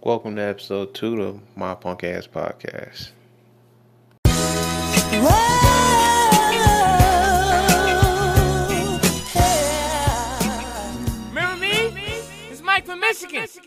Welcome 0.00 0.36
to 0.36 0.42
episode 0.42 0.94
two 0.94 1.20
of 1.22 1.40
my 1.56 1.74
punk 1.74 2.04
ass 2.04 2.28
podcast. 2.28 3.10
Remember 11.28 11.60
me? 11.60 11.90
It's 12.50 12.62
Mike 12.62 12.86
from 12.86 13.00
Michigan. 13.00 13.46
So 13.48 13.60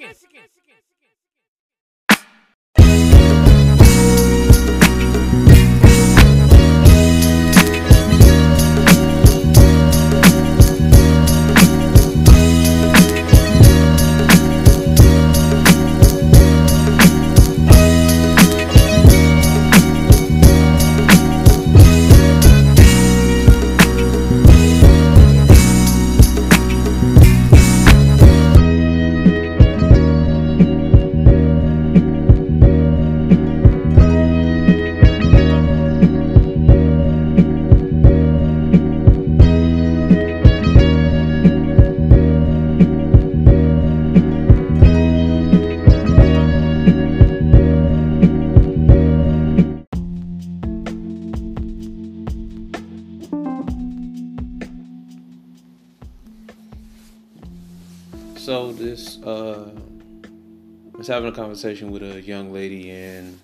was 61.02 61.08
having 61.08 61.30
a 61.30 61.36
conversation 61.36 61.90
with 61.90 62.04
a 62.04 62.22
young 62.22 62.54
lady 62.54 62.92
and 62.92 63.40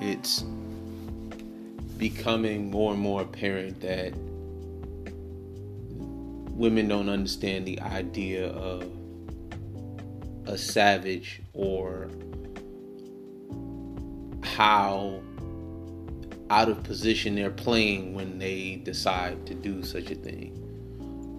it's 0.00 0.44
becoming 1.98 2.70
more 2.70 2.92
and 2.92 3.02
more 3.02 3.22
apparent 3.22 3.80
that 3.80 4.12
women 6.56 6.86
don't 6.86 7.08
understand 7.08 7.66
the 7.66 7.80
idea 7.80 8.46
of 8.50 8.88
a 10.44 10.56
savage 10.56 11.42
or 11.52 12.08
how 14.44 15.20
out 16.50 16.68
of 16.68 16.80
position 16.84 17.34
they're 17.34 17.50
playing 17.50 18.14
when 18.14 18.38
they 18.38 18.76
decide 18.84 19.44
to 19.46 19.52
do 19.52 19.82
such 19.82 20.12
a 20.12 20.14
thing. 20.14 20.52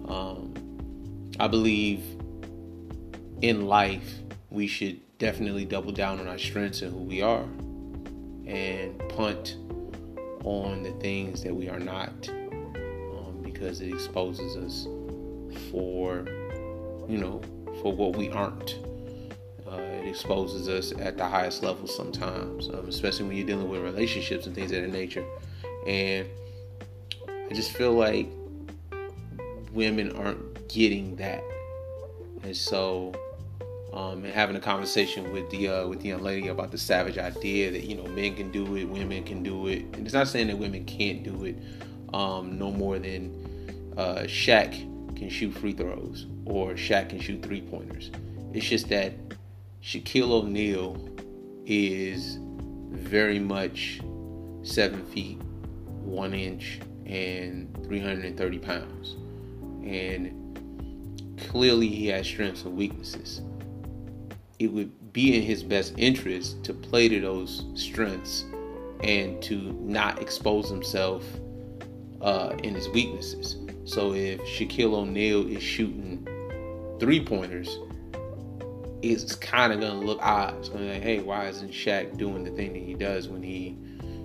Um, 0.06 0.52
I 1.40 1.48
believe 1.48 2.04
in 3.40 3.68
life 3.68 4.20
we 4.50 4.66
should 4.66 5.00
definitely 5.18 5.64
double 5.64 5.92
down 5.92 6.20
on 6.20 6.28
our 6.28 6.38
strengths 6.38 6.82
and 6.82 6.92
who 6.92 7.00
we 7.00 7.20
are 7.20 7.44
and 8.46 8.98
punt 9.10 9.56
on 10.44 10.82
the 10.82 10.92
things 11.00 11.42
that 11.42 11.54
we 11.54 11.68
are 11.68 11.80
not 11.80 12.28
um, 12.28 13.40
because 13.42 13.80
it 13.80 13.92
exposes 13.92 14.56
us 14.56 14.86
for 15.70 16.24
you 17.08 17.18
know 17.18 17.40
for 17.82 17.92
what 17.92 18.16
we 18.16 18.30
aren't. 18.30 18.78
Uh, 19.70 19.76
it 19.76 20.08
exposes 20.08 20.68
us 20.68 20.98
at 20.98 21.18
the 21.18 21.26
highest 21.26 21.62
level 21.62 21.86
sometimes 21.86 22.68
um, 22.70 22.88
especially 22.88 23.26
when 23.26 23.36
you're 23.36 23.46
dealing 23.46 23.68
with 23.68 23.82
relationships 23.82 24.46
and 24.46 24.54
things 24.54 24.72
of 24.72 24.80
that 24.80 24.90
nature. 24.90 25.24
And 25.86 26.26
i 27.28 27.54
just 27.54 27.72
feel 27.72 27.92
like 27.92 28.28
women 29.72 30.12
aren't 30.16 30.68
getting 30.68 31.16
that. 31.16 31.42
And 32.42 32.56
so 32.56 33.12
um, 33.92 34.24
and 34.24 34.32
having 34.32 34.56
a 34.56 34.60
conversation 34.60 35.32
with 35.32 35.48
the 35.50 35.68
uh, 35.68 35.86
with 35.86 36.00
the 36.00 36.08
young 36.08 36.22
lady 36.22 36.48
about 36.48 36.70
the 36.70 36.78
savage 36.78 37.18
idea 37.18 37.70
that 37.70 37.84
you 37.84 37.96
know 37.96 38.06
men 38.08 38.34
can 38.34 38.50
do 38.50 38.76
it, 38.76 38.84
women 38.84 39.24
can 39.24 39.42
do 39.42 39.66
it, 39.68 39.82
and 39.94 40.04
it's 40.04 40.14
not 40.14 40.28
saying 40.28 40.48
that 40.48 40.58
women 40.58 40.84
can't 40.84 41.22
do 41.22 41.44
it, 41.44 41.56
um, 42.12 42.58
no 42.58 42.70
more 42.70 42.98
than 42.98 43.94
uh, 43.96 44.22
Shaq 44.24 45.16
can 45.16 45.28
shoot 45.28 45.52
free 45.52 45.72
throws 45.72 46.26
or 46.44 46.72
Shaq 46.72 47.10
can 47.10 47.20
shoot 47.20 47.42
three 47.42 47.62
pointers. 47.62 48.10
It's 48.52 48.66
just 48.66 48.88
that 48.90 49.14
Shaquille 49.82 50.30
O'Neal 50.30 51.08
is 51.66 52.38
very 52.90 53.38
much 53.38 54.00
seven 54.62 55.04
feet 55.06 55.40
one 56.02 56.34
inch 56.34 56.80
and 57.06 57.74
330 57.84 58.58
pounds, 58.58 59.16
and 59.82 60.34
clearly 61.48 61.88
he 61.88 62.08
has 62.08 62.26
strengths 62.26 62.64
and 62.64 62.76
weaknesses 62.76 63.40
it 64.58 64.72
would 64.72 65.12
be 65.12 65.36
in 65.36 65.42
his 65.42 65.62
best 65.62 65.94
interest 65.96 66.62
to 66.64 66.74
play 66.74 67.08
to 67.08 67.20
those 67.20 67.64
strengths 67.74 68.44
and 69.02 69.40
to 69.42 69.56
not 69.80 70.20
expose 70.20 70.68
himself 70.68 71.24
uh, 72.20 72.54
in 72.62 72.74
his 72.74 72.88
weaknesses. 72.88 73.56
So 73.84 74.12
if 74.12 74.40
Shaquille 74.40 74.92
O'Neal 74.92 75.46
is 75.48 75.62
shooting 75.62 76.26
three 76.98 77.24
pointers, 77.24 77.78
it's 79.00 79.36
kind 79.36 79.72
of 79.72 79.80
gonna 79.80 80.00
look 80.00 80.18
odd. 80.20 80.58
It's 80.58 80.68
gonna 80.68 80.84
be 80.84 80.90
like, 80.90 81.02
hey, 81.02 81.20
why 81.20 81.46
isn't 81.46 81.70
Shaq 81.70 82.18
doing 82.18 82.42
the 82.42 82.50
thing 82.50 82.72
that 82.72 82.82
he 82.82 82.94
does 82.94 83.28
when 83.28 83.42
he 83.42 83.76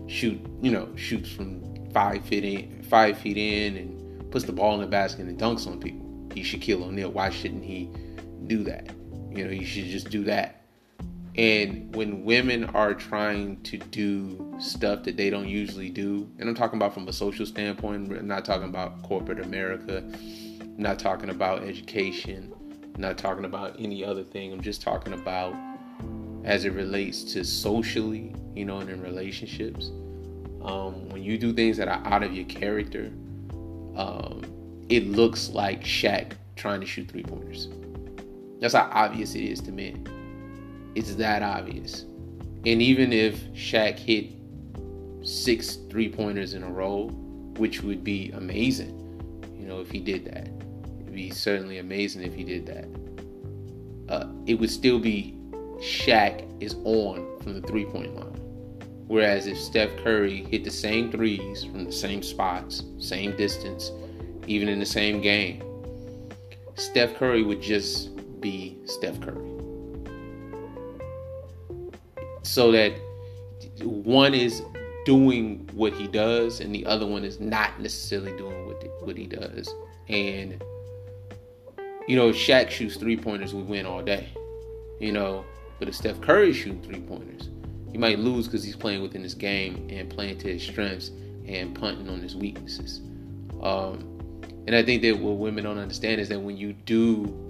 shoot, 0.08 0.40
you 0.62 0.72
know, 0.72 0.90
shoots 0.96 1.30
from 1.30 1.62
five 1.92 2.26
feet 2.26 2.44
in, 2.44 2.84
five 2.84 3.20
feet 3.20 3.38
in, 3.38 3.78
and 3.78 4.32
puts 4.32 4.46
the 4.46 4.52
ball 4.52 4.74
in 4.74 4.82
the 4.82 4.88
basket 4.88 5.28
and 5.28 5.40
dunks 5.40 5.68
on 5.68 5.80
people? 5.80 6.04
He's 6.34 6.48
Shaquille 6.48 6.82
O'Neal. 6.82 7.12
Why 7.12 7.30
shouldn't 7.30 7.64
he 7.64 7.92
do 8.48 8.64
that? 8.64 8.90
You 9.34 9.46
know, 9.46 9.52
you 9.52 9.66
should 9.66 9.86
just 9.86 10.10
do 10.10 10.24
that. 10.26 10.62
And 11.36 11.96
when 11.96 12.24
women 12.24 12.66
are 12.66 12.94
trying 12.94 13.62
to 13.64 13.78
do 13.78 14.56
stuff 14.60 15.04
that 15.04 15.18
they 15.18 15.32
don't 15.32 15.48
usually 15.48 15.90
do, 15.90 16.30
and 16.38 16.48
I'm 16.48 16.54
talking 16.54 16.78
about 16.78 16.94
from 16.94 17.08
a 17.08 17.14
social 17.14 17.46
standpoint, 17.46 18.12
I'm 18.12 18.28
not 18.28 18.46
talking 18.46 18.70
about 18.70 19.02
corporate 19.02 19.40
America, 19.40 20.04
I'm 20.62 20.76
not 20.78 21.00
talking 21.00 21.32
about 21.32 21.64
education, 21.64 22.54
I'm 22.94 23.02
not 23.02 23.18
talking 23.18 23.46
about 23.46 23.76
any 23.80 24.06
other 24.06 24.24
thing. 24.24 24.54
I'm 24.54 24.62
just 24.62 24.84
talking 24.84 25.14
about 25.14 25.56
as 26.44 26.66
it 26.66 26.74
relates 26.74 27.24
to 27.34 27.44
socially, 27.44 28.36
you 28.54 28.66
know, 28.66 28.80
and 28.80 28.90
in 28.90 29.02
relationships. 29.02 29.88
Um, 30.62 31.10
when 31.10 31.24
you 31.24 31.38
do 31.38 31.54
things 31.54 31.78
that 31.78 31.88
are 31.88 32.02
out 32.06 32.22
of 32.22 32.34
your 32.34 32.46
character, 32.46 33.12
um, 33.96 34.44
it 34.90 35.08
looks 35.08 35.50
like 35.50 35.84
Shaq 35.84 36.34
trying 36.56 36.82
to 36.82 36.86
shoot 36.86 37.10
three 37.10 37.24
pointers. 37.24 37.70
That's 38.64 38.76
how 38.76 38.90
obvious 38.94 39.36
it 39.36 39.44
is 39.44 39.60
to 39.64 39.74
men. 39.74 40.08
It's 40.96 41.16
that 41.16 41.44
obvious. 41.44 42.06
And 42.66 42.82
even 42.82 43.12
if 43.12 43.44
Shaq 43.52 44.00
hit 44.00 44.32
six 45.22 45.76
three 45.90 46.08
pointers 46.08 46.54
in 46.54 46.64
a 46.64 46.70
row, 46.72 47.10
which 47.58 47.84
would 47.84 48.06
be 48.06 48.32
amazing, 48.32 48.98
you 49.60 49.68
know, 49.68 49.82
if 49.82 49.92
he 49.92 50.00
did 50.00 50.24
that, 50.28 50.48
it'd 51.02 51.14
be 51.14 51.30
certainly 51.30 51.80
amazing 51.80 52.24
if 52.24 52.34
he 52.34 52.46
did 52.46 52.66
that. 52.68 52.88
Uh, 54.08 54.28
it 54.46 54.54
would 54.54 54.72
still 54.72 54.98
be 54.98 55.38
Shaq 55.80 56.48
is 56.64 56.76
on 56.86 57.38
from 57.42 57.60
the 57.60 57.68
three 57.68 57.84
point 57.84 58.16
line. 58.16 58.40
Whereas 59.08 59.46
if 59.46 59.58
Steph 59.58 59.90
Curry 60.06 60.46
hit 60.46 60.64
the 60.64 60.72
same 60.72 61.12
threes 61.12 61.66
from 61.66 61.84
the 61.84 61.92
same 61.92 62.24
spots, 62.24 62.86
same 62.98 63.36
distance, 63.36 63.92
even 64.48 64.70
in 64.70 64.80
the 64.80 64.86
same 64.86 65.20
game, 65.20 65.62
Steph 66.76 67.16
Curry 67.16 67.44
would 67.44 67.62
just 67.62 68.13
be 68.44 68.78
Steph 68.86 69.20
Curry. 69.22 69.50
So 72.44 72.72
that 72.74 72.94
one 73.82 74.34
is 74.34 74.62
doing 75.06 75.68
what 75.74 75.94
he 75.94 76.08
does 76.08 76.60
and 76.60 76.76
the 76.76 76.86
other 76.86 77.08
one 77.08 77.24
is 77.24 77.40
not 77.40 77.80
necessarily 77.80 78.36
doing 78.38 78.68
what, 78.68 78.86
what 79.02 79.18
he 79.18 79.26
does. 79.26 79.74
And, 80.10 80.62
you 82.08 82.16
know, 82.18 82.30
if 82.30 82.36
Shaq 82.36 82.70
shoots 82.70 82.98
three 82.98 83.18
pointers, 83.18 83.54
we 83.54 83.64
win 83.64 83.86
all 83.86 84.04
day. 84.04 84.28
You 85.00 85.14
know, 85.14 85.46
but 85.80 85.88
if 85.88 85.96
Steph 85.96 86.22
Curry 86.22 86.54
shoots 86.54 86.86
three 86.86 87.00
pointers, 87.00 87.50
he 87.92 87.98
might 87.98 88.20
lose 88.20 88.48
because 88.48 88.64
he's 88.64 88.76
playing 88.76 89.02
within 89.02 89.24
his 89.24 89.34
game 89.34 89.88
and 89.90 90.10
playing 90.10 90.38
to 90.40 90.52
his 90.52 90.64
strengths 90.64 91.12
and 91.48 91.74
punting 91.74 92.10
on 92.10 92.22
his 92.22 92.36
weaknesses. 92.36 93.00
Um, 93.62 94.10
and 94.68 94.76
I 94.76 94.84
think 94.84 95.02
that 95.02 95.18
what 95.18 95.38
women 95.38 95.64
don't 95.64 95.78
understand 95.78 96.20
is 96.22 96.30
that 96.30 96.40
when 96.40 96.58
you 96.58 96.74
do 96.74 97.43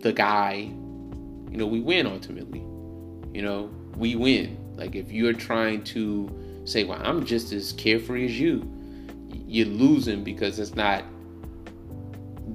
the 0.00 0.12
guy, 0.12 0.70
you 1.50 1.56
know, 1.56 1.66
we 1.66 1.80
win 1.80 2.06
ultimately. 2.06 2.60
You 3.32 3.42
know, 3.42 3.70
we 3.96 4.16
win. 4.16 4.56
Like 4.76 4.94
if 4.94 5.10
you're 5.10 5.32
trying 5.32 5.84
to 5.84 6.30
say, 6.64 6.84
"Well, 6.84 7.00
I'm 7.02 7.24
just 7.24 7.52
as 7.52 7.72
carefree 7.72 8.26
as 8.26 8.38
you," 8.38 8.70
you're 9.46 9.66
losing 9.66 10.24
because 10.24 10.58
it's 10.58 10.74
not 10.74 11.04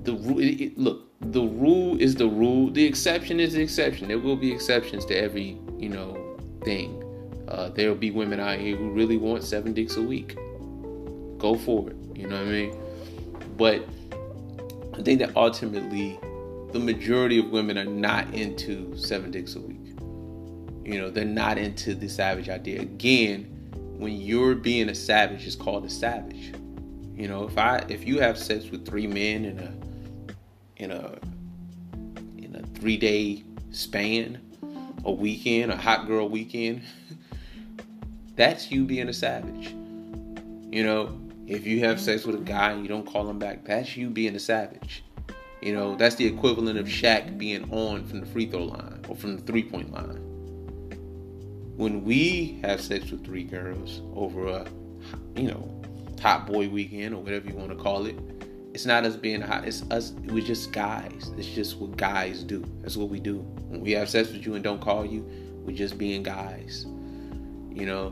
the 0.04 0.16
it, 0.38 0.78
look. 0.78 1.08
the 1.22 1.42
rule 1.42 2.00
is 2.00 2.16
the 2.16 2.28
rule. 2.28 2.70
The 2.72 2.84
exception 2.86 3.40
is 3.40 3.54
the 3.54 3.62
exception. 3.62 4.08
There 4.08 4.20
will 4.20 4.36
be 4.36 4.52
exceptions 4.52 5.06
to 5.06 5.16
every, 5.16 5.60
you 5.78 5.90
know, 5.90 6.38
thing. 6.64 7.04
Uh, 7.48 7.70
there 7.70 7.90
will 7.90 7.98
be 7.98 8.12
women 8.12 8.40
out 8.40 8.60
here 8.60 8.76
who 8.76 8.90
really 8.92 9.18
want 9.18 9.44
seven 9.44 9.74
dicks 9.74 9.98
a 9.98 10.02
week. 10.02 10.36
Go 11.38 11.56
for 11.56 11.90
it. 11.90 11.96
You 12.16 12.28
know 12.28 12.38
what 12.38 12.48
I 12.48 12.52
mean? 12.52 12.78
But 13.58 13.86
I 14.94 15.02
think 15.02 15.20
that 15.20 15.36
ultimately, 15.36 16.20
the 16.72 16.80
majority 16.80 17.40
of 17.40 17.50
women 17.50 17.78
are 17.78 17.86
not 17.86 18.34
into 18.34 18.96
seven 18.98 19.32
dicks 19.32 19.56
a 19.56 19.60
week. 19.60 19.78
You 20.84 21.00
know, 21.00 21.10
they're 21.10 21.26
not 21.26 21.58
into 21.58 21.94
the 21.94 22.08
savage 22.10 22.50
idea. 22.50 22.82
Again, 22.82 23.44
when 23.98 24.14
you're 24.14 24.56
being 24.56 24.90
a 24.90 24.96
savage, 24.96 25.46
it's 25.46 25.56
called 25.56 25.86
a 25.86 25.90
savage. 25.90 26.54
You 27.16 27.28
know, 27.28 27.46
if 27.46 27.58
I 27.58 27.86
if 27.88 28.08
you 28.08 28.20
have 28.20 28.38
sex 28.38 28.70
with 28.72 28.86
three 28.86 29.06
men 29.06 29.46
in 29.46 29.60
a 29.60 29.74
in 30.78 30.92
a 30.92 31.18
in 32.38 32.56
a 32.56 32.80
three 32.80 32.98
day 32.98 33.44
span, 33.72 34.42
a 35.06 35.12
weekend, 35.12 35.72
a 35.72 35.78
hot 35.78 36.08
girl 36.08 36.28
weekend, 36.30 36.82
that's 38.36 38.72
you 38.72 38.86
being 38.86 39.08
a 39.10 39.14
savage. 39.14 39.68
You 40.74 40.84
know, 40.84 41.20
if 41.48 41.68
you 41.68 41.82
have 41.82 42.00
sex 42.00 42.26
with 42.26 42.36
a 42.36 42.40
guy 42.40 42.72
and 42.72 42.82
you 42.82 42.88
don't 42.88 43.06
call 43.06 43.30
him 43.30 43.38
back, 43.38 43.66
that's 43.66 43.96
you 43.96 44.10
being 44.10 44.36
a 44.36 44.40
savage. 44.40 45.04
You 45.62 45.74
know, 45.74 45.96
that's 45.96 46.16
the 46.16 46.26
equivalent 46.26 46.80
of 46.80 46.88
Shaq 46.88 47.38
being 47.38 47.72
on 47.72 48.04
from 48.06 48.20
the 48.20 48.26
free 48.26 48.48
throw 48.48 48.64
line 48.64 49.00
or 49.08 49.16
from 49.16 49.36
the 49.36 49.42
three 49.44 49.64
point 49.64 49.92
line. 49.94 50.18
When 51.78 52.04
we 52.04 52.60
have 52.64 52.82
sex 52.82 53.12
with 53.12 53.24
three 53.24 53.44
girls 53.44 54.02
over 54.16 54.48
a, 54.48 54.68
you 55.36 55.48
know, 55.48 55.82
hot 56.20 56.48
boy 56.48 56.68
weekend 56.68 57.14
or 57.14 57.22
whatever 57.22 57.48
you 57.48 57.56
want 57.56 57.70
to 57.70 57.76
call 57.76 58.08
it, 58.08 58.18
it's 58.74 58.86
not 58.86 59.04
us 59.04 59.16
being 59.16 59.42
hot. 59.42 59.68
It's 59.68 59.84
us. 59.92 60.14
We're 60.26 60.44
just 60.44 60.72
guys. 60.72 61.32
It's 61.38 61.48
just 61.48 61.78
what 61.78 61.96
guys 61.96 62.44
do. 62.44 62.66
That's 62.82 62.98
what 62.98 63.10
we 63.10 63.20
do. 63.20 63.40
When 63.68 63.82
we 63.82 63.92
have 63.92 64.10
sex 64.10 64.32
with 64.32 64.46
you 64.46 64.56
and 64.56 64.64
don't 64.64 64.82
call 64.82 65.06
you, 65.06 65.28
we're 65.64 65.76
just 65.76 65.98
being 65.98 66.24
guys. 66.24 66.86
You 67.70 67.86
know. 67.86 68.08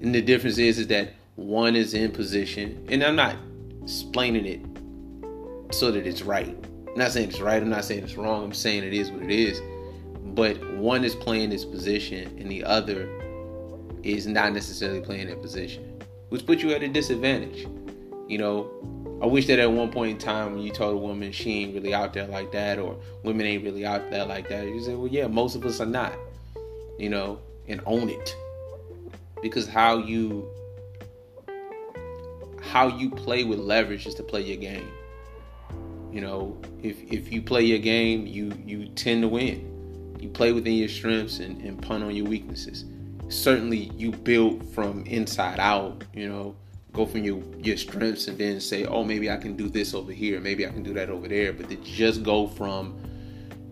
And 0.00 0.14
the 0.14 0.20
difference 0.20 0.58
is, 0.58 0.78
is 0.78 0.86
that 0.88 1.14
one 1.36 1.76
is 1.76 1.94
in 1.94 2.12
position, 2.12 2.86
and 2.90 3.02
I'm 3.02 3.16
not 3.16 3.36
explaining 3.82 4.46
it 4.46 4.77
so 5.70 5.90
that 5.90 6.06
it's 6.06 6.22
right. 6.22 6.56
I'm 6.88 6.98
not 6.98 7.12
saying 7.12 7.28
it's 7.28 7.40
right. 7.40 7.62
I'm 7.62 7.70
not 7.70 7.84
saying 7.84 8.04
it's 8.04 8.16
wrong. 8.16 8.44
I'm 8.44 8.54
saying 8.54 8.84
it 8.84 8.94
is 8.94 9.10
what 9.10 9.22
it 9.22 9.30
is. 9.30 9.60
But 10.34 10.56
one 10.76 11.04
is 11.04 11.14
playing 11.14 11.50
this 11.50 11.64
position, 11.64 12.36
and 12.38 12.50
the 12.50 12.64
other 12.64 13.08
is 14.02 14.26
not 14.26 14.52
necessarily 14.52 15.00
playing 15.00 15.28
that 15.28 15.42
position, 15.42 16.00
which 16.28 16.46
puts 16.46 16.62
you 16.62 16.72
at 16.72 16.82
a 16.82 16.88
disadvantage. 16.88 17.66
You 18.28 18.38
know, 18.38 19.18
I 19.22 19.26
wish 19.26 19.46
that 19.48 19.58
at 19.58 19.70
one 19.70 19.90
point 19.90 20.12
in 20.12 20.18
time 20.18 20.54
when 20.54 20.62
you 20.62 20.70
told 20.70 20.94
a 20.94 20.98
woman 20.98 21.32
she 21.32 21.62
ain't 21.62 21.74
really 21.74 21.92
out 21.92 22.12
there 22.12 22.26
like 22.26 22.52
that 22.52 22.78
or 22.78 22.96
women 23.24 23.46
ain't 23.46 23.64
really 23.64 23.84
out 23.84 24.10
there 24.10 24.24
like 24.24 24.48
that, 24.48 24.66
you 24.66 24.80
say, 24.80 24.94
well, 24.94 25.08
yeah, 25.08 25.26
most 25.26 25.56
of 25.56 25.64
us 25.64 25.80
are 25.80 25.86
not, 25.86 26.14
you 26.98 27.08
know, 27.08 27.40
and 27.66 27.80
own 27.84 28.08
it. 28.08 28.36
Because 29.42 29.66
how 29.66 29.98
you 29.98 30.48
how 32.60 32.86
you 32.86 33.10
play 33.10 33.44
with 33.44 33.58
leverage 33.58 34.06
is 34.06 34.14
to 34.16 34.22
play 34.22 34.42
your 34.42 34.56
game. 34.56 34.88
You 36.12 36.20
know, 36.22 36.60
if 36.82 37.02
if 37.12 37.32
you 37.32 37.42
play 37.42 37.62
your 37.62 37.78
game, 37.78 38.26
you 38.26 38.52
you 38.64 38.88
tend 38.90 39.22
to 39.22 39.28
win. 39.28 40.16
You 40.18 40.28
play 40.28 40.52
within 40.52 40.74
your 40.74 40.88
strengths 40.88 41.38
and, 41.38 41.60
and 41.62 41.80
punt 41.80 42.02
on 42.02 42.14
your 42.14 42.26
weaknesses. 42.26 42.84
Certainly 43.28 43.90
you 43.96 44.10
build 44.10 44.68
from 44.74 45.04
inside 45.04 45.60
out, 45.60 46.02
you 46.14 46.28
know, 46.28 46.56
go 46.92 47.06
from 47.06 47.24
your 47.24 47.42
your 47.58 47.76
strengths 47.76 48.26
and 48.26 48.38
then 48.38 48.60
say, 48.60 48.84
oh, 48.86 49.04
maybe 49.04 49.30
I 49.30 49.36
can 49.36 49.56
do 49.56 49.68
this 49.68 49.94
over 49.94 50.12
here, 50.12 50.40
maybe 50.40 50.66
I 50.66 50.70
can 50.70 50.82
do 50.82 50.94
that 50.94 51.10
over 51.10 51.28
there. 51.28 51.52
But 51.52 51.68
to 51.68 51.76
just 51.76 52.22
go 52.22 52.46
from, 52.48 52.98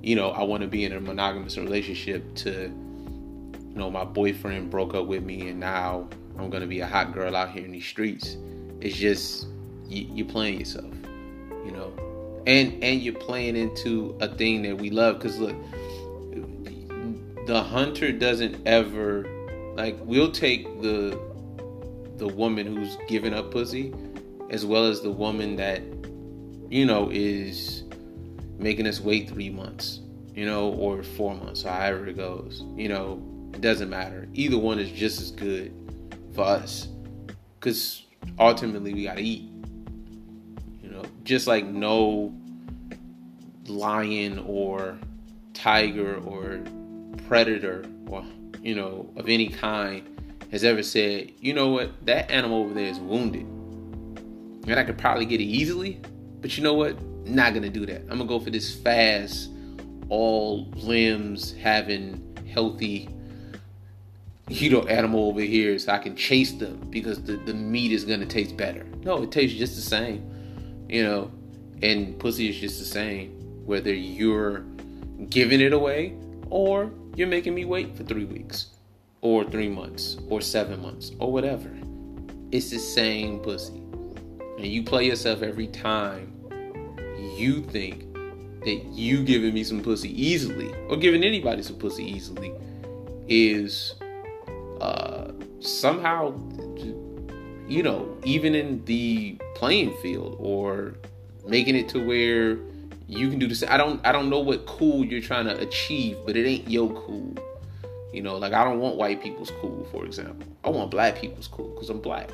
you 0.03 0.15
know, 0.15 0.31
I 0.31 0.43
want 0.43 0.62
to 0.62 0.69
be 0.69 0.85
in 0.85 0.93
a 0.93 1.00
monogamous 1.00 1.56
relationship 1.56 2.35
to, 2.37 2.50
you 2.50 3.75
know, 3.75 3.91
my 3.91 4.05
boyfriend 4.05 4.71
broke 4.71 4.94
up 4.94 5.06
with 5.06 5.25
me 5.25 5.49
and 5.49 5.59
now 5.59 6.09
I'm 6.38 6.50
gonna 6.50 6.67
be 6.67 6.81
a 6.81 6.87
hot 6.87 7.12
girl 7.12 7.35
out 7.35 7.50
here 7.50 7.65
in 7.65 7.73
these 7.73 7.87
streets. 7.87 8.37
It's 8.81 8.97
just 8.97 9.49
you, 9.88 10.06
you're 10.12 10.27
playing 10.27 10.59
yourself, 10.59 10.94
you 11.65 11.73
know, 11.73 11.93
and 12.46 12.82
and 12.82 13.00
you're 13.00 13.14
playing 13.14 13.56
into 13.56 14.16
a 14.20 14.28
thing 14.28 14.62
that 14.62 14.76
we 14.78 14.90
love. 14.90 15.19
Cause 15.20 15.38
look, 15.38 15.56
the 17.46 17.62
hunter 17.62 18.12
doesn't 18.12 18.66
ever 18.66 19.26
like 19.75 19.96
we'll 20.00 20.32
take 20.32 20.82
the 20.82 21.19
the 22.16 22.28
woman 22.28 22.66
who's 22.66 22.96
giving 23.08 23.34
up 23.34 23.50
pussy 23.50 23.93
as 24.48 24.64
well 24.64 24.84
as 24.84 25.02
the 25.02 25.10
woman 25.10 25.56
that 25.56 25.82
you 26.70 26.87
know 26.87 27.10
is 27.10 27.84
making 28.58 28.87
us 28.87 29.00
wait 29.00 29.28
three 29.28 29.50
months 29.50 30.00
you 30.34 30.46
know 30.46 30.72
or 30.72 31.02
four 31.02 31.34
months 31.34 31.62
however 31.62 32.06
it 32.06 32.16
goes 32.16 32.64
you 32.75 32.88
know 32.88 33.20
it 33.56 33.62
doesn't 33.62 33.88
matter. 33.88 34.28
Either 34.34 34.58
one 34.58 34.78
is 34.78 34.90
just 34.90 35.19
as 35.19 35.31
good 35.31 35.72
for 36.34 36.42
us. 36.42 36.88
Because 37.58 38.04
ultimately 38.38 38.92
we 38.92 39.04
gotta 39.04 39.22
eat 39.22 39.49
just 41.26 41.46
like 41.46 41.67
no 41.67 42.32
lion 43.67 44.38
or 44.46 44.96
tiger 45.52 46.19
or 46.25 46.61
predator 47.26 47.84
or 48.06 48.25
you 48.62 48.75
know 48.75 49.11
of 49.17 49.28
any 49.28 49.49
kind 49.49 50.17
has 50.52 50.62
ever 50.62 50.82
said, 50.82 51.32
you 51.40 51.52
know 51.52 51.70
what, 51.70 51.90
that 52.06 52.31
animal 52.31 52.62
over 52.62 52.73
there 52.73 52.87
is 52.87 53.00
wounded. 53.00 53.43
And 53.43 54.78
I 54.78 54.84
could 54.84 54.96
probably 54.96 55.26
get 55.26 55.40
it 55.40 55.44
easily, 55.44 56.00
but 56.40 56.56
you 56.56 56.62
know 56.62 56.75
what? 56.75 57.02
Not 57.26 57.52
gonna 57.52 57.69
do 57.69 57.84
that. 57.87 58.02
I'm 58.02 58.19
gonna 58.19 58.26
go 58.26 58.38
for 58.38 58.50
this 58.50 58.73
fast, 58.73 59.50
all 60.08 60.70
limbs 60.76 61.52
having 61.52 62.23
healthy, 62.49 63.08
you 64.49 64.70
know, 64.70 64.82
animal 64.82 65.28
over 65.28 65.40
here 65.40 65.76
so 65.81 65.93
I 65.93 65.99
can 65.99 66.14
chase 66.14 66.52
them 66.52 66.87
because 66.90 67.20
the, 67.23 67.37
the 67.38 67.52
meat 67.52 67.90
is 67.90 68.05
gonna 68.05 68.25
taste 68.25 68.56
better. 68.56 68.87
No, 69.02 69.25
it 69.25 69.32
tastes 69.32 69.58
just 69.58 69.75
the 69.75 69.82
same. 69.82 70.36
You 70.88 71.03
know, 71.03 71.31
and 71.83 72.19
pussy 72.19 72.49
is 72.49 72.59
just 72.59 72.79
the 72.79 72.85
same. 72.85 73.31
Whether 73.67 73.93
you're 73.93 74.65
giving 75.29 75.61
it 75.61 75.73
away 75.73 76.17
or 76.50 76.91
you're 77.17 77.29
making 77.29 77.55
me 77.55 77.65
wait 77.65 77.97
for 77.97 78.05
three 78.05 78.25
weeks 78.25 78.67
or 79.21 79.44
three 79.44 79.69
months 79.69 80.19
or 80.29 80.41
seven 80.41 80.81
months 80.81 81.12
or 81.19 81.33
whatever. 81.33 81.71
It's 82.53 82.71
the 82.71 82.79
same 82.79 83.41
pussy. 83.41 83.83
And 84.59 84.67
you 84.67 84.83
play 84.83 85.06
yourself 85.06 85.43
every 85.43 85.67
time 85.67 86.33
you 87.37 87.62
think 87.62 88.15
that 88.65 88.85
you 88.93 89.23
giving 89.23 89.55
me 89.55 89.65
some 89.65 89.83
pussy 89.83 90.11
easily 90.11 90.73
or 90.88 90.97
giving 90.97 91.25
anybody 91.25 91.62
some 91.62 91.77
pussy 91.77 92.05
easily 92.05 92.52
is 93.28 93.95
uh, 94.81 95.33
somehow, 95.61 96.31
you 97.68 97.82
know, 97.82 98.16
even 98.25 98.54
in 98.54 98.85
the 98.85 99.38
playing 99.54 99.96
field 99.99 100.37
or 100.38 100.94
making 101.46 101.76
it 101.76 101.88
to 101.90 102.04
where 102.04 102.58
you 103.08 103.30
can 103.30 103.38
do 103.38 103.46
this. 103.46 103.62
I 103.62 103.76
don't 103.76 104.04
I 104.06 104.12
don't 104.12 104.30
know 104.30 104.40
what 104.40 104.66
cool 104.66 105.04
you're 105.04 105.20
trying 105.20 105.46
to 105.46 105.58
achieve, 105.58 106.18
but 106.25 106.37
it 106.37 106.46
ain't 106.46 106.68
your 106.68 106.90
cool. 106.90 107.35
You 108.12 108.23
know, 108.23 108.37
like 108.37 108.52
I 108.52 108.64
don't 108.64 108.78
want 108.78 108.96
white 108.96 109.23
people's 109.23 109.52
cool, 109.61 109.87
for 109.90 110.04
example. 110.04 110.49
I 110.64 110.70
want 110.70 110.90
black 110.90 111.16
people's 111.16 111.49
cool 111.49 111.68
because 111.75 111.90
I'm 111.90 112.00
black. 112.00 112.30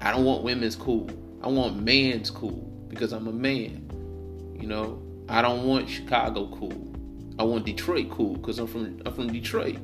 I 0.00 0.12
don't 0.12 0.24
want 0.24 0.44
women's 0.44 0.76
cool. 0.76 1.10
I 1.42 1.48
want 1.48 1.82
man's 1.82 2.30
cool 2.30 2.70
because 2.88 3.12
I'm 3.12 3.26
a 3.26 3.32
man. 3.32 3.90
You 4.60 4.66
know, 4.66 5.02
I 5.28 5.42
don't 5.42 5.64
want 5.64 5.88
Chicago 5.88 6.48
cool. 6.48 6.94
I 7.38 7.44
want 7.44 7.64
Detroit 7.64 8.10
cool 8.10 8.36
because 8.36 8.58
I'm 8.58 8.66
from 8.66 9.00
I'm 9.06 9.14
from 9.14 9.32
Detroit. 9.32 9.78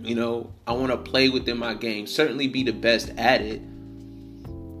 You 0.00 0.14
know, 0.14 0.52
I 0.66 0.72
want 0.72 0.92
to 0.92 0.96
play 0.96 1.28
within 1.28 1.58
my 1.58 1.74
game. 1.74 2.06
Certainly 2.06 2.48
be 2.48 2.62
the 2.62 2.72
best 2.72 3.10
at 3.18 3.40
it. 3.40 3.60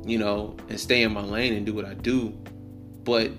You 0.08 0.18
know, 0.18 0.56
and 0.70 0.80
stay 0.80 1.02
in 1.02 1.12
my 1.12 1.22
lane 1.22 1.52
and 1.52 1.66
do 1.66 1.74
what 1.74 1.84
I 1.84 1.92
do. 1.92 2.30
But 3.04 3.30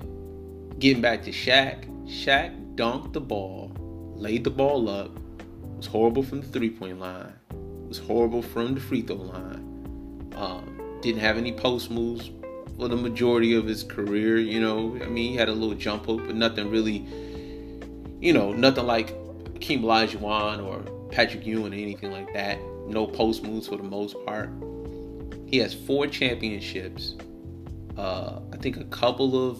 getting 0.80 1.02
back 1.02 1.24
to 1.24 1.32
Shaq, 1.32 1.86
Shaq 2.06 2.76
dunked 2.76 3.14
the 3.14 3.22
ball, 3.22 3.72
laid 4.16 4.44
the 4.44 4.52
ball 4.52 4.88
up, 4.88 5.12
was 5.78 5.88
horrible 5.88 6.24
from 6.24 6.42
the 6.42 6.48
three 6.48 6.70
point 6.70 7.00
line. 7.00 7.34
Was 7.88 7.98
horrible 7.98 8.44
from 8.44 8.76
the 8.76 8.82
free 8.82 9.02
throw 9.02 9.16
line. 9.16 10.32
Um, 10.36 11.00
didn't 11.02 11.22
have 11.22 11.38
any 11.38 11.52
post 11.54 11.90
moves 11.90 12.30
for 12.78 12.88
the 12.88 12.96
majority 12.96 13.56
of 13.56 13.66
his 13.66 13.84
career. 13.84 14.38
You 14.38 14.62
know, 14.62 14.96
I 15.02 15.08
mean, 15.08 15.32
he 15.32 15.36
had 15.36 15.50
a 15.50 15.54
little 15.54 15.76
jump 15.76 16.06
hook, 16.06 16.22
but 16.28 16.36
nothing 16.36 16.70
really. 16.70 17.06
You 18.22 18.34
know, 18.34 18.54
nothing 18.54 18.86
like 18.86 19.10
Keem 19.56 19.82
Olajuwon 19.82 20.64
or 20.64 20.82
Patrick 21.10 21.46
Ewing 21.46 21.74
or 21.74 21.76
anything 21.76 22.12
like 22.12 22.32
that. 22.34 22.60
No 22.88 23.08
post 23.08 23.44
moves 23.44 23.68
for 23.68 23.78
the 23.78 23.84
most 23.84 24.16
part. 24.26 24.50
He 25.50 25.58
has 25.58 25.74
four 25.74 26.08
championships. 26.08 27.16
Uh, 27.98 28.40
I 28.54 28.58
think 28.58 28.78
a 28.78 28.86
couple 28.86 29.50
of 29.50 29.60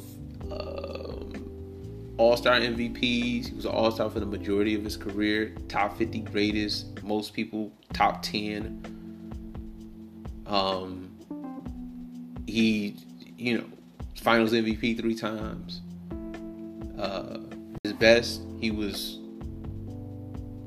all 2.20 2.36
Star 2.36 2.60
MVPs. 2.60 3.48
He 3.48 3.54
was 3.56 3.64
an 3.64 3.72
All 3.72 3.90
Star 3.92 4.10
for 4.10 4.20
the 4.20 4.26
majority 4.26 4.76
of 4.76 4.84
his 4.84 4.98
career. 4.98 5.56
Top 5.70 5.98
50 5.98 6.20
greatest. 6.20 7.02
Most 7.02 7.34
people 7.34 7.72
top 7.94 8.22
10. 8.22 8.84
Um, 10.46 11.18
he, 12.46 12.98
you 13.38 13.58
know, 13.58 13.64
Finals 14.18 14.52
MVP 14.52 15.00
three 15.00 15.16
times. 15.16 15.80
Uh, 17.00 17.38
his 17.84 17.94
best, 17.94 18.42
he 18.60 18.70
was 18.70 19.20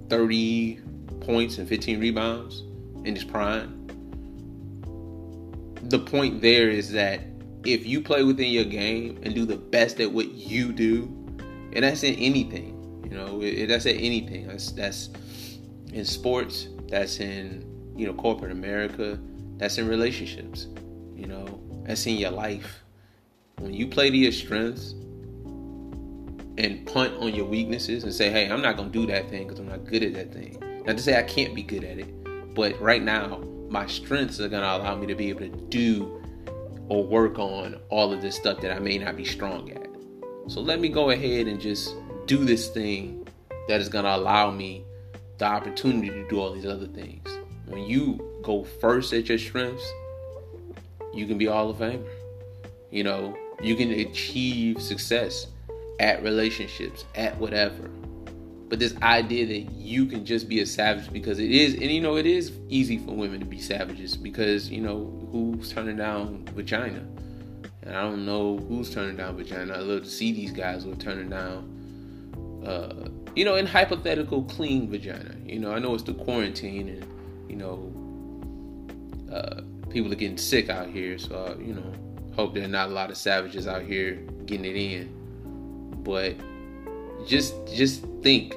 30 0.09 0.81
points 1.21 1.59
and 1.59 1.69
15 1.69 2.01
rebounds 2.01 2.63
in 3.05 3.15
his 3.15 3.25
prime. 3.25 3.82
The 5.93 5.99
point 5.99 6.41
there 6.41 6.71
is 6.71 6.91
that 6.93 7.21
if 7.67 7.85
you 7.85 8.01
play 8.01 8.23
within 8.23 8.51
your 8.51 8.65
game 8.65 9.21
and 9.25 9.35
do 9.35 9.45
the 9.45 9.59
best 9.59 10.01
at 10.01 10.11
what 10.11 10.33
you 10.33 10.73
do, 10.73 11.03
and 11.75 11.85
that's 11.85 12.03
in 12.03 12.15
anything, 12.15 13.05
you 13.05 13.11
know, 13.11 13.39
that's 13.67 13.85
in 13.85 13.99
anything. 13.99 14.47
That's 14.47 14.73
that's 14.73 15.11
in 15.93 16.07
sports. 16.07 16.69
That's 16.89 17.21
in 17.21 17.93
you 17.95 18.07
know 18.07 18.15
corporate 18.15 18.53
America. 18.53 19.21
That's 19.59 19.77
in 19.77 19.87
relationships. 19.87 20.69
You 21.15 21.27
know, 21.27 21.61
that's 21.85 22.07
in 22.07 22.15
your 22.15 22.31
life. 22.31 22.83
When 23.59 23.75
you 23.75 23.87
play 23.87 24.09
to 24.09 24.17
your 24.17 24.33
strengths 24.33 24.93
and 26.57 26.87
punt 26.87 27.19
on 27.19 27.35
your 27.35 27.45
weaknesses 27.45 28.05
and 28.05 28.15
say, 28.15 28.31
"Hey, 28.31 28.51
I'm 28.51 28.63
not 28.63 28.79
gonna 28.79 28.89
do 28.89 29.05
that 29.09 29.29
thing 29.29 29.47
because 29.47 29.61
I'm 29.61 29.69
not 29.69 29.85
good 29.85 30.03
at 30.03 30.15
that 30.15 30.33
thing." 30.33 30.57
Not 30.87 30.97
to 30.97 31.03
say 31.03 31.19
I 31.19 31.23
can't 31.23 31.55
be 31.55 31.63
good 31.63 31.85
at 31.85 31.99
it, 31.99 32.55
but 32.55 32.81
right 32.81 33.03
now 33.03 33.43
my 33.73 33.87
strengths 33.87 34.39
are 34.39 34.49
gonna 34.49 34.67
allow 34.67 34.95
me 34.95 35.07
to 35.07 35.15
be 35.15 35.31
able 35.31 35.41
to 35.41 35.57
do 35.69 36.23
or 36.89 37.03
work 37.03 37.39
on 37.39 37.81
all 37.89 38.13
of 38.13 38.21
this 38.21 38.37
stuff 38.37 38.61
that 38.61 38.71
I 38.71 38.79
may 38.79 38.99
not 38.99 39.17
be 39.17 39.25
strong 39.25 39.71
at. 39.71 39.89
So 40.49 40.61
let 40.61 40.79
me 40.79 40.91
go 40.91 41.09
ahead 41.11 41.47
and 41.47 41.59
just 41.59 41.95
do 42.27 42.45
this 42.45 42.69
thing 42.69 43.27
that 43.69 43.81
is 43.81 43.89
going 43.89 44.05
to 44.05 44.15
allow 44.15 44.51
me 44.51 44.85
the 45.39 45.47
opportunity 45.47 46.11
to 46.11 46.29
do 46.29 46.39
all 46.39 46.53
these 46.53 46.67
other 46.67 46.87
things. 46.87 47.27
When 47.67 47.85
you 47.85 48.41
go 48.43 48.65
first 48.65 49.13
at 49.15 49.29
your 49.29 49.39
strengths, 49.39 49.91
you 51.15 51.27
can 51.27 51.39
be 51.39 51.47
Hall 51.47 51.71
of 51.71 51.79
Famer. 51.79 52.07
You 52.91 53.05
know, 53.05 53.37
you 53.63 53.75
can 53.75 53.91
achieve 53.91 54.83
success 54.83 55.47
at 55.99 56.23
relationships, 56.23 57.05
at 57.15 57.39
whatever. 57.39 57.89
But 58.73 58.79
this 58.79 58.97
idea 59.03 59.45
that 59.45 59.71
you 59.75 60.07
can 60.07 60.25
just 60.25 60.49
be 60.49 60.61
a 60.61 60.67
savage 60.67 61.13
because 61.13 61.39
it 61.39 61.51
is, 61.51 61.75
and 61.75 61.91
you 61.91 62.01
know, 62.01 62.17
it 62.17 62.25
is 62.25 62.53
easy 62.71 62.97
for 62.97 63.13
women 63.13 63.39
to 63.41 63.45
be 63.45 63.61
savages 63.61 64.17
because, 64.17 64.71
you 64.71 64.81
know, 64.81 65.29
who's 65.31 65.71
turning 65.71 65.99
down 65.99 66.47
vagina? 66.55 67.05
And 67.83 67.95
I 67.95 68.01
don't 68.01 68.25
know 68.25 68.57
who's 68.57 68.89
turning 68.89 69.19
down 69.19 69.37
vagina. 69.37 69.75
I 69.75 69.81
love 69.81 70.05
to 70.05 70.09
see 70.09 70.33
these 70.33 70.53
guys 70.53 70.85
who 70.85 70.93
are 70.93 70.97
turning 70.97 71.29
down, 71.29 72.63
uh, 72.67 73.11
you 73.37 73.45
know, 73.45 73.57
in 73.57 73.67
hypothetical 73.67 74.45
clean 74.45 74.91
vagina. 74.91 75.37
You 75.45 75.59
know, 75.59 75.73
I 75.73 75.79
know 75.79 75.93
it's 75.93 76.05
the 76.05 76.15
quarantine 76.15 76.89
and, 76.89 77.51
you 77.51 77.57
know, 77.57 77.93
uh, 79.31 79.61
people 79.91 80.11
are 80.11 80.17
getting 80.17 80.39
sick 80.39 80.71
out 80.71 80.89
here. 80.89 81.19
So, 81.19 81.35
uh, 81.35 81.59
you 81.59 81.75
know, 81.75 81.93
hope 82.35 82.55
there 82.55 82.65
are 82.65 82.69
not 82.69 82.89
a 82.89 82.93
lot 82.95 83.11
of 83.11 83.19
savages 83.19 83.67
out 83.67 83.83
here 83.83 84.15
getting 84.47 84.65
it 84.65 84.77
in. 84.77 86.03
But 86.03 86.37
just 87.27 87.55
just 87.67 88.05
think 88.23 88.55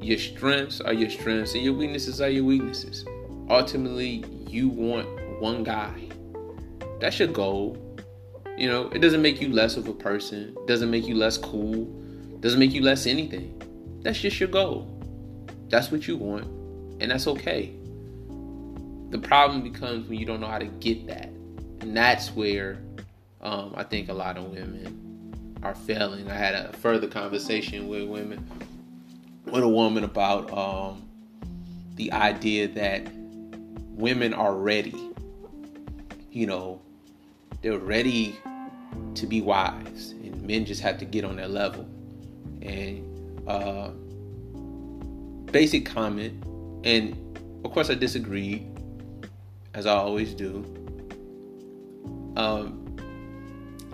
your 0.00 0.18
strengths 0.18 0.80
are 0.80 0.92
your 0.92 1.10
strengths 1.10 1.54
and 1.54 1.64
your 1.64 1.74
weaknesses 1.74 2.20
are 2.20 2.28
your 2.28 2.44
weaknesses. 2.44 3.04
Ultimately, 3.48 4.24
you 4.46 4.68
want 4.68 5.08
one 5.40 5.64
guy. 5.64 6.08
That's 7.00 7.18
your 7.18 7.28
goal. 7.28 7.76
You 8.56 8.68
know, 8.68 8.88
it 8.88 9.00
doesn't 9.00 9.22
make 9.22 9.40
you 9.40 9.52
less 9.52 9.76
of 9.76 9.88
a 9.88 9.92
person, 9.92 10.56
doesn't 10.66 10.90
make 10.90 11.06
you 11.06 11.14
less 11.14 11.36
cool, 11.36 11.84
doesn't 12.40 12.58
make 12.58 12.72
you 12.72 12.82
less 12.82 13.06
anything. 13.06 13.62
That's 14.02 14.18
just 14.18 14.40
your 14.40 14.48
goal. 14.48 14.92
That's 15.68 15.90
what 15.90 16.06
you 16.06 16.16
want, 16.16 16.44
and 17.00 17.10
that's 17.10 17.26
okay. 17.26 17.74
The 19.10 19.18
problem 19.18 19.62
becomes 19.62 20.08
when 20.08 20.18
you 20.18 20.26
don't 20.26 20.40
know 20.40 20.46
how 20.46 20.58
to 20.58 20.66
get 20.66 21.06
that. 21.06 21.28
And 21.80 21.96
that's 21.96 22.34
where 22.34 22.78
um, 23.40 23.72
I 23.76 23.84
think 23.84 24.08
a 24.08 24.14
lot 24.14 24.36
of 24.36 24.44
women 24.44 25.58
are 25.62 25.74
failing. 25.74 26.30
I 26.30 26.34
had 26.34 26.54
a 26.54 26.72
further 26.74 27.06
conversation 27.06 27.88
with 27.88 28.08
women 28.08 28.48
with 29.46 29.62
a 29.62 29.68
woman 29.68 30.04
about 30.04 30.52
um, 30.56 31.08
the 31.94 32.12
idea 32.12 32.68
that 32.68 33.08
women 33.92 34.34
are 34.34 34.54
ready. 34.54 35.12
You 36.30 36.46
know, 36.46 36.82
they're 37.62 37.78
ready 37.78 38.38
to 39.14 39.26
be 39.26 39.40
wives, 39.40 40.10
and 40.10 40.42
men 40.42 40.64
just 40.64 40.82
have 40.82 40.98
to 40.98 41.04
get 41.04 41.24
on 41.24 41.36
their 41.36 41.48
level. 41.48 41.88
And 42.62 43.48
uh, 43.48 43.90
basic 45.52 45.86
comment, 45.86 46.44
and 46.84 47.14
of 47.64 47.72
course 47.72 47.88
I 47.88 47.94
disagree, 47.94 48.66
as 49.74 49.86
I 49.86 49.94
always 49.94 50.34
do. 50.34 50.64
Um, 52.36 52.82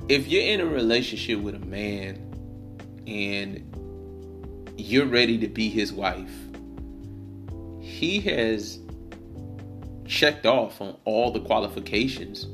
if 0.09 0.27
you're 0.27 0.43
in 0.43 0.61
a 0.61 0.67
relationship 0.67 1.39
with 1.41 1.55
a 1.55 1.61
man 1.61 2.19
and 3.07 3.82
you're 4.77 5.07
ready 5.07 5.39
to 5.39 5.49
be 5.49 5.69
his 5.69 5.93
wife, 5.93 6.33
he 7.81 8.21
has 8.21 8.79
checked 10.07 10.47
off 10.47 10.81
on 10.81 10.97
all 11.05 11.31
the 11.31 11.41
qualifications 11.41 12.47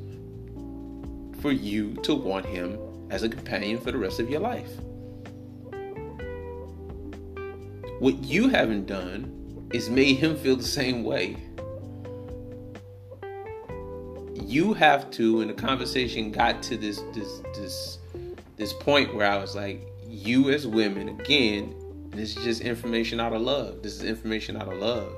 for 1.41 1.53
you 1.53 1.95
to 2.03 2.15
want 2.15 2.47
him 2.47 2.79
as 3.11 3.23
a 3.23 3.29
companion 3.29 3.79
for 3.79 3.93
the 3.93 3.99
rest 3.99 4.21
of 4.21 4.29
your 4.29 4.41
life. 4.41 4.71
What 8.01 8.23
you 8.23 8.49
haven't 8.49 8.87
done 8.87 9.69
is 9.73 9.91
made 9.91 10.15
him 10.19 10.37
feel 10.37 10.57
the 10.57 10.63
same 10.63 11.03
way. 11.05 11.37
You 14.45 14.73
have 14.75 15.11
to, 15.13 15.41
and 15.41 15.51
the 15.51 15.55
conversation 15.55 16.31
got 16.31 16.63
to 16.65 16.77
this 16.77 17.03
this 17.13 17.41
this 17.55 17.99
this 18.57 18.73
point 18.73 19.15
where 19.15 19.31
I 19.31 19.37
was 19.37 19.55
like, 19.55 19.83
you 20.07 20.51
as 20.51 20.67
women, 20.67 21.09
again, 21.09 21.75
this 22.19 22.37
is 22.37 22.45
just 22.45 22.61
information 22.63 23.21
out 23.21 23.33
of 23.33 23.43
love. 23.43 23.83
This 23.83 23.95
is 23.95 24.03
information 24.03 24.57
out 24.57 24.67
of 24.67 24.79
love. 24.79 25.13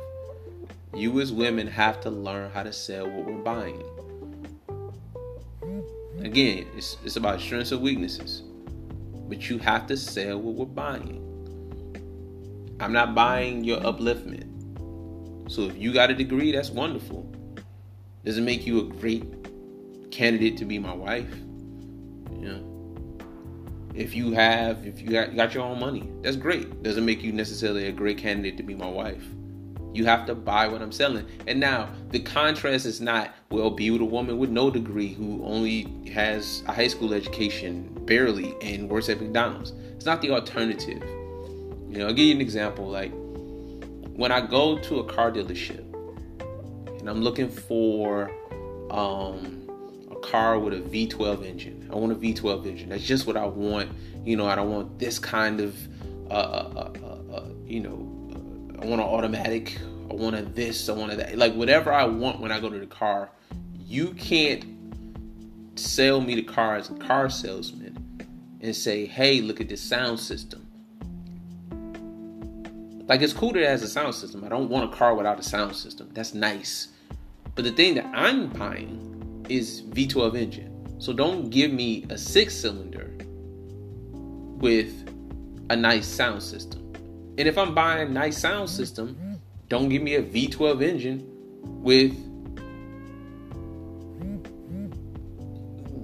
You 0.94 1.20
as 1.20 1.32
women 1.32 1.66
have 1.66 2.00
to 2.02 2.10
learn 2.10 2.50
how 2.50 2.62
to 2.62 2.72
sell 2.72 3.08
what 3.08 3.24
we're 3.24 3.38
buying. 3.38 3.82
Again, 6.22 6.66
it's, 6.76 6.98
it's 7.02 7.16
about 7.16 7.40
strengths 7.40 7.72
and 7.72 7.80
weaknesses. 7.80 8.42
But 9.28 9.48
you 9.48 9.58
have 9.58 9.86
to 9.86 9.96
sell 9.96 10.38
what 10.40 10.54
we're 10.54 10.66
buying. 10.66 11.26
I'm 12.80 12.92
not 12.92 13.14
buying 13.14 13.64
your 13.64 13.80
upliftment. 13.80 14.46
So 15.50 15.62
if 15.62 15.78
you 15.78 15.94
got 15.94 16.10
a 16.10 16.14
degree, 16.14 16.52
that's 16.52 16.70
wonderful. 16.70 17.32
Does 18.24 18.36
it 18.36 18.42
make 18.42 18.66
you 18.66 18.80
a 18.80 18.84
great 18.84 19.24
candidate 20.10 20.58
to 20.58 20.66
be 20.66 20.78
my 20.78 20.92
wife? 20.92 21.32
If 23.94 24.14
you 24.14 24.32
have, 24.32 24.86
if 24.86 25.00
you 25.00 25.10
got, 25.10 25.34
got 25.34 25.54
your 25.54 25.64
own 25.64 25.80
money, 25.80 26.08
that's 26.22 26.36
great. 26.36 26.82
Doesn't 26.82 27.04
make 27.04 27.22
you 27.22 27.32
necessarily 27.32 27.86
a 27.86 27.92
great 27.92 28.18
candidate 28.18 28.56
to 28.58 28.62
be 28.62 28.74
my 28.74 28.88
wife. 28.88 29.24
You 29.92 30.04
have 30.04 30.26
to 30.26 30.34
buy 30.36 30.68
what 30.68 30.82
I'm 30.82 30.92
selling. 30.92 31.26
And 31.48 31.58
now 31.58 31.90
the 32.10 32.20
contrast 32.20 32.86
is 32.86 33.00
not, 33.00 33.34
well, 33.50 33.70
be 33.70 33.90
with 33.90 34.00
a 34.00 34.04
woman 34.04 34.38
with 34.38 34.50
no 34.50 34.70
degree 34.70 35.12
who 35.12 35.44
only 35.44 35.88
has 36.12 36.62
a 36.68 36.72
high 36.72 36.86
school 36.86 37.12
education, 37.12 37.88
barely, 38.06 38.54
and 38.62 38.88
works 38.88 39.08
at 39.08 39.20
McDonald's. 39.20 39.72
It's 39.96 40.06
not 40.06 40.22
the 40.22 40.30
alternative. 40.30 41.02
You 41.90 41.98
know, 41.98 42.06
I'll 42.06 42.14
give 42.14 42.26
you 42.26 42.34
an 42.34 42.40
example. 42.40 42.88
Like 42.88 43.12
when 44.14 44.30
I 44.30 44.40
go 44.40 44.78
to 44.78 45.00
a 45.00 45.04
car 45.04 45.32
dealership 45.32 45.84
and 47.00 47.08
I'm 47.08 47.22
looking 47.22 47.48
for 47.48 48.30
um, 48.90 49.68
a 50.10 50.16
car 50.16 50.58
with 50.58 50.74
a 50.74 50.80
V12 50.80 51.44
engine. 51.44 51.79
I 51.90 51.96
want 51.96 52.12
a 52.12 52.14
V12 52.14 52.66
engine. 52.66 52.88
That's 52.90 53.04
just 53.04 53.26
what 53.26 53.36
I 53.36 53.46
want. 53.46 53.90
You 54.24 54.36
know, 54.36 54.46
I 54.46 54.54
don't 54.54 54.70
want 54.70 54.98
this 54.98 55.18
kind 55.18 55.60
of, 55.60 55.76
uh, 56.30 56.34
uh, 56.34 56.92
uh, 57.02 57.34
uh 57.34 57.48
you 57.66 57.80
know, 57.80 58.20
I 58.80 58.86
want 58.86 59.00
an 59.00 59.06
automatic. 59.06 59.78
I 60.10 60.14
want 60.14 60.36
a 60.36 60.42
this. 60.42 60.88
I 60.88 60.92
want 60.92 61.12
a 61.12 61.16
that. 61.16 61.36
Like 61.36 61.54
whatever 61.54 61.92
I 61.92 62.04
want 62.04 62.40
when 62.40 62.52
I 62.52 62.60
go 62.60 62.68
to 62.70 62.78
the 62.78 62.86
car, 62.86 63.30
you 63.78 64.12
can't 64.14 64.64
sell 65.78 66.20
me 66.20 66.34
the 66.34 66.42
car 66.42 66.76
as 66.76 66.90
a 66.90 66.94
car 66.94 67.28
salesman 67.28 68.22
and 68.60 68.74
say, 68.74 69.06
"Hey, 69.06 69.40
look 69.40 69.60
at 69.60 69.68
this 69.68 69.82
sound 69.82 70.20
system." 70.20 70.66
Like 73.10 73.22
it's 73.22 73.32
cool 73.32 73.52
that 73.54 73.62
it 73.62 73.68
has 73.68 73.82
a 73.82 73.88
sound 73.88 74.14
system. 74.14 74.44
I 74.44 74.48
don't 74.48 74.70
want 74.70 74.92
a 74.92 74.96
car 74.96 75.16
without 75.16 75.40
a 75.40 75.42
sound 75.42 75.74
system. 75.74 76.08
That's 76.12 76.32
nice. 76.32 76.88
But 77.56 77.64
the 77.64 77.72
thing 77.72 77.94
that 77.96 78.06
I'm 78.14 78.48
buying 78.50 79.44
is 79.48 79.82
V12 79.82 80.38
engine. 80.38 80.69
So 81.00 81.14
don't 81.14 81.48
give 81.48 81.72
me 81.72 82.04
a 82.10 82.18
six 82.18 82.54
cylinder 82.54 83.10
with 84.60 84.92
a 85.70 85.76
nice 85.76 86.06
sound 86.06 86.42
system. 86.42 86.92
And 87.38 87.48
if 87.48 87.56
I'm 87.56 87.74
buying 87.74 88.08
a 88.08 88.10
nice 88.10 88.36
sound 88.36 88.68
system, 88.68 89.40
don't 89.68 89.88
give 89.88 90.02
me 90.02 90.16
a 90.16 90.22
V12 90.22 90.82
engine 90.82 91.26
with 91.82 92.12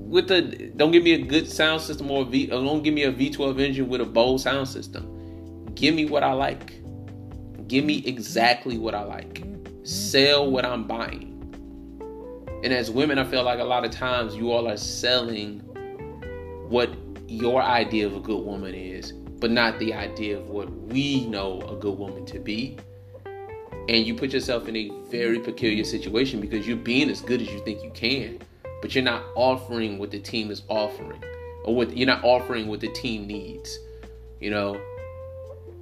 with 0.09 0.29
the 0.29 0.73
don't 0.77 0.93
give 0.93 1.03
me 1.03 1.13
a 1.13 1.19
good 1.19 1.47
sound 1.47 1.83
system 1.83 2.11
or 2.11 2.23
a 2.23 2.25
V 2.25 2.51
uh, 2.51 2.55
don't 2.55 2.83
give 2.83 2.95
me 2.95 3.03
a 3.03 3.13
V12 3.13 3.61
engine 3.61 3.89
with 3.89 4.01
a 4.01 4.07
bold 4.07 4.41
sound 4.41 4.67
system. 4.67 5.67
Give 5.75 5.95
me 5.95 6.07
what 6.07 6.23
I 6.23 6.33
like. 6.33 6.81
Give 7.69 7.85
me 7.85 8.03
exactly 8.07 8.79
what 8.79 8.95
I 8.95 9.03
like. 9.03 9.45
Sell 9.83 10.51
what 10.51 10.65
I'm 10.65 10.87
buying. 10.87 11.26
And 12.63 12.73
as 12.73 12.91
women, 12.91 13.19
I 13.19 13.25
feel 13.25 13.45
like 13.45 13.59
a 13.59 13.65
lot 13.65 13.85
of 13.85 13.91
times 13.91 14.35
you 14.35 14.51
all 14.51 14.69
are 14.69 14.77
selling 14.77 15.61
what 16.69 16.91
your 17.29 17.63
idea 17.63 18.07
of 18.07 18.15
a 18.15 18.21
good 18.21 18.45
woman 18.45 18.75
is, 18.75 19.13
but 19.13 19.51
not 19.51 19.79
the 19.79 19.93
idea 19.93 20.39
of 20.39 20.49
what 20.49 20.71
we 20.71 21.27
know 21.27 21.61
a 21.63 21.77
good 21.77 21.99
woman 21.99 22.25
to 22.27 22.39
be. 22.39 22.77
And 23.89 24.05
you 24.05 24.15
put 24.15 24.33
yourself 24.33 24.69
in 24.69 24.77
a 24.77 24.91
very 25.11 25.39
peculiar 25.39 25.85
situation 25.85 26.41
because 26.41 26.67
you're 26.67 26.77
being 26.77 27.09
as 27.09 27.21
good 27.21 27.41
as 27.41 27.49
you 27.49 27.63
think 27.65 27.85
you 27.85 27.91
can, 27.91 28.41
but 28.83 28.95
you're 28.95 29.05
not 29.05 29.25
offering 29.37 29.99
what 29.99 30.11
the 30.11 30.19
team 30.19 30.51
is 30.51 30.63
offering, 30.69 31.23
or 31.65 31.75
what 31.75 31.97
you're 31.97 32.07
not 32.07 32.25
offering 32.25 32.67
what 32.67 32.81
the 32.81 32.93
team 32.93 33.27
needs. 33.27 33.79
You 34.41 34.51
know, 34.51 34.81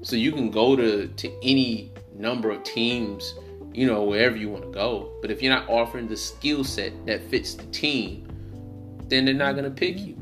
so 0.02 0.16
you 0.16 0.32
can 0.32 0.50
go 0.50 0.76
to 0.76 1.08
to 1.08 1.32
any 1.42 1.92
number 2.14 2.50
of 2.50 2.62
teams, 2.62 3.34
you 3.74 3.86
know, 3.86 4.04
wherever 4.04 4.36
you 4.36 4.48
want 4.48 4.64
to 4.64 4.70
go. 4.70 5.12
But 5.20 5.30
if 5.30 5.42
you're 5.42 5.52
not 5.52 5.68
offering 5.68 6.06
the 6.06 6.16
skill 6.16 6.64
set 6.64 7.06
that 7.06 7.28
fits 7.28 7.54
the 7.54 7.66
team, 7.66 8.26
then 9.08 9.24
they're 9.24 9.34
not 9.34 9.52
going 9.52 9.64
to 9.64 9.70
pick 9.70 9.98
you. 9.98 10.16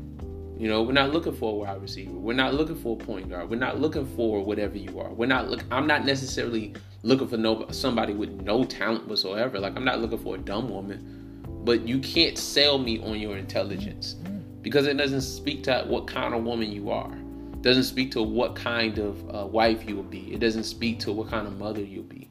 You 0.57 0.69
know, 0.69 0.81
we're 0.81 0.93
not 0.93 1.11
looking 1.11 1.33
for 1.33 1.51
a 1.51 1.55
wide 1.55 1.81
receiver. 1.81 2.11
We're 2.11 2.33
not 2.33 2.53
looking 2.53 2.75
for 2.75 2.97
a 2.99 3.05
point 3.05 3.29
guard. 3.29 3.49
We're 3.49 3.57
not 3.57 3.79
looking 3.79 4.05
for 4.15 4.43
whatever 4.43 4.77
you 4.77 4.99
are. 4.99 5.11
We're 5.11 5.25
not 5.25 5.49
look. 5.49 5.63
I'm 5.71 5.87
not 5.87 6.05
necessarily 6.05 6.73
looking 7.01 7.27
for 7.27 7.37
no 7.37 7.67
somebody 7.71 8.13
with 8.13 8.29
no 8.41 8.63
talent 8.63 9.07
whatsoever. 9.07 9.59
Like 9.59 9.75
I'm 9.75 9.83
not 9.83 9.99
looking 9.99 10.19
for 10.19 10.35
a 10.35 10.37
dumb 10.37 10.69
woman, 10.69 11.43
but 11.63 11.87
you 11.87 11.99
can't 11.99 12.37
sell 12.37 12.77
me 12.77 13.03
on 13.03 13.19
your 13.19 13.35
intelligence 13.35 14.15
because 14.61 14.87
it 14.87 14.95
doesn't 14.95 15.21
speak 15.21 15.63
to 15.63 15.83
what 15.87 16.07
kind 16.07 16.33
of 16.33 16.43
woman 16.43 16.71
you 16.71 16.91
are. 16.91 17.11
It 17.11 17.61
doesn't 17.61 17.83
speak 17.83 18.11
to 18.11 18.23
what 18.23 18.55
kind 18.55 18.99
of 18.99 19.35
uh, 19.35 19.45
wife 19.45 19.87
you 19.87 19.95
will 19.95 20.03
be. 20.03 20.33
It 20.33 20.39
doesn't 20.39 20.63
speak 20.63 20.99
to 20.99 21.11
what 21.11 21.29
kind 21.29 21.47
of 21.47 21.57
mother 21.57 21.81
you'll 21.81 22.03
be. 22.03 22.29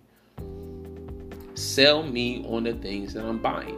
Sell 1.54 2.02
me 2.02 2.44
on 2.48 2.64
the 2.64 2.74
things 2.74 3.14
that 3.14 3.24
I'm 3.24 3.38
buying. 3.38 3.76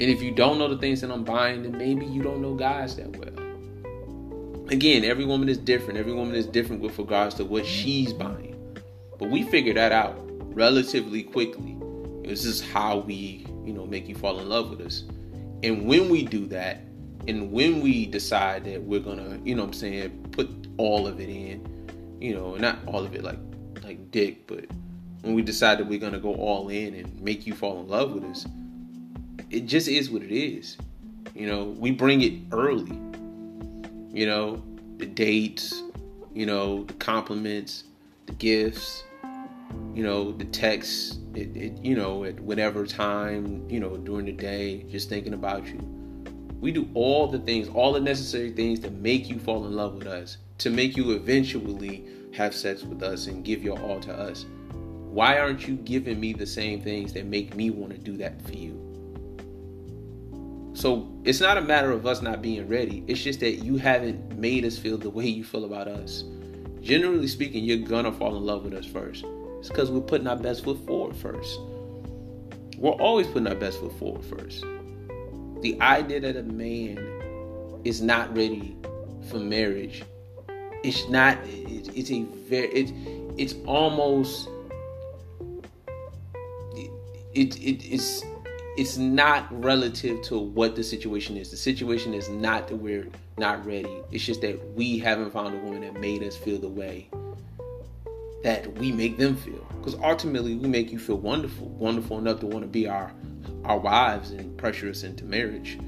And 0.00 0.10
if 0.10 0.22
you 0.22 0.32
don't 0.32 0.58
know 0.58 0.68
the 0.68 0.78
things 0.78 1.00
that 1.02 1.10
I'm 1.10 1.24
buying, 1.24 1.62
then 1.62 1.78
maybe 1.78 2.04
you 2.04 2.22
don't 2.22 2.42
know 2.42 2.54
guys 2.54 2.96
that 2.96 3.16
well. 3.16 4.68
Again, 4.70 5.04
every 5.04 5.24
woman 5.24 5.48
is 5.48 5.58
different. 5.58 5.98
Every 5.98 6.12
woman 6.12 6.34
is 6.34 6.46
different 6.46 6.82
with 6.82 6.98
regards 6.98 7.34
to 7.36 7.44
what 7.44 7.64
she's 7.64 8.12
buying. 8.12 8.56
But 9.18 9.30
we 9.30 9.44
figure 9.44 9.74
that 9.74 9.92
out 9.92 10.16
relatively 10.54 11.22
quickly. 11.22 11.76
This 12.24 12.44
is 12.44 12.60
how 12.60 12.98
we, 12.98 13.46
you 13.64 13.72
know, 13.72 13.86
make 13.86 14.08
you 14.08 14.14
fall 14.14 14.40
in 14.40 14.48
love 14.48 14.70
with 14.70 14.80
us. 14.80 15.04
And 15.62 15.86
when 15.86 16.08
we 16.08 16.24
do 16.24 16.46
that, 16.46 16.80
and 17.28 17.52
when 17.52 17.80
we 17.80 18.06
decide 18.06 18.64
that 18.64 18.82
we're 18.82 19.00
gonna, 19.00 19.40
you 19.44 19.54
know 19.54 19.64
I'm 19.64 19.72
saying, 19.72 20.28
put 20.32 20.48
all 20.76 21.06
of 21.06 21.20
it 21.20 21.28
in, 21.28 22.18
you 22.20 22.34
know, 22.34 22.56
not 22.56 22.78
all 22.86 23.04
of 23.04 23.14
it 23.14 23.22
like 23.22 23.38
like 23.82 24.10
dick, 24.10 24.46
but 24.46 24.64
when 25.24 25.34
we 25.34 25.40
decide 25.40 25.78
that 25.78 25.86
we're 25.86 25.98
gonna 25.98 26.18
go 26.18 26.34
all 26.34 26.68
in 26.68 26.94
and 26.94 27.20
make 27.22 27.46
you 27.46 27.54
fall 27.54 27.80
in 27.80 27.88
love 27.88 28.12
with 28.12 28.24
us, 28.24 28.46
it 29.50 29.60
just 29.60 29.88
is 29.88 30.10
what 30.10 30.22
it 30.22 30.30
is. 30.30 30.76
You 31.34 31.46
know, 31.46 31.64
we 31.78 31.92
bring 31.92 32.20
it 32.20 32.34
early. 32.52 32.92
You 34.12 34.26
know, 34.26 34.62
the 34.98 35.06
dates, 35.06 35.82
you 36.34 36.44
know, 36.44 36.84
the 36.84 36.92
compliments, 36.94 37.84
the 38.26 38.34
gifts, 38.34 39.02
you 39.94 40.04
know, 40.04 40.32
the 40.32 40.44
texts, 40.44 41.18
it, 41.34 41.56
it, 41.56 41.78
you 41.82 41.96
know, 41.96 42.24
at 42.24 42.38
whatever 42.40 42.86
time, 42.86 43.66
you 43.70 43.80
know, 43.80 43.96
during 43.96 44.26
the 44.26 44.32
day, 44.32 44.82
just 44.90 45.08
thinking 45.08 45.32
about 45.32 45.66
you. 45.66 45.78
We 46.60 46.70
do 46.70 46.86
all 46.92 47.28
the 47.28 47.38
things, 47.38 47.68
all 47.68 47.94
the 47.94 48.00
necessary 48.00 48.52
things 48.52 48.78
to 48.80 48.90
make 48.90 49.30
you 49.30 49.38
fall 49.38 49.64
in 49.64 49.72
love 49.74 49.94
with 49.94 50.06
us, 50.06 50.36
to 50.58 50.70
make 50.70 50.98
you 50.98 51.12
eventually 51.12 52.04
have 52.34 52.54
sex 52.54 52.82
with 52.82 53.02
us 53.02 53.26
and 53.26 53.42
give 53.42 53.62
your 53.62 53.78
all 53.80 54.00
to 54.00 54.12
us. 54.12 54.44
Why 55.14 55.38
aren't 55.38 55.68
you 55.68 55.76
giving 55.76 56.18
me 56.18 56.32
the 56.32 56.44
same 56.44 56.80
things 56.80 57.12
that 57.12 57.24
make 57.24 57.54
me 57.54 57.70
want 57.70 57.92
to 57.92 57.98
do 57.98 58.16
that 58.16 58.42
for 58.42 58.52
you? 58.52 58.74
So 60.74 61.08
it's 61.22 61.38
not 61.38 61.56
a 61.56 61.60
matter 61.60 61.92
of 61.92 62.04
us 62.04 62.20
not 62.20 62.42
being 62.42 62.66
ready. 62.66 63.04
It's 63.06 63.22
just 63.22 63.38
that 63.38 63.64
you 63.64 63.76
haven't 63.76 64.36
made 64.36 64.64
us 64.64 64.76
feel 64.76 64.98
the 64.98 65.08
way 65.08 65.28
you 65.28 65.44
feel 65.44 65.66
about 65.66 65.86
us. 65.86 66.24
Generally 66.80 67.28
speaking, 67.28 67.62
you're 67.62 67.86
gonna 67.86 68.10
fall 68.10 68.36
in 68.36 68.44
love 68.44 68.64
with 68.64 68.74
us 68.74 68.86
first. 68.86 69.24
It's 69.60 69.68
because 69.68 69.88
we're 69.88 70.00
putting 70.00 70.26
our 70.26 70.34
best 70.34 70.64
foot 70.64 70.84
forward 70.84 71.14
first. 71.14 71.60
We're 72.76 72.90
always 72.90 73.28
putting 73.28 73.46
our 73.46 73.54
best 73.54 73.78
foot 73.78 73.96
forward 73.96 74.24
first. 74.24 74.62
The 75.60 75.80
idea 75.80 76.18
that 76.22 76.36
a 76.36 76.42
man 76.42 76.98
is 77.84 78.02
not 78.02 78.36
ready 78.36 78.76
for 79.30 79.38
marriage, 79.38 80.02
it's 80.82 81.08
not. 81.08 81.38
it's 81.44 82.10
a 82.10 82.22
very. 82.48 82.66
It, 82.70 82.92
it's 83.38 83.54
almost. 83.64 84.48
It, 87.34 87.56
it, 87.56 87.60
it 87.60 87.94
it's 87.94 88.22
it's 88.76 88.96
not 88.96 89.46
relative 89.62 90.22
to 90.22 90.38
what 90.38 90.74
the 90.74 90.82
situation 90.82 91.36
is. 91.36 91.50
The 91.50 91.56
situation 91.56 92.12
is 92.12 92.28
not 92.28 92.66
that 92.68 92.76
we're 92.76 93.08
not 93.38 93.64
ready. 93.64 94.02
It's 94.10 94.24
just 94.24 94.40
that 94.40 94.74
we 94.74 94.98
haven't 94.98 95.30
found 95.30 95.54
a 95.54 95.58
woman 95.58 95.82
that 95.82 96.00
made 96.00 96.22
us 96.24 96.36
feel 96.36 96.58
the 96.58 96.68
way 96.68 97.08
that 98.42 98.76
we 98.78 98.92
make 98.92 99.16
them 99.16 99.36
feel. 99.36 99.66
Because 99.78 99.94
ultimately, 99.96 100.54
we 100.54 100.68
make 100.68 100.90
you 100.92 100.98
feel 100.98 101.16
wonderful, 101.16 101.68
wonderful 101.68 102.18
enough 102.18 102.40
to 102.40 102.46
want 102.46 102.62
to 102.62 102.68
be 102.68 102.88
our 102.88 103.12
our 103.64 103.78
wives 103.78 104.30
and 104.30 104.56
pressure 104.58 104.90
us 104.90 105.02
into 105.02 105.24
marriage. 105.24 105.78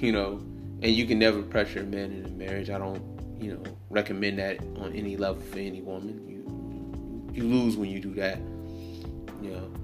You 0.00 0.12
know, 0.12 0.40
and 0.82 0.92
you 0.92 1.06
can 1.06 1.18
never 1.18 1.42
pressure 1.42 1.80
a 1.80 1.84
man 1.84 2.12
into 2.12 2.30
marriage. 2.30 2.70
I 2.70 2.78
don't, 2.78 3.02
you 3.40 3.54
know, 3.54 3.62
recommend 3.90 4.38
that 4.38 4.60
on 4.76 4.92
any 4.94 5.16
level 5.16 5.42
for 5.42 5.58
any 5.58 5.82
woman. 5.82 6.24
You 6.28 7.32
you 7.34 7.48
lose 7.48 7.76
when 7.76 7.90
you 7.90 8.00
do 8.00 8.14
that. 8.14 8.38
You 9.42 9.50
know 9.50 9.77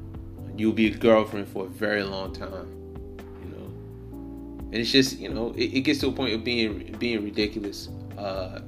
you'll 0.57 0.73
be 0.73 0.87
a 0.87 0.97
girlfriend 0.97 1.49
for 1.49 1.67
a 1.67 1.69
very 1.69 2.03
long 2.03 2.33
time 2.33 2.69
you 3.43 3.51
know? 3.51 3.67
And 4.67 4.75
it's 4.75 4.91
just 4.91 5.19
you 5.19 5.29
know 5.29 5.53
it, 5.57 5.75
it 5.75 5.81
gets 5.81 6.01
to 6.01 6.09
a 6.09 6.13
point 6.13 6.35
of 6.35 6.45
being 6.45 6.97
being 6.99 7.25
ridiculous 7.25 7.89
uh 8.19 8.61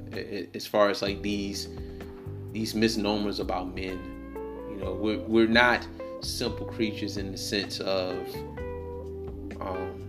as 0.55 0.67
far 0.67 0.91
as 0.91 1.03
like 1.03 1.23
these 1.23 1.69
these 2.53 2.75
misnomers 2.75 3.39
about 3.39 3.75
men. 3.75 4.01
You 4.71 4.77
know 4.77 4.95
we're 4.95 5.19
we're 5.21 5.49
not 5.49 5.87
simple 6.21 6.67
creatures 6.67 7.19
in 7.19 7.31
the 7.33 7.39
sense 7.39 7.81
of 7.81 8.17
um 9.61 10.03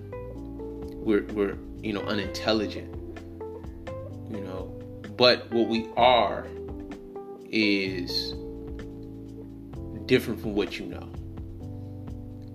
we're 1.04 1.26
we're 1.34 1.58
you 1.82 1.94
know 1.94 2.02
unintelligent 2.02 2.98
you 4.30 4.42
know? 4.42 4.74
But 5.16 5.50
what 5.52 5.68
we 5.68 5.88
are 5.96 6.48
is 7.50 8.34
different 10.06 10.40
from 10.42 10.54
what 10.54 10.80
you 10.80 10.86
know 10.86 11.10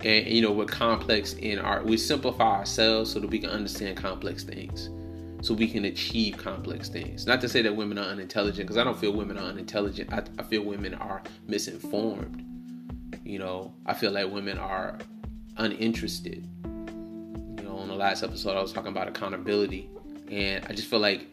and 0.03 0.27
you 0.27 0.41
know 0.41 0.51
we're 0.51 0.65
complex 0.65 1.33
in 1.33 1.59
our 1.59 1.81
we 1.83 1.97
simplify 1.97 2.57
ourselves 2.57 3.11
so 3.11 3.19
that 3.19 3.29
we 3.29 3.39
can 3.39 3.49
understand 3.49 3.97
complex 3.97 4.43
things. 4.43 4.89
So 5.41 5.53
we 5.53 5.67
can 5.67 5.85
achieve 5.85 6.37
complex 6.37 6.87
things. 6.87 7.27
Not 7.27 7.41
to 7.41 7.49
say 7.49 7.61
that 7.63 7.75
women 7.75 7.97
are 7.97 8.05
unintelligent 8.05 8.65
because 8.65 8.77
i 8.77 8.83
don't 8.83 8.97
feel 8.97 9.13
women 9.13 9.37
are 9.37 9.45
unintelligent. 9.45 10.11
I, 10.13 10.23
I 10.39 10.43
feel 10.43 10.63
women 10.63 10.93
are 10.95 11.21
misinformed. 11.47 12.45
You 13.23 13.39
know 13.39 13.73
i 13.85 13.93
feel 13.93 14.11
like 14.11 14.31
women 14.31 14.57
are 14.57 14.97
uninterested. 15.57 16.47
You 16.65 17.63
know 17.63 17.77
on 17.77 17.87
the 17.87 17.95
last 17.95 18.23
episode 18.23 18.57
i 18.57 18.61
was 18.61 18.73
talking 18.73 18.91
about 18.91 19.07
accountability 19.07 19.89
and 20.29 20.65
i 20.65 20.73
just 20.73 20.89
feel 20.89 20.99
like 20.99 21.27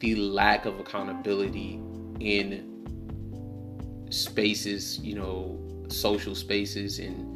the 0.00 0.14
lack 0.16 0.66
of 0.66 0.78
accountability 0.80 1.80
in 2.20 2.70
spaces 4.10 4.98
you 4.98 5.14
know 5.14 5.58
social 5.88 6.34
spaces 6.34 6.98
and 6.98 7.33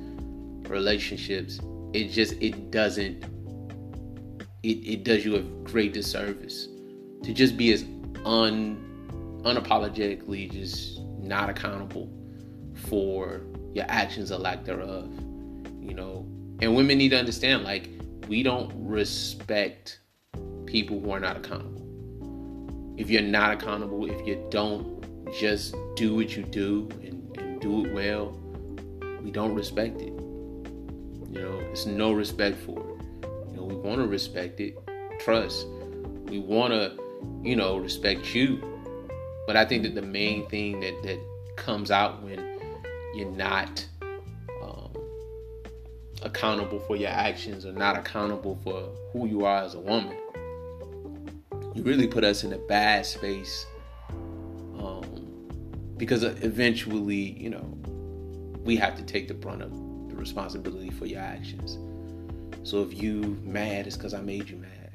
relationships, 0.69 1.61
it 1.93 2.09
just 2.09 2.35
it 2.41 2.71
doesn't 2.71 3.25
it, 4.63 4.69
it 4.69 5.05
does 5.05 5.25
you 5.25 5.37
a 5.37 5.41
great 5.71 5.93
disservice 5.93 6.69
to 7.23 7.33
just 7.33 7.57
be 7.57 7.73
as 7.73 7.85
un 8.25 8.85
unapologetically 9.45 10.51
just 10.51 11.01
not 11.19 11.49
accountable 11.49 12.11
for 12.75 13.43
your 13.75 13.87
actions 13.89 14.33
or 14.33 14.39
lack 14.39 14.65
thereof. 14.65 15.11
You 15.81 15.95
know, 15.95 16.27
and 16.61 16.75
women 16.75 16.99
need 16.99 17.11
to 17.11 17.19
understand 17.19 17.65
like 17.65 17.89
we 18.29 18.43
don't 18.43 18.71
respect 18.75 20.01
people 20.67 21.01
who 21.01 21.11
are 21.13 21.21
not 21.21 21.37
accountable. 21.37 21.85
If 22.99 23.09
you're 23.11 23.23
not 23.23 23.53
accountable, 23.53 24.11
if 24.11 24.27
you 24.27 24.45
don't 24.51 24.99
just 25.33 25.75
do 25.97 26.15
what 26.17 26.37
you 26.37 26.43
do 26.43 26.89
and, 27.03 27.39
and 27.39 27.61
do 27.61 27.87
it 27.87 27.93
well, 27.93 28.39
we 29.23 29.31
don't 29.31 29.55
respect 29.55 30.01
it. 30.01 30.18
You 31.31 31.43
know, 31.43 31.59
it's 31.71 31.87
no 31.87 32.12
respect 32.12 32.57
for 32.59 32.79
it. 32.79 33.29
You 33.51 33.57
know, 33.57 33.64
we 33.64 33.75
want 33.75 34.01
to 34.01 34.07
respect 34.07 34.61
it, 34.61 34.77
trust. 35.21 35.67
We 36.25 36.38
want 36.38 36.73
to, 36.73 36.99
you 37.43 37.57
know, 37.57 37.77
respect 37.77 38.35
you. 38.35 38.62
But 39.47 39.57
I 39.57 39.64
think 39.64 39.83
that 39.83 39.95
the 39.95 40.03
main 40.03 40.47
thing 40.49 40.81
that 40.81 41.03
that 41.03 41.21
comes 41.57 41.91
out 41.91 42.23
when 42.23 42.38
you're 43.14 43.31
not 43.31 43.87
um, 44.62 44.91
accountable 46.23 46.81
for 46.81 46.97
your 46.97 47.11
actions 47.11 47.67
or 47.67 47.73
not 47.73 47.97
accountable 47.97 48.59
for 48.62 48.88
who 49.12 49.27
you 49.27 49.45
are 49.45 49.62
as 49.62 49.75
a 49.75 49.81
woman, 49.81 50.17
you 51.75 51.83
really 51.83 52.07
put 52.07 52.25
us 52.25 52.45
in 52.45 52.53
a 52.53 52.59
bad 52.59 53.05
space. 53.05 53.67
Um, 54.79 55.03
because 55.97 56.23
eventually, 56.23 57.33
you 57.38 57.51
know, 57.51 57.77
we 58.64 58.77
have 58.77 58.97
to 58.97 59.03
take 59.03 59.29
the 59.29 59.35
brunt 59.35 59.62
of 59.62 59.88
responsibility 60.19 60.91
for 60.91 61.07
your 61.07 61.21
actions. 61.21 61.79
So 62.69 62.83
if 62.83 63.01
you 63.01 63.39
mad, 63.43 63.87
it's 63.87 63.97
because 63.97 64.15
I 64.15 64.21
made 64.21 64.49
you 64.49 64.57
mad. 64.57 64.93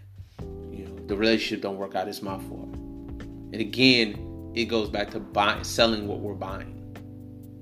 You 0.72 0.86
know, 0.86 1.08
the 1.08 1.16
relationship 1.16 1.62
don't 1.62 1.78
work 1.78 1.96
out, 1.96 2.08
it's 2.08 2.22
my 2.22 2.38
fault. 2.38 2.74
And 2.74 3.56
again, 3.56 4.52
it 4.54 4.66
goes 4.66 4.90
back 4.90 5.10
to 5.12 5.20
buying, 5.20 5.64
selling 5.64 6.08
what 6.08 6.20
we're 6.20 6.34
buying. 6.34 6.80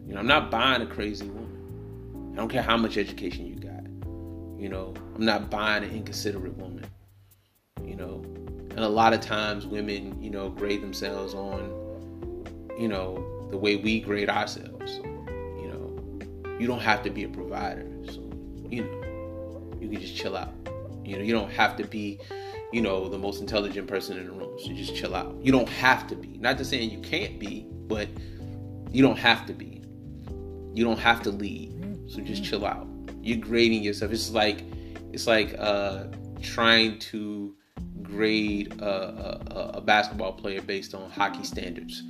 You 0.05 0.13
know, 0.13 0.19
I'm 0.19 0.27
not 0.27 0.51
buying 0.51 0.81
a 0.81 0.85
crazy 0.85 1.27
woman. 1.27 2.31
I 2.33 2.37
don't 2.37 2.49
care 2.49 2.61
how 2.61 2.77
much 2.77 2.97
education 2.97 3.45
you 3.45 3.55
got. 3.55 3.83
You 4.61 4.69
know, 4.69 4.93
I'm 5.15 5.25
not 5.25 5.49
buying 5.49 5.83
an 5.83 5.91
inconsiderate 5.91 6.57
woman. 6.57 6.85
You 7.83 7.95
know, 7.95 8.23
and 8.71 8.79
a 8.79 8.89
lot 8.89 9.13
of 9.13 9.21
times 9.21 9.65
women, 9.65 10.21
you 10.21 10.29
know, 10.29 10.49
grade 10.49 10.81
themselves 10.81 11.33
on, 11.33 12.45
you 12.77 12.87
know, 12.87 13.47
the 13.51 13.57
way 13.57 13.75
we 13.75 13.99
grade 13.99 14.29
ourselves. 14.29 14.99
You 16.61 16.67
don't 16.67 16.81
have 16.81 17.01
to 17.01 17.09
be 17.09 17.23
a 17.23 17.27
provider. 17.27 17.87
So, 18.05 18.21
you 18.69 18.83
know, 18.83 19.77
you 19.79 19.89
can 19.89 19.99
just 19.99 20.15
chill 20.15 20.37
out. 20.37 20.53
You 21.03 21.17
know, 21.17 21.23
you 21.23 21.33
don't 21.33 21.49
have 21.49 21.75
to 21.77 21.83
be, 21.83 22.19
you 22.71 22.81
know, 22.81 23.09
the 23.09 23.17
most 23.17 23.41
intelligent 23.41 23.87
person 23.87 24.19
in 24.19 24.27
the 24.27 24.31
room. 24.31 24.59
So 24.59 24.71
just 24.71 24.95
chill 24.95 25.15
out. 25.15 25.35
You 25.41 25.51
don't 25.51 25.67
have 25.67 26.05
to 26.09 26.15
be. 26.15 26.37
Not 26.37 26.59
to 26.59 26.65
saying 26.65 26.91
you 26.91 26.99
can't 26.99 27.39
be, 27.39 27.65
but 27.87 28.09
you 28.91 29.01
don't 29.01 29.17
have 29.17 29.47
to 29.47 29.53
be. 29.53 29.81
You 30.75 30.83
don't 30.83 30.99
have 30.99 31.23
to 31.23 31.31
lead. 31.31 31.73
So 32.07 32.21
just 32.21 32.43
chill 32.43 32.63
out. 32.63 32.87
You're 33.23 33.39
grading 33.39 33.81
yourself. 33.81 34.11
It's 34.11 34.29
like 34.29 34.63
it's 35.11 35.25
like 35.25 35.55
uh 35.57 36.09
trying 36.43 36.99
to 36.99 37.55
grade 38.03 38.79
a, 38.79 38.85
a, 38.85 39.77
a 39.77 39.81
basketball 39.81 40.33
player 40.33 40.61
based 40.61 40.93
on 40.93 41.09
hockey 41.09 41.43
standards. 41.43 42.03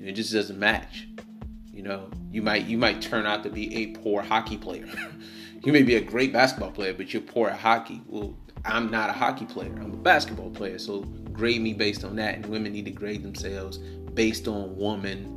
It 0.00 0.14
just 0.14 0.32
doesn't 0.32 0.58
match. 0.58 1.06
You 1.76 1.82
know, 1.82 2.08
you 2.32 2.40
might 2.40 2.64
you 2.64 2.78
might 2.78 3.02
turn 3.02 3.26
out 3.26 3.42
to 3.42 3.50
be 3.50 3.74
a 3.76 3.86
poor 3.98 4.22
hockey 4.22 4.56
player. 4.56 4.86
you 5.62 5.72
may 5.72 5.82
be 5.82 5.96
a 5.96 6.00
great 6.00 6.32
basketball 6.32 6.70
player, 6.70 6.94
but 6.94 7.12
you're 7.12 7.20
poor 7.20 7.50
at 7.50 7.58
hockey. 7.58 8.00
Well, 8.06 8.34
I'm 8.64 8.90
not 8.90 9.10
a 9.10 9.12
hockey 9.12 9.44
player. 9.44 9.74
I'm 9.76 9.92
a 9.92 9.96
basketball 9.98 10.48
player. 10.50 10.78
So 10.78 11.00
grade 11.32 11.60
me 11.60 11.74
based 11.74 12.02
on 12.02 12.16
that. 12.16 12.34
And 12.34 12.46
women 12.46 12.72
need 12.72 12.86
to 12.86 12.90
grade 12.90 13.22
themselves 13.22 13.76
based 14.14 14.48
on 14.48 14.74
woman 14.74 15.34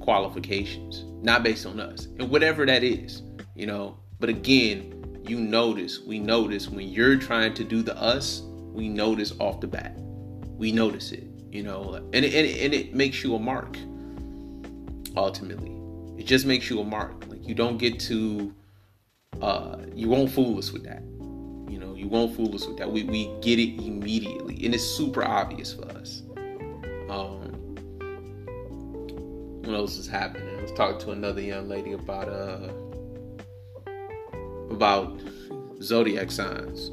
qualifications, 0.00 1.04
not 1.22 1.44
based 1.44 1.66
on 1.66 1.78
us. 1.78 2.06
And 2.18 2.28
whatever 2.28 2.66
that 2.66 2.82
is, 2.82 3.22
you 3.54 3.66
know. 3.66 3.96
But 4.18 4.28
again, 4.28 5.22
you 5.24 5.38
notice, 5.38 6.00
we 6.00 6.18
notice 6.18 6.68
when 6.68 6.88
you're 6.88 7.16
trying 7.16 7.54
to 7.54 7.62
do 7.62 7.82
the 7.82 7.96
us, 7.96 8.42
we 8.72 8.88
notice 8.88 9.32
off 9.38 9.60
the 9.60 9.68
bat. 9.68 9.94
We 10.00 10.72
notice 10.72 11.12
it, 11.12 11.28
you 11.52 11.62
know, 11.62 11.94
and 11.94 12.24
it, 12.24 12.34
and 12.34 12.46
it, 12.46 12.64
and 12.64 12.74
it 12.74 12.94
makes 12.94 13.22
you 13.22 13.36
a 13.36 13.38
mark. 13.38 13.78
Ultimately, 15.16 15.72
it 16.18 16.26
just 16.26 16.46
makes 16.46 16.70
you 16.70 16.80
a 16.80 16.84
mark. 16.84 17.26
Like 17.28 17.46
you 17.46 17.54
don't 17.54 17.78
get 17.78 18.00
to, 18.00 18.54
uh, 19.40 19.78
you 19.94 20.08
won't 20.08 20.30
fool 20.30 20.58
us 20.58 20.72
with 20.72 20.84
that. 20.84 21.02
You 21.70 21.78
know, 21.78 21.94
you 21.94 22.08
won't 22.08 22.34
fool 22.34 22.54
us 22.54 22.66
with 22.66 22.78
that. 22.78 22.90
We 22.90 23.04
we 23.04 23.26
get 23.40 23.58
it 23.58 23.82
immediately, 23.82 24.64
and 24.64 24.74
it's 24.74 24.84
super 24.84 25.24
obvious 25.24 25.74
for 25.74 25.86
us. 25.90 26.22
Um, 27.08 27.76
what 29.64 29.74
else 29.74 29.98
is 29.98 30.06
happening? 30.06 30.58
I 30.58 30.62
was 30.62 30.72
talking 30.72 30.98
to 31.00 31.10
another 31.12 31.40
young 31.40 31.68
lady 31.68 31.92
about 31.92 32.28
uh 32.28 32.68
about 34.70 35.20
zodiac 35.82 36.30
signs. 36.30 36.90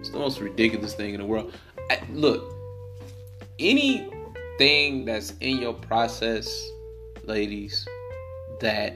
It's 0.00 0.10
the 0.10 0.18
most 0.18 0.40
ridiculous 0.40 0.94
thing 0.94 1.14
in 1.14 1.20
the 1.20 1.26
world. 1.26 1.52
I, 1.90 2.00
look, 2.12 2.54
anything 3.58 5.04
that's 5.04 5.32
in 5.40 5.58
your 5.58 5.74
process, 5.74 6.70
ladies, 7.26 7.86
that 8.60 8.94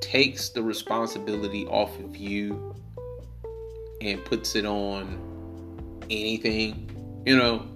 takes 0.00 0.50
the 0.50 0.62
responsibility 0.62 1.66
off 1.66 1.98
of 2.00 2.16
you 2.16 2.74
and 4.00 4.24
puts 4.24 4.54
it 4.56 4.66
on 4.66 5.18
anything, 6.10 7.22
you 7.24 7.36
know, 7.36 7.66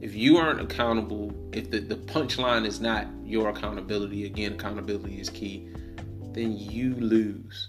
if 0.00 0.14
you 0.14 0.36
aren't 0.36 0.60
accountable, 0.60 1.32
if 1.52 1.70
the, 1.70 1.80
the 1.80 1.96
punchline 1.96 2.66
is 2.66 2.80
not 2.80 3.06
your 3.24 3.48
accountability, 3.48 4.26
again, 4.26 4.52
accountability 4.52 5.20
is 5.20 5.30
key, 5.30 5.68
then 6.32 6.56
you 6.56 6.94
lose. 6.94 7.68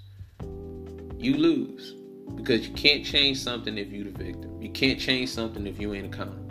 You 1.18 1.36
lose. 1.36 1.96
Because 2.36 2.68
you 2.68 2.74
can't 2.76 3.04
change 3.04 3.40
something 3.40 3.78
if 3.78 3.92
you're 3.92 4.06
the 4.06 4.12
victim. 4.12 4.62
You 4.62 4.70
can't 4.70 5.00
change 5.00 5.30
something 5.30 5.66
if 5.66 5.80
you 5.80 5.94
ain't 5.94 6.14
accountable. 6.14 6.46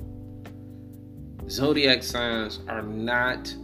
Zodiac 1.49 2.03
signs 2.03 2.61
are 2.69 2.83
not 2.83 3.55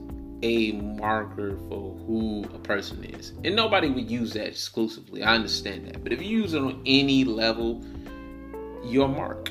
a 0.44 0.72
marker 0.72 1.56
for 1.68 1.96
who 2.06 2.44
a 2.54 2.58
person 2.58 3.02
is. 3.04 3.32
And 3.44 3.56
nobody 3.56 3.90
would 3.90 4.10
use 4.10 4.34
that 4.34 4.46
exclusively. 4.46 5.22
I 5.22 5.34
understand 5.34 5.88
that. 5.88 6.04
But 6.04 6.12
if 6.12 6.22
you 6.22 6.28
use 6.28 6.52
it 6.52 6.62
on 6.62 6.82
any 6.86 7.24
level, 7.24 7.82
you're 8.84 9.06
a 9.06 9.08
mark 9.08 9.50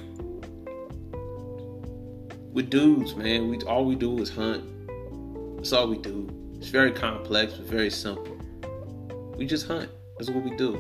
with 2.53 2.69
dudes, 2.69 3.15
man, 3.15 3.49
we 3.49 3.57
all 3.61 3.83
we 3.83 3.95
do 3.95 4.19
is 4.19 4.29
hunt. 4.29 4.63
That's 5.57 5.73
all 5.73 5.87
we 5.87 5.97
do. 5.97 6.29
It's 6.57 6.69
very 6.69 6.91
complex, 6.91 7.53
but 7.53 7.65
very 7.65 7.89
simple. 7.89 8.37
We 9.35 9.45
just 9.45 9.67
hunt. 9.67 9.89
That's 10.17 10.29
what 10.29 10.43
we 10.43 10.55
do. 10.55 10.73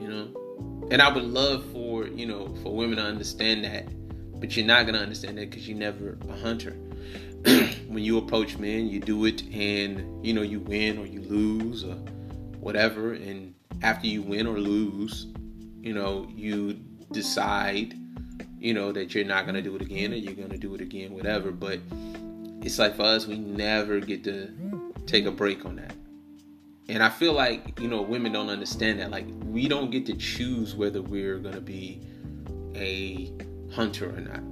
You 0.00 0.08
know? 0.08 0.88
And 0.90 1.00
I 1.00 1.12
would 1.12 1.22
love 1.22 1.64
for, 1.72 2.08
you 2.08 2.26
know, 2.26 2.52
for 2.62 2.74
women 2.74 2.96
to 2.96 3.04
understand 3.04 3.64
that. 3.64 3.88
But 4.40 4.56
you're 4.56 4.66
not 4.66 4.86
gonna 4.86 4.98
understand 4.98 5.38
that 5.38 5.50
because 5.50 5.68
you're 5.68 5.78
never 5.78 6.18
a 6.28 6.36
hunter. 6.38 6.76
when 7.88 8.02
you 8.02 8.18
approach 8.18 8.58
men, 8.58 8.88
you 8.88 9.00
do 9.00 9.24
it 9.24 9.42
and 9.52 10.24
you 10.24 10.32
know 10.32 10.42
you 10.42 10.60
win 10.60 10.98
or 10.98 11.06
you 11.06 11.22
lose 11.22 11.84
or 11.84 11.96
whatever. 12.60 13.12
And 13.12 13.54
after 13.82 14.06
you 14.06 14.22
win 14.22 14.46
or 14.46 14.58
lose, 14.58 15.26
you 15.80 15.94
know, 15.94 16.28
you 16.34 16.74
decide 17.12 17.94
you 18.60 18.74
know, 18.74 18.92
that 18.92 19.14
you're 19.14 19.24
not 19.24 19.46
gonna 19.46 19.62
do 19.62 19.74
it 19.74 19.82
again 19.82 20.12
or 20.12 20.16
you're 20.16 20.34
gonna 20.34 20.58
do 20.58 20.74
it 20.74 20.80
again, 20.80 21.12
whatever. 21.12 21.50
But 21.50 21.80
it's 22.62 22.78
like 22.78 22.94
for 22.94 23.02
us, 23.02 23.26
we 23.26 23.38
never 23.38 24.00
get 24.00 24.22
to 24.24 24.92
take 25.06 25.24
a 25.24 25.30
break 25.30 25.64
on 25.64 25.76
that. 25.76 25.94
And 26.88 27.02
I 27.02 27.08
feel 27.08 27.32
like, 27.32 27.80
you 27.80 27.88
know, 27.88 28.02
women 28.02 28.32
don't 28.32 28.50
understand 28.50 29.00
that. 29.00 29.10
Like, 29.10 29.26
we 29.44 29.66
don't 29.66 29.90
get 29.90 30.06
to 30.06 30.14
choose 30.14 30.74
whether 30.74 31.00
we're 31.00 31.38
gonna 31.38 31.60
be 31.60 32.02
a 32.74 33.32
hunter 33.72 34.14
or 34.14 34.20
not. 34.20 34.42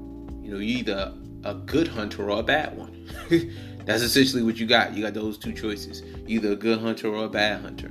You 0.43 0.55
know, 0.55 0.59
you 0.59 0.79
either 0.79 1.13
a 1.45 1.55
good 1.55 1.89
hunter 1.89 2.31
or 2.31 2.41
a 2.41 2.43
bad 2.43 2.77
one. 2.77 3.09
That's 3.85 4.03
essentially 4.03 4.43
what 4.43 4.59
you 4.59 4.67
got. 4.67 4.95
You 4.95 5.03
got 5.03 5.15
those 5.15 5.39
two 5.39 5.53
choices. 5.53 6.03
Either 6.27 6.53
a 6.53 6.57
good 6.57 6.81
hunter 6.81 7.09
or 7.09 7.25
a 7.25 7.29
bad 7.29 7.63
hunter. 7.63 7.89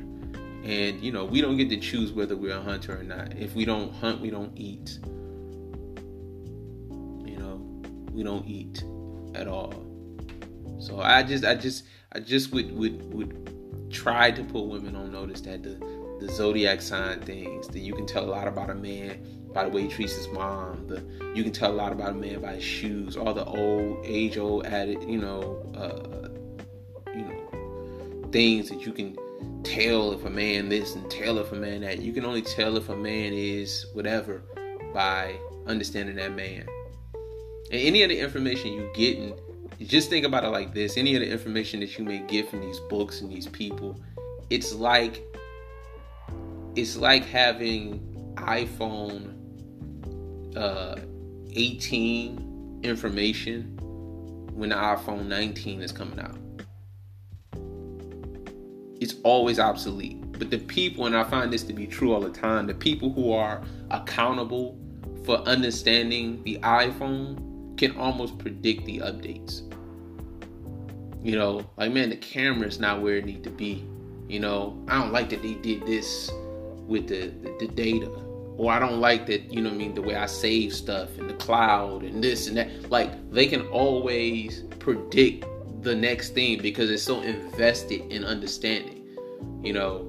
And 0.63 1.01
you 1.01 1.11
know, 1.11 1.25
we 1.25 1.41
don't 1.41 1.57
get 1.57 1.69
to 1.69 1.77
choose 1.77 2.11
whether 2.11 2.35
we're 2.35 2.55
a 2.55 2.61
hunter 2.61 2.99
or 2.99 3.03
not. 3.03 3.35
If 3.37 3.55
we 3.55 3.65
don't 3.65 3.93
hunt, 3.93 4.21
we 4.21 4.29
don't 4.29 4.51
eat 4.55 4.99
You 7.25 7.37
know, 7.37 7.81
we 8.11 8.23
don't 8.23 8.45
eat 8.47 8.83
at 9.33 9.47
all. 9.47 9.73
So 10.79 10.99
I 10.99 11.23
just 11.23 11.45
I 11.45 11.55
just 11.55 11.85
I 12.11 12.19
just 12.19 12.51
would 12.53 12.71
would 12.77 13.13
would 13.13 13.89
try 13.91 14.31
to 14.31 14.43
put 14.43 14.65
women 14.65 14.95
on 14.95 15.11
notice 15.11 15.41
that 15.41 15.63
the 15.63 15.79
the 16.19 16.31
zodiac 16.31 16.81
sign 16.81 17.21
things 17.21 17.67
that 17.69 17.79
you 17.79 17.93
can 17.93 18.05
tell 18.05 18.25
a 18.25 18.31
lot 18.31 18.47
about 18.47 18.69
a 18.69 18.75
man 18.75 19.19
by 19.57 19.63
the 19.63 19.71
way 19.71 19.81
he 19.81 19.87
treats 19.87 20.13
his 20.13 20.27
mom. 20.27 20.85
The 20.87 21.03
you 21.33 21.41
can 21.41 21.51
tell 21.51 21.71
a 21.71 21.73
lot 21.73 21.91
about 21.91 22.11
a 22.11 22.13
man 22.13 22.41
by 22.41 22.53
his 22.53 22.63
shoes. 22.63 23.17
All 23.17 23.33
the 23.33 23.43
old 23.43 24.05
age 24.05 24.37
old 24.37 24.67
added 24.67 25.01
you 25.09 25.17
know 25.17 25.65
uh, 25.75 26.29
you 27.11 27.23
know 27.23 28.29
things 28.31 28.69
that 28.69 28.85
you 28.85 28.91
can 28.91 29.17
tell 29.63 30.11
if 30.11 30.23
a 30.25 30.29
man 30.29 30.69
this 30.69 30.93
and 30.93 31.09
tell 31.09 31.39
if 31.39 31.51
a 31.51 31.55
man 31.55 31.81
that. 31.81 31.99
You 32.03 32.13
can 32.13 32.23
only 32.23 32.43
tell 32.43 32.77
if 32.77 32.89
a 32.89 32.95
man 32.95 33.33
is 33.33 33.87
whatever 33.93 34.43
by 34.93 35.35
understanding 35.65 36.17
that 36.17 36.35
man. 36.35 36.67
And 37.71 37.81
any 37.81 38.03
of 38.03 38.09
the 38.09 38.19
information 38.19 38.73
you 38.73 38.91
get, 38.93 39.17
and 39.17 39.33
just 39.89 40.11
think 40.11 40.23
about 40.23 40.43
it 40.43 40.49
like 40.49 40.75
this: 40.75 40.97
any 40.97 41.15
of 41.15 41.21
the 41.21 41.31
information 41.31 41.79
that 41.79 41.97
you 41.97 42.05
may 42.05 42.19
get 42.19 42.47
from 42.47 42.61
these 42.61 42.79
books 42.91 43.21
and 43.21 43.31
these 43.31 43.47
people, 43.47 43.99
it's 44.51 44.75
like 44.75 45.23
it's 46.75 46.95
like 46.95 47.25
having 47.25 48.03
iPhone 48.35 49.36
uh, 50.57 50.95
18 51.53 52.79
information 52.83 53.77
when 54.53 54.69
the 54.69 54.75
iPhone 54.75 55.27
19 55.27 55.81
is 55.81 55.91
coming 55.91 56.19
out. 56.19 56.37
It's 58.99 59.15
always 59.23 59.59
obsolete. 59.59 60.19
But 60.39 60.49
the 60.49 60.57
people, 60.57 61.05
and 61.05 61.15
I 61.15 61.23
find 61.23 61.51
this 61.53 61.63
to 61.63 61.73
be 61.73 61.85
true 61.85 62.13
all 62.13 62.21
the 62.21 62.29
time, 62.29 62.67
the 62.67 62.73
people 62.73 63.11
who 63.11 63.31
are 63.31 63.63
accountable 63.91 64.77
for 65.23 65.37
understanding 65.39 66.41
the 66.43 66.57
iPhone 66.59 67.77
can 67.77 67.95
almost 67.97 68.37
predict 68.37 68.85
the 68.85 68.99
updates. 68.99 69.61
You 71.23 71.35
know, 71.35 71.69
like 71.77 71.91
man, 71.91 72.09
the 72.09 72.17
camera's 72.17 72.79
not 72.79 73.01
where 73.01 73.17
it 73.17 73.25
need 73.25 73.43
to 73.43 73.49
be. 73.49 73.85
You 74.27 74.39
know, 74.39 74.83
I 74.87 75.01
don't 75.01 75.11
like 75.11 75.29
that 75.29 75.41
they 75.41 75.55
did 75.55 75.85
this 75.85 76.31
with 76.87 77.07
the, 77.07 77.27
the, 77.41 77.55
the 77.59 77.67
data. 77.67 78.11
Or 78.57 78.71
I 78.71 78.79
don't 78.79 78.99
like 78.99 79.27
that, 79.27 79.53
you 79.53 79.61
know 79.61 79.69
I 79.69 79.73
mean, 79.73 79.93
the 79.93 80.01
way 80.01 80.15
I 80.15 80.25
save 80.25 80.73
stuff 80.73 81.15
in 81.19 81.27
the 81.27 81.35
cloud 81.35 82.03
and 82.03 82.23
this 82.23 82.47
and 82.47 82.57
that. 82.57 82.89
Like 82.89 83.31
they 83.31 83.45
can 83.45 83.67
always 83.67 84.63
predict 84.79 85.45
the 85.83 85.95
next 85.95 86.33
thing 86.33 86.59
because 86.61 86.89
it's 86.89 87.03
so 87.03 87.21
invested 87.21 88.01
in 88.11 88.25
understanding. 88.25 89.07
You 89.63 89.73
know, 89.73 89.99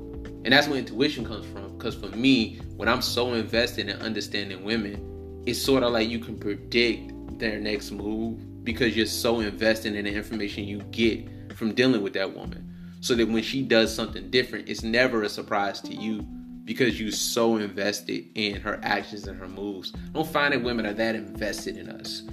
and 0.44 0.52
that's 0.52 0.66
where 0.66 0.78
intuition 0.78 1.26
comes 1.26 1.46
from. 1.46 1.76
Because 1.76 1.94
for 1.94 2.08
me, 2.08 2.58
when 2.76 2.88
I'm 2.88 3.02
so 3.02 3.34
invested 3.34 3.88
in 3.88 4.00
understanding 4.00 4.64
women, 4.64 5.42
it's 5.46 5.60
sort 5.60 5.82
of 5.82 5.92
like 5.92 6.08
you 6.08 6.18
can 6.18 6.38
predict 6.38 7.38
their 7.38 7.60
next 7.60 7.90
move 7.90 8.64
because 8.64 8.96
you're 8.96 9.06
so 9.06 9.40
invested 9.40 9.94
in 9.94 10.06
the 10.06 10.12
information 10.12 10.64
you 10.64 10.78
get 10.90 11.54
from 11.54 11.74
dealing 11.74 12.02
with 12.02 12.14
that 12.14 12.34
woman. 12.34 12.64
So 13.00 13.14
that 13.14 13.28
when 13.28 13.42
she 13.42 13.62
does 13.62 13.94
something 13.94 14.30
different, 14.30 14.68
it's 14.68 14.82
never 14.82 15.22
a 15.22 15.28
surprise 15.28 15.80
to 15.82 15.94
you 15.94 16.26
because 16.68 17.00
you're 17.00 17.10
so 17.10 17.56
invested 17.56 18.26
in 18.34 18.60
her 18.60 18.78
actions 18.82 19.26
and 19.26 19.40
her 19.40 19.48
moves. 19.48 19.90
I 19.96 20.12
don't 20.12 20.28
find 20.28 20.52
that 20.52 20.62
women 20.62 20.84
are 20.84 20.92
that 20.92 21.14
invested 21.14 21.78
in 21.78 21.88
us 21.88 22.24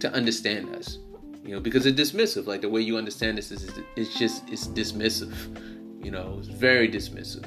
to 0.00 0.12
understand 0.12 0.74
us. 0.74 0.98
You 1.44 1.54
know, 1.54 1.60
because 1.60 1.86
it's 1.86 1.98
dismissive. 1.98 2.48
Like 2.48 2.62
the 2.62 2.68
way 2.68 2.80
you 2.80 2.98
understand 2.98 3.38
this 3.38 3.52
is 3.52 3.70
it's 3.94 4.18
just 4.18 4.42
it's 4.50 4.66
dismissive. 4.66 5.36
You 6.04 6.10
know, 6.10 6.34
it's 6.40 6.48
very 6.48 6.88
dismissive. 6.88 7.46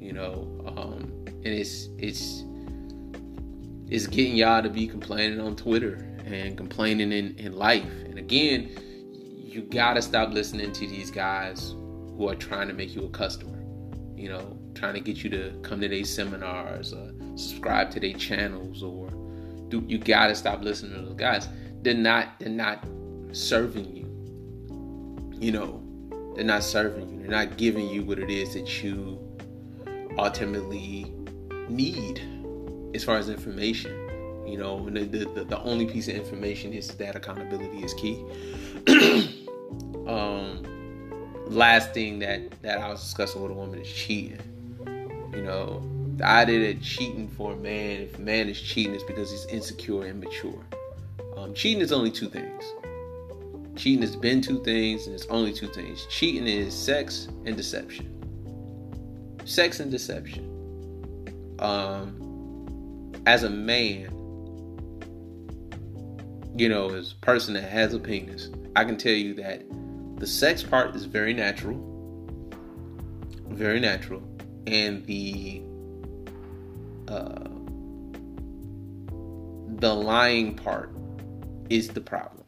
You 0.00 0.12
know, 0.12 0.64
um, 0.76 1.12
and 1.26 1.46
it's 1.46 1.88
it's 1.98 2.44
it's 3.88 4.06
getting 4.06 4.36
y'all 4.36 4.62
to 4.62 4.70
be 4.70 4.86
complaining 4.86 5.40
on 5.40 5.56
Twitter 5.56 5.94
and 6.24 6.56
complaining 6.56 7.10
in, 7.10 7.34
in 7.38 7.56
life. 7.56 7.90
And 8.04 8.20
again, 8.20 8.70
you 9.36 9.62
gotta 9.62 10.00
stop 10.00 10.30
listening 10.30 10.70
to 10.74 10.86
these 10.86 11.10
guys 11.10 11.72
who 12.16 12.28
are 12.28 12.36
trying 12.36 12.68
to 12.68 12.74
make 12.74 12.94
you 12.94 13.04
a 13.04 13.08
customer. 13.08 13.58
You 14.14 14.28
know, 14.28 14.61
trying 14.74 14.94
to 14.94 15.00
get 15.00 15.22
you 15.22 15.30
to 15.30 15.52
come 15.62 15.80
to 15.80 15.88
their 15.88 16.04
seminars 16.04 16.92
or 16.92 17.12
subscribe 17.36 17.90
to 17.90 18.00
their 18.00 18.14
channels 18.14 18.82
or 18.82 19.08
do 19.68 19.82
you 19.86 19.98
gotta 19.98 20.34
stop 20.34 20.62
listening 20.62 20.94
to 20.94 21.02
those 21.06 21.14
guys. 21.14 21.48
They're 21.82 21.94
not 21.94 22.38
they're 22.38 22.50
not 22.50 22.86
serving 23.32 23.96
you. 23.96 24.02
You 25.40 25.52
know, 25.52 25.82
they're 26.34 26.44
not 26.44 26.62
serving 26.62 27.08
you. 27.08 27.20
They're 27.20 27.28
not 27.28 27.56
giving 27.56 27.88
you 27.88 28.04
what 28.04 28.18
it 28.18 28.30
is 28.30 28.54
that 28.54 28.82
you 28.82 29.18
ultimately 30.18 31.14
need 31.68 32.20
as 32.94 33.02
far 33.02 33.16
as 33.16 33.28
information. 33.28 33.98
You 34.46 34.58
know, 34.58 34.90
the, 34.90 35.04
the, 35.04 35.44
the 35.44 35.62
only 35.62 35.86
piece 35.86 36.08
of 36.08 36.16
information 36.16 36.72
is 36.72 36.88
that 36.88 37.16
accountability 37.16 37.82
is 37.82 37.94
key. 37.94 38.18
um, 40.06 40.62
last 41.46 41.94
thing 41.94 42.18
that, 42.18 42.60
that 42.62 42.78
I 42.78 42.88
was 42.90 43.00
discussing 43.02 43.40
with 43.40 43.52
a 43.52 43.54
woman 43.54 43.80
is 43.80 43.90
cheating. 43.90 44.40
You 45.32 45.42
know, 45.42 45.82
the 46.16 46.26
idea 46.26 46.72
that 46.72 46.82
cheating 46.82 47.28
for 47.28 47.52
a 47.52 47.56
man, 47.56 48.02
if 48.02 48.18
a 48.18 48.20
man 48.20 48.48
is 48.48 48.60
cheating, 48.60 48.94
is 48.94 49.02
because 49.02 49.30
he's 49.30 49.46
insecure 49.46 50.02
and 50.02 50.22
immature. 50.22 50.64
Um, 51.36 51.54
cheating 51.54 51.80
is 51.80 51.92
only 51.92 52.10
two 52.10 52.28
things 52.28 52.64
Cheating 53.74 54.02
has 54.02 54.16
been 54.16 54.42
two 54.42 54.62
things, 54.62 55.06
and 55.06 55.14
it's 55.14 55.26
only 55.26 55.52
two 55.52 55.66
things. 55.66 56.06
Cheating 56.06 56.46
is 56.46 56.74
sex 56.74 57.28
and 57.46 57.56
deception. 57.56 58.08
Sex 59.44 59.80
and 59.80 59.90
deception. 59.90 60.48
Um, 61.58 63.12
as 63.24 63.44
a 63.44 63.50
man, 63.50 64.08
you 66.54 66.68
know, 66.68 66.90
as 66.90 67.12
a 67.12 67.16
person 67.24 67.54
that 67.54 67.64
has 67.64 67.94
a 67.94 67.98
penis, 67.98 68.50
I 68.76 68.84
can 68.84 68.98
tell 68.98 69.12
you 69.12 69.34
that 69.34 69.64
the 70.16 70.26
sex 70.26 70.62
part 70.62 70.94
is 70.94 71.06
very 71.06 71.32
natural, 71.32 71.78
very 73.48 73.80
natural, 73.80 74.22
and 74.66 75.04
the 75.06 75.62
uh, 77.08 77.48
the 79.80 79.92
lying 79.92 80.54
part 80.54 80.90
is 81.68 81.88
the 81.88 82.00
problem 82.00 82.42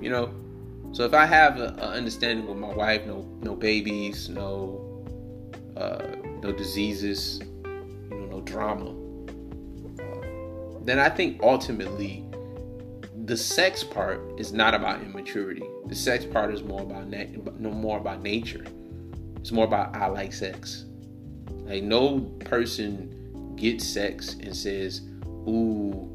you 0.00 0.10
know. 0.10 0.32
So 0.92 1.04
if 1.04 1.14
I 1.14 1.26
have 1.26 1.58
an 1.60 1.78
understanding 1.80 2.46
with 2.46 2.58
my 2.58 2.72
wife, 2.72 3.04
no 3.06 3.26
no 3.42 3.54
babies, 3.54 4.28
no 4.28 5.04
uh, 5.76 5.98
no 6.42 6.52
diseases, 6.52 7.40
you 7.64 8.10
know, 8.10 8.26
no 8.26 8.40
drama, 8.40 8.94
then 10.84 10.98
I 10.98 11.08
think 11.08 11.42
ultimately 11.42 12.24
the 13.24 13.36
sex 13.36 13.82
part 13.82 14.20
is 14.38 14.52
not 14.52 14.74
about 14.74 15.02
immaturity. 15.02 15.64
The 15.86 15.94
sex 15.94 16.24
part 16.24 16.54
is 16.54 16.62
more 16.62 16.82
about 16.82 17.08
no 17.08 17.70
more 17.70 17.98
about 17.98 18.22
nature. 18.22 18.64
It's 19.46 19.52
more 19.52 19.64
about 19.64 19.94
I 19.94 20.06
like 20.06 20.32
sex. 20.32 20.86
Like 21.66 21.84
no 21.84 22.18
person 22.40 23.54
gets 23.54 23.86
sex 23.86 24.34
and 24.34 24.56
says, 24.56 25.02
"Ooh, 25.24 26.12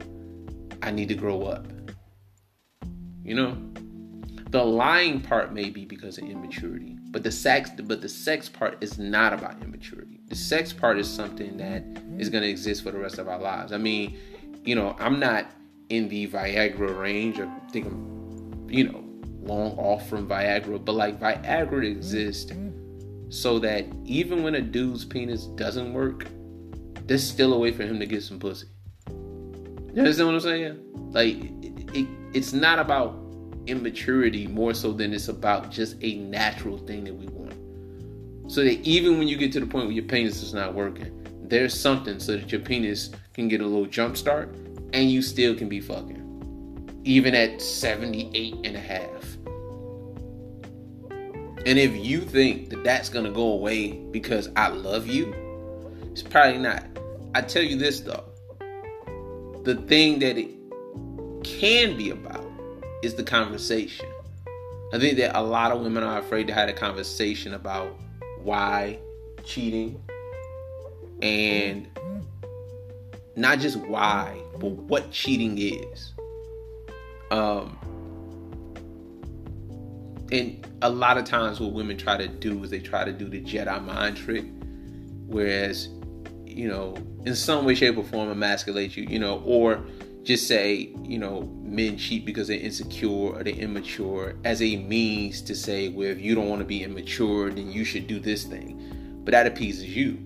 I 0.81 0.91
need 0.91 1.07
to 1.07 1.15
grow 1.15 1.43
up." 1.43 1.65
You 3.23 3.35
know, 3.35 3.57
the 4.49 4.61
lying 4.61 5.21
part 5.21 5.53
may 5.53 5.69
be 5.69 5.85
because 5.85 6.17
of 6.17 6.25
immaturity, 6.25 6.97
but 7.09 7.23
the 7.23 7.31
sex, 7.31 7.69
but 7.81 8.01
the 8.01 8.09
sex 8.09 8.49
part 8.49 8.77
is 8.83 8.99
not 8.99 9.31
about 9.31 9.63
immaturity. 9.63 10.19
The 10.27 10.35
sex 10.35 10.73
part 10.73 10.99
is 10.99 11.09
something 11.09 11.55
that 11.55 11.85
is 12.19 12.27
going 12.27 12.43
to 12.43 12.49
exist 12.49 12.83
for 12.83 12.91
the 12.91 12.99
rest 12.99 13.17
of 13.17 13.29
our 13.29 13.39
lives. 13.39 13.71
I 13.71 13.77
mean, 13.77 14.17
you 14.65 14.75
know, 14.75 14.93
I'm 14.99 15.21
not 15.21 15.49
in 15.87 16.09
the 16.09 16.27
Viagra 16.27 16.99
range. 16.99 17.39
I 17.39 17.47
think 17.71 17.85
I'm, 17.85 18.67
you 18.69 18.91
know, 18.91 19.05
long 19.41 19.77
off 19.77 20.09
from 20.09 20.27
Viagra, 20.27 20.83
but 20.83 20.95
like 20.95 21.17
Viagra 21.17 21.89
exists 21.89 22.51
so 23.31 23.57
that 23.59 23.85
even 24.03 24.43
when 24.43 24.55
a 24.55 24.61
dude's 24.61 25.05
penis 25.05 25.45
doesn't 25.45 25.93
work, 25.93 26.27
there's 27.07 27.27
still 27.27 27.53
a 27.53 27.57
way 27.57 27.71
for 27.71 27.83
him 27.83 27.97
to 27.97 28.05
get 28.05 28.21
some 28.21 28.37
pussy. 28.37 28.67
You 29.07 29.99
understand 29.99 30.27
what 30.27 30.35
I'm 30.35 30.41
saying? 30.41 30.79
Like, 31.11 31.37
it, 31.63 31.95
it, 31.95 32.07
it's 32.33 32.51
not 32.51 32.77
about 32.77 33.17
immaturity 33.67 34.47
more 34.47 34.73
so 34.73 34.91
than 34.91 35.13
it's 35.13 35.29
about 35.29 35.71
just 35.71 35.95
a 36.01 36.15
natural 36.15 36.77
thing 36.77 37.05
that 37.05 37.13
we 37.13 37.25
want. 37.27 38.51
So 38.51 38.65
that 38.65 38.81
even 38.81 39.17
when 39.17 39.29
you 39.29 39.37
get 39.37 39.53
to 39.53 39.61
the 39.61 39.65
point 39.65 39.85
where 39.85 39.95
your 39.95 40.03
penis 40.03 40.43
is 40.43 40.53
not 40.53 40.73
working, 40.73 41.17
there's 41.41 41.77
something 41.79 42.19
so 42.19 42.35
that 42.35 42.51
your 42.51 42.61
penis 42.61 43.11
can 43.33 43.47
get 43.47 43.61
a 43.61 43.65
little 43.65 43.85
jump 43.85 44.17
start 44.17 44.53
and 44.91 45.09
you 45.09 45.21
still 45.21 45.55
can 45.55 45.69
be 45.69 45.79
fucking. 45.79 46.99
Even 47.05 47.33
at 47.33 47.61
78 47.61 48.55
and 48.65 48.75
a 48.75 48.79
half. 48.79 49.20
And 51.65 51.77
if 51.77 51.95
you 51.95 52.21
think 52.21 52.69
that 52.69 52.83
that's 52.83 53.09
going 53.09 53.25
to 53.25 53.31
go 53.31 53.51
away 53.53 53.91
because 53.91 54.49
I 54.55 54.69
love 54.69 55.05
you, 55.07 55.33
it's 56.11 56.23
probably 56.23 56.57
not. 56.57 56.85
I 57.35 57.41
tell 57.41 57.63
you 57.63 57.77
this 57.77 57.99
though. 58.01 58.23
The 59.63 59.75
thing 59.87 60.19
that 60.19 60.37
it 60.37 60.49
can 61.43 61.95
be 61.97 62.09
about 62.09 62.45
is 63.03 63.13
the 63.13 63.23
conversation. 63.23 64.07
I 64.93 64.99
think 64.99 65.17
that 65.19 65.37
a 65.37 65.41
lot 65.41 65.71
of 65.71 65.81
women 65.81 66.03
are 66.03 66.19
afraid 66.19 66.47
to 66.47 66.53
have 66.53 66.67
a 66.67 66.73
conversation 66.73 67.53
about 67.53 67.95
why 68.43 68.99
cheating 69.43 70.01
and 71.21 71.87
not 73.35 73.59
just 73.59 73.77
why, 73.77 74.41
but 74.59 74.71
what 74.71 75.11
cheating 75.11 75.57
is. 75.57 76.13
Um, 77.29 77.77
and 80.31 80.65
a 80.81 80.89
lot 80.89 81.17
of 81.17 81.25
times, 81.25 81.59
what 81.59 81.73
women 81.73 81.97
try 81.97 82.17
to 82.17 82.27
do 82.27 82.63
is 82.63 82.69
they 82.69 82.79
try 82.79 83.03
to 83.03 83.11
do 83.11 83.27
the 83.27 83.41
Jedi 83.41 83.83
mind 83.83 84.17
trick, 84.17 84.45
whereas, 85.27 85.89
you 86.45 86.67
know, 86.67 86.95
in 87.25 87.35
some 87.35 87.65
way, 87.65 87.75
shape, 87.75 87.97
or 87.97 88.03
form, 88.03 88.29
emasculate 88.29 88.95
you, 88.95 89.03
you 89.03 89.19
know, 89.19 89.41
or 89.45 89.83
just 90.23 90.47
say, 90.47 90.93
you 91.03 91.17
know, 91.17 91.41
men 91.61 91.97
cheat 91.97 92.25
because 92.25 92.47
they're 92.47 92.59
insecure 92.59 93.09
or 93.09 93.43
they're 93.43 93.53
immature 93.53 94.35
as 94.43 94.61
a 94.61 94.77
means 94.77 95.41
to 95.41 95.55
say, 95.55 95.89
well, 95.89 96.07
if 96.07 96.21
you 96.21 96.35
don't 96.35 96.47
want 96.47 96.59
to 96.59 96.65
be 96.65 96.83
immature, 96.83 97.49
then 97.49 97.71
you 97.71 97.83
should 97.83 98.07
do 98.07 98.19
this 98.19 98.43
thing. 98.43 99.21
But 99.23 99.31
that 99.31 99.47
appeases 99.47 99.95
you, 99.95 100.17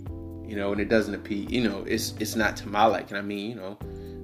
you 0.45 0.55
know, 0.55 0.71
and 0.71 0.81
it 0.81 0.89
doesn't 0.89 1.13
appease, 1.13 1.49
you 1.49 1.67
know, 1.67 1.83
it's 1.87 2.13
it's 2.19 2.35
not 2.35 2.55
to 2.57 2.67
my 2.67 2.85
liking. 2.85 3.17
I 3.17 3.21
mean, 3.21 3.49
you 3.49 3.55
know, 3.55 3.77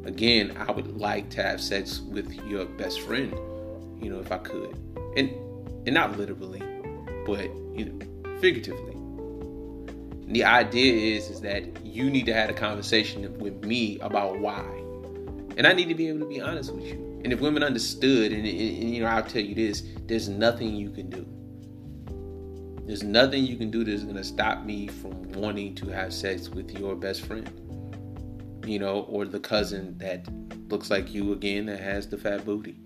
again, 0.06 0.56
I 0.58 0.72
would 0.72 0.98
like 0.98 1.30
to 1.32 1.44
have 1.44 1.62
sex 1.62 2.02
with 2.02 2.34
your 2.48 2.66
best 2.66 3.02
friend, 3.02 3.34
you 4.02 4.10
know, 4.10 4.20
if 4.20 4.32
I 4.32 4.38
could. 4.38 4.78
And 5.18 5.32
and 5.86 5.94
not 5.94 6.18
literally, 6.18 6.62
but 7.26 7.50
you 7.76 7.86
know, 7.86 8.40
figuratively. 8.40 8.94
And 8.94 10.36
the 10.36 10.44
idea 10.44 11.16
is 11.16 11.30
is 11.30 11.42
that 11.42 11.86
you 11.86 12.10
need 12.10 12.26
to 12.28 12.34
have 12.34 12.50
a 12.50 12.54
conversation 12.54 13.38
with 13.40 13.64
me 13.66 14.00
about 14.00 14.40
why 14.40 14.82
and 15.58 15.68
I 15.68 15.74
need 15.74 15.90
to 15.90 15.96
be 15.96 16.08
able 16.08 16.20
to 16.20 16.26
be 16.26 16.42
honest 16.42 16.74
with 16.74 16.86
you. 16.86 17.22
And 17.24 17.32
if 17.32 17.40
women 17.40 17.64
understood, 17.64 18.32
and, 18.32 18.48
and, 18.48 18.60
and, 18.60 18.96
you 18.96 19.02
know, 19.02 19.08
I'll 19.08 19.24
tell 19.24 19.42
you 19.42 19.54
this: 19.54 19.84
there's 20.08 20.30
nothing 20.30 20.76
you 20.76 20.90
can 20.90 21.10
do. 21.10 21.26
There's 22.86 23.04
nothing 23.04 23.46
you 23.46 23.58
can 23.58 23.70
do 23.70 23.84
that's 23.84 24.04
gonna 24.04 24.24
stop 24.24 24.64
me 24.64 24.88
from 24.88 25.32
wanting 25.34 25.76
to 25.76 25.90
have 25.90 26.14
sex 26.14 26.50
with 26.50 26.72
your 26.72 26.96
best 26.96 27.22
friend, 27.22 27.50
you 28.66 28.80
know, 28.80 29.02
or 29.02 29.26
the 29.26 29.40
cousin 29.40 29.98
that 30.00 30.28
looks 30.70 30.90
like 30.90 31.14
you 31.14 31.34
again 31.34 31.68
that 31.68 31.80
has 31.80 32.08
the 32.08 32.18
fat 32.18 32.44
booty. 32.44 32.78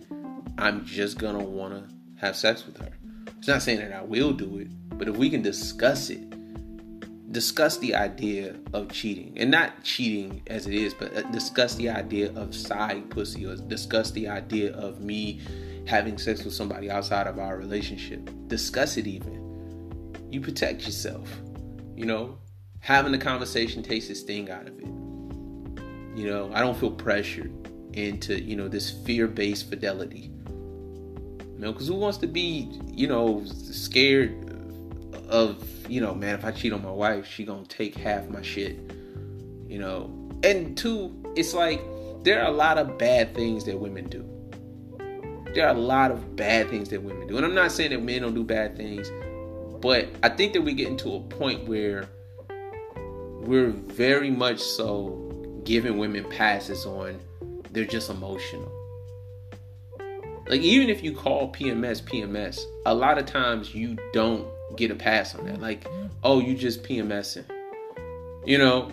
I'm 0.58 0.86
just 0.86 1.17
gonna 1.17 1.43
wanna 1.43 1.88
have 2.17 2.36
sex 2.36 2.65
with 2.65 2.78
her. 2.78 2.91
It's 3.38 3.47
not 3.47 3.62
saying 3.62 3.80
that 3.80 3.93
I 3.93 4.04
will 4.04 4.34
do 4.34 4.58
it, 4.58 4.67
but 4.97 5.08
if 5.08 5.17
we 5.17 5.30
can 5.30 5.41
discuss 5.41 6.10
it 6.10 6.21
discuss 7.32 7.78
the 7.80 7.93
idea 7.93 8.56
of 8.71 8.89
cheating 8.89 9.34
and 9.36 9.51
not 9.51 9.84
cheating 9.84 10.41
as 10.47 10.67
it 10.67 10.73
is 10.73 10.93
but 10.93 11.13
uh, 11.17 11.21
discuss 11.32 11.75
the 11.75 11.89
idea 11.89 12.32
of 12.34 12.56
side 12.56 13.10
pussy 13.10 13.45
or 13.45 13.58
discuss 13.58 14.12
the 14.12 14.25
idea 14.25 14.73
of 14.73 15.01
me 15.01 15.41
having 15.86 16.17
sex 16.17 16.45
with 16.45 16.54
somebody 16.54 16.89
outside 16.89 17.28
of 17.28 17.38
our 17.38 17.58
relationship 17.58 18.30
discuss 18.47 18.95
it 18.95 19.06
even 19.06 20.25
you 20.32 20.39
protect 20.39 20.86
yourself 20.86 21.41
you 21.97 22.06
know 22.06 22.38
having 22.80 23.12
the 23.12 23.17
conversation 23.17 23.84
takes 23.84 24.08
the 24.08 24.15
sting 24.15 24.49
out 24.49 24.65
of 24.65 24.80
it 24.80 24.88
You 26.15 26.30
know, 26.30 26.49
I 26.54 26.62
don't 26.62 26.78
feel 26.78 26.91
pressured 26.91 27.51
into, 27.91 28.41
you 28.41 28.56
know, 28.56 28.69
this 28.69 28.89
fear-based 28.89 29.69
fidelity. 29.69 30.32
Know, 31.65 31.73
because 31.73 31.88
who 31.88 31.95
wants 31.95 32.19
to 32.19 32.28
be, 32.28 32.69
you 32.86 33.08
know, 33.08 33.43
scared 33.43 34.36
of, 35.28 35.65
you 35.89 35.99
know, 35.99 36.13
man, 36.13 36.36
if 36.36 36.45
I 36.45 36.51
cheat 36.51 36.71
on 36.71 36.84
my 36.84 36.91
wife, 36.91 37.25
she 37.25 37.43
gonna 37.43 37.65
take 37.65 37.95
half 37.95 38.30
my 38.30 38.43
shit. 38.43 38.78
You 39.67 39.80
know, 39.80 40.30
and 40.43 40.78
two, 40.78 41.12
it's 41.36 41.56
like 41.56 41.82
there 42.21 42.39
are 42.43 42.49
a 42.49 42.56
lot 42.56 42.78
of 42.78 42.99
bad 42.99 43.34
things 43.34 43.63
that 43.63 43.80
women 43.80 44.08
do. 44.08 44.23
There 45.56 45.65
are 45.67 45.75
a 45.75 45.80
lot 45.80 46.12
of 46.12 46.36
bad 46.36 46.69
things 46.69 46.89
that 46.89 47.01
women 47.01 47.25
do, 47.25 47.38
and 47.38 47.43
I'm 47.43 47.56
not 47.56 47.71
saying 47.71 47.89
that 47.89 48.04
men 48.04 48.21
don't 48.21 48.36
do 48.36 48.43
bad 48.43 48.78
things, 48.78 49.12
but 49.82 50.08
I 50.21 50.30
think 50.30 50.54
that 50.54 50.62
we 50.62 50.75
get 50.75 50.88
into 50.88 51.15
a 51.15 51.19
point 51.19 51.67
where 51.67 52.08
we're 53.41 53.71
very 53.71 54.30
much 54.30 54.60
so 54.60 55.62
giving 55.63 55.97
women 55.97 56.30
passes 56.30 56.86
on 56.86 57.19
they're 57.71 57.86
just 57.86 58.12
emotional. 58.12 58.71
Like 60.47 60.62
even 60.62 60.89
if 60.89 61.03
you 61.03 61.13
call 61.13 61.51
PMS 61.51 62.03
PMS, 62.03 62.60
a 62.86 62.93
lot 62.93 63.17
of 63.17 63.25
times 63.25 63.73
you 63.73 63.97
don't 64.13 64.47
get 64.75 64.91
a 64.91 64.95
pass 64.95 65.36
on 65.36 65.45
that. 65.45 65.60
Like, 65.60 65.88
oh, 66.23 66.39
you 66.39 66.55
just 66.55 66.84
PMSing. 66.84 67.45
You 68.45 68.58
know? 68.58 68.91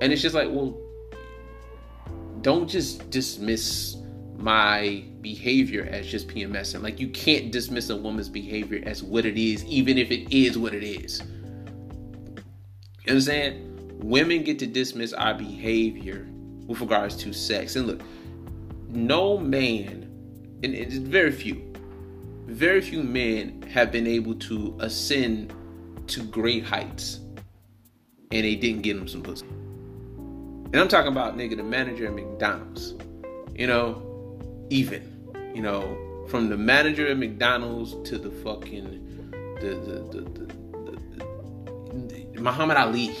And 0.00 0.12
it's 0.12 0.22
just 0.22 0.34
like, 0.34 0.48
well, 0.50 0.78
don't 2.40 2.68
just 2.68 3.10
dismiss 3.10 3.96
my 4.38 5.04
behavior 5.20 5.86
as 5.90 6.06
just 6.06 6.28
PMSing. 6.28 6.82
Like 6.82 6.98
you 6.98 7.08
can't 7.08 7.52
dismiss 7.52 7.90
a 7.90 7.96
woman's 7.96 8.30
behavior 8.30 8.82
as 8.86 9.02
what 9.02 9.26
it 9.26 9.36
is, 9.36 9.64
even 9.66 9.98
if 9.98 10.10
it 10.10 10.34
is 10.34 10.56
what 10.56 10.74
it 10.74 10.82
is. 10.82 11.20
You 11.20 11.26
know 12.36 12.42
what 13.04 13.12
I'm 13.12 13.20
saying? 13.20 13.98
Women 14.02 14.42
get 14.42 14.58
to 14.60 14.66
dismiss 14.66 15.12
our 15.12 15.34
behavior 15.34 16.26
with 16.66 16.80
regards 16.80 17.16
to 17.16 17.32
sex. 17.34 17.76
And 17.76 17.86
look, 17.86 18.00
no 18.88 19.36
man, 19.36 19.99
and 20.62 20.74
it's 20.74 20.96
very 20.96 21.32
few, 21.32 21.72
very 22.46 22.80
few 22.80 23.02
men 23.02 23.62
have 23.62 23.90
been 23.90 24.06
able 24.06 24.34
to 24.34 24.76
ascend 24.80 25.52
to 26.08 26.22
great 26.24 26.64
heights 26.64 27.20
and 28.32 28.44
they 28.44 28.54
didn't 28.54 28.82
get 28.82 28.96
them 28.96 29.08
some 29.08 29.22
pussy. 29.22 29.46
And 29.46 30.76
I'm 30.76 30.88
talking 30.88 31.10
about 31.10 31.36
nigga 31.36 31.56
the 31.56 31.64
manager 31.64 32.06
at 32.06 32.14
McDonald's. 32.14 32.94
You 33.56 33.66
know, 33.66 34.38
even. 34.70 35.16
You 35.54 35.62
know, 35.62 36.26
from 36.28 36.48
the 36.48 36.56
manager 36.56 37.08
at 37.08 37.18
McDonald's 37.18 37.96
to 38.08 38.18
the 38.18 38.30
fucking 38.30 39.56
the 39.60 39.68
the 39.68 39.98
the, 40.12 40.20
the, 42.34 42.40
Muhammad 42.40 42.76
Ali. 42.76 43.16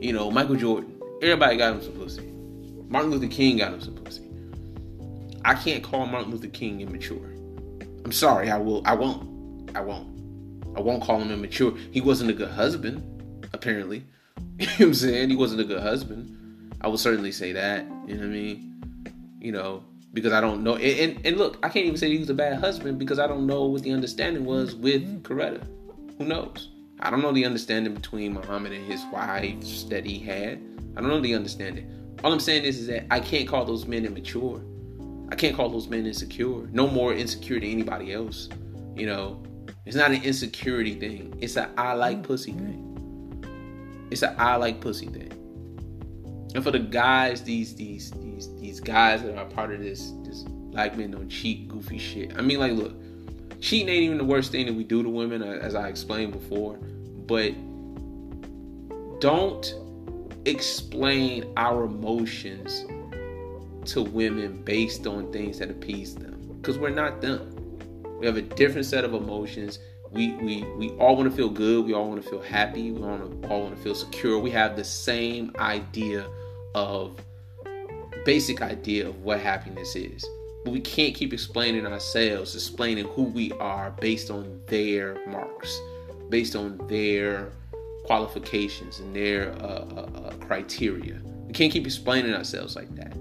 You 0.00 0.12
know, 0.12 0.30
Michael 0.30 0.56
Jordan. 0.56 1.00
Everybody 1.22 1.56
got 1.56 1.76
him 1.76 1.82
some 1.82 1.92
pussy. 1.92 2.30
Martin 2.88 3.10
Luther 3.10 3.26
King 3.26 3.56
got 3.56 3.72
him 3.72 3.80
some 3.80 3.94
pussy. 3.94 4.25
I 5.46 5.54
can't 5.54 5.82
call 5.82 6.06
Martin 6.06 6.32
Luther 6.32 6.48
King 6.48 6.80
immature. 6.80 7.32
I'm 8.04 8.10
sorry, 8.10 8.50
I 8.50 8.58
will 8.58 8.82
I 8.84 8.94
won't. 8.94 9.70
I 9.76 9.80
won't. 9.80 10.08
I 10.76 10.80
won't 10.80 11.04
call 11.04 11.20
him 11.20 11.30
immature. 11.30 11.72
He 11.92 12.00
wasn't 12.00 12.30
a 12.30 12.32
good 12.32 12.50
husband, 12.50 13.48
apparently. 13.52 14.04
you 14.58 14.66
know 14.66 14.72
what 14.72 14.80
I'm 14.80 14.94
saying? 14.94 15.30
He 15.30 15.36
wasn't 15.36 15.60
a 15.60 15.64
good 15.64 15.80
husband. 15.80 16.74
I 16.80 16.88
will 16.88 16.98
certainly 16.98 17.30
say 17.30 17.52
that. 17.52 17.86
You 18.08 18.14
know 18.14 18.22
what 18.22 18.26
I 18.26 18.30
mean? 18.30 19.04
You 19.40 19.52
know, 19.52 19.84
because 20.12 20.32
I 20.32 20.40
don't 20.40 20.64
know. 20.64 20.74
And, 20.74 21.16
and, 21.16 21.26
and 21.26 21.36
look, 21.36 21.58
I 21.62 21.68
can't 21.68 21.86
even 21.86 21.96
say 21.96 22.10
he 22.10 22.18
was 22.18 22.28
a 22.28 22.34
bad 22.34 22.58
husband 22.58 22.98
because 22.98 23.20
I 23.20 23.28
don't 23.28 23.46
know 23.46 23.66
what 23.66 23.84
the 23.84 23.92
understanding 23.92 24.44
was 24.44 24.74
with 24.74 25.22
Coretta. 25.22 25.64
Who 26.18 26.24
knows? 26.24 26.70
I 26.98 27.10
don't 27.10 27.22
know 27.22 27.32
the 27.32 27.44
understanding 27.44 27.94
between 27.94 28.32
Muhammad 28.32 28.72
and 28.72 28.84
his 28.84 29.04
wives 29.12 29.88
that 29.90 30.04
he 30.04 30.18
had. 30.18 30.60
I 30.96 31.00
don't 31.00 31.10
know 31.10 31.20
the 31.20 31.34
understanding. 31.34 31.88
All 32.24 32.32
I'm 32.32 32.40
saying 32.40 32.64
is, 32.64 32.80
is 32.80 32.86
that 32.88 33.06
I 33.12 33.20
can't 33.20 33.48
call 33.48 33.64
those 33.64 33.86
men 33.86 34.04
immature. 34.04 34.60
I 35.28 35.34
can't 35.34 35.56
call 35.56 35.68
those 35.68 35.88
men 35.88 36.06
insecure. 36.06 36.68
No 36.72 36.86
more 36.86 37.12
insecure 37.12 37.58
than 37.58 37.68
anybody 37.68 38.12
else. 38.12 38.48
You 38.94 39.06
know, 39.06 39.42
it's 39.84 39.96
not 39.96 40.10
an 40.10 40.22
insecurity 40.22 40.94
thing. 40.94 41.36
It's 41.40 41.56
a 41.56 41.70
I 41.76 41.94
like 41.94 42.22
pussy 42.22 42.52
thing. 42.52 44.06
It's 44.10 44.22
a 44.22 44.40
I 44.40 44.56
like 44.56 44.80
pussy 44.80 45.06
thing. 45.06 45.32
And 46.54 46.62
for 46.62 46.70
the 46.70 46.78
guys, 46.78 47.42
these 47.42 47.74
these 47.74 48.12
these 48.12 48.54
these 48.58 48.80
guys 48.80 49.22
that 49.22 49.36
are 49.36 49.44
part 49.44 49.72
of 49.72 49.80
this 49.80 50.12
this 50.24 50.42
black 50.42 50.96
men 50.96 51.10
don't 51.10 51.28
cheat 51.28 51.68
goofy 51.68 51.98
shit. 51.98 52.36
I 52.36 52.42
mean, 52.42 52.58
like, 52.58 52.72
look, 52.72 52.94
cheating 53.60 53.88
ain't 53.88 54.04
even 54.04 54.18
the 54.18 54.24
worst 54.24 54.52
thing 54.52 54.66
that 54.66 54.74
we 54.74 54.84
do 54.84 55.02
to 55.02 55.08
women, 55.08 55.42
uh, 55.42 55.58
as 55.60 55.74
I 55.74 55.88
explained 55.88 56.32
before. 56.32 56.78
But 57.26 57.52
don't 59.20 59.74
explain 60.44 61.52
our 61.56 61.84
emotions 61.84 62.84
to 63.88 64.02
women 64.02 64.62
based 64.62 65.06
on 65.06 65.32
things 65.32 65.58
that 65.58 65.70
appease 65.70 66.14
them 66.14 66.58
because 66.60 66.78
we're 66.78 66.90
not 66.90 67.20
them. 67.20 67.52
We 68.18 68.26
have 68.26 68.36
a 68.36 68.42
different 68.42 68.86
set 68.86 69.04
of 69.04 69.14
emotions. 69.14 69.78
We 70.10 70.32
we 70.36 70.64
we 70.76 70.90
all 70.92 71.16
want 71.16 71.30
to 71.30 71.36
feel 71.36 71.50
good. 71.50 71.84
We 71.84 71.94
all 71.94 72.08
want 72.08 72.22
to 72.22 72.28
feel 72.28 72.42
happy. 72.42 72.90
We 72.90 73.02
all 73.02 73.18
want 73.62 73.76
to, 73.76 73.82
feel 73.82 73.94
secure. 73.94 74.38
We 74.38 74.50
have 74.50 74.76
the 74.76 74.84
same 74.84 75.52
idea 75.58 76.26
of 76.74 77.20
basic 78.24 78.62
idea 78.62 79.08
of 79.08 79.22
what 79.22 79.40
happiness 79.40 79.94
is. 79.94 80.24
But 80.64 80.72
we 80.72 80.80
can't 80.80 81.14
keep 81.14 81.32
explaining 81.32 81.86
ourselves, 81.86 82.54
explaining 82.54 83.06
who 83.06 83.22
we 83.22 83.52
are 83.52 83.92
based 83.92 84.30
on 84.30 84.60
their 84.66 85.24
marks, 85.28 85.80
based 86.28 86.56
on 86.56 86.78
their 86.88 87.52
qualifications 88.04 88.98
and 89.00 89.14
their 89.14 89.52
uh, 89.52 89.84
uh, 89.96 90.10
uh, 90.16 90.30
criteria. 90.46 91.20
We 91.46 91.52
can't 91.52 91.72
keep 91.72 91.86
explaining 91.86 92.34
ourselves 92.34 92.74
like 92.74 92.92
that. 92.96 93.16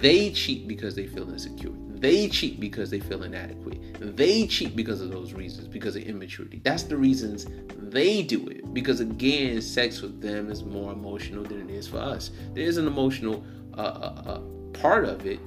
They 0.00 0.30
cheat 0.30 0.66
because 0.66 0.94
they 0.94 1.06
feel 1.06 1.30
insecure. 1.30 1.72
They 1.88 2.28
cheat 2.28 2.58
because 2.58 2.88
they 2.90 3.00
feel 3.00 3.22
inadequate. 3.24 4.16
They 4.16 4.46
cheat 4.46 4.74
because 4.74 5.02
of 5.02 5.10
those 5.10 5.34
reasons, 5.34 5.68
because 5.68 5.96
of 5.96 6.02
immaturity. 6.02 6.60
That's 6.64 6.84
the 6.84 6.96
reasons 6.96 7.46
they 7.76 8.22
do 8.22 8.46
it. 8.48 8.72
Because 8.72 9.00
again, 9.00 9.60
sex 9.60 10.00
with 10.00 10.22
them 10.22 10.50
is 10.50 10.64
more 10.64 10.92
emotional 10.92 11.44
than 11.44 11.68
it 11.68 11.70
is 11.70 11.86
for 11.86 11.98
us. 11.98 12.30
There 12.54 12.64
is 12.64 12.78
an 12.78 12.86
emotional 12.86 13.44
uh, 13.76 13.80
uh, 13.80 14.22
uh, 14.26 14.40
part 14.72 15.04
of 15.04 15.26
it, 15.26 15.40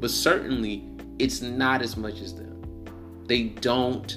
but 0.00 0.10
certainly 0.10 0.88
it's 1.18 1.42
not 1.42 1.82
as 1.82 1.96
much 1.96 2.20
as 2.20 2.34
them. 2.34 2.86
They 3.26 3.44
don't 3.44 4.16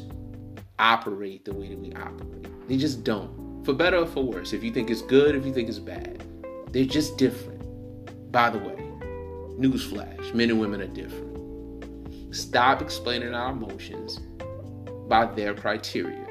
operate 0.80 1.44
the 1.44 1.54
way 1.54 1.70
that 1.70 1.78
we 1.78 1.92
operate. 1.94 2.68
They 2.70 2.78
just 2.78 3.04
don't. 3.04 3.64
For 3.66 3.74
better 3.74 3.98
or 3.98 4.06
for 4.06 4.24
worse. 4.24 4.54
If 4.54 4.64
you 4.64 4.72
think 4.72 4.90
it's 4.90 5.02
good, 5.02 5.36
if 5.36 5.46
you 5.46 5.54
think 5.54 5.68
it's 5.68 5.80
bad, 5.80 6.24
they're 6.72 6.86
just 6.86 7.18
different. 7.18 8.32
By 8.32 8.50
the 8.50 8.60
way, 8.60 8.85
newsflash 9.60 10.34
men 10.34 10.50
and 10.50 10.60
women 10.60 10.82
are 10.82 10.88
different. 10.88 12.36
Stop 12.36 12.82
explaining 12.82 13.34
our 13.34 13.52
emotions 13.52 14.20
by 15.08 15.26
their 15.26 15.54
criteria 15.54 16.26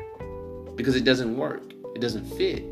because 0.76 0.96
it 0.96 1.04
doesn't 1.04 1.37
work, 1.37 1.72
it 1.94 2.00
doesn't 2.00 2.24
fit. 2.37 2.62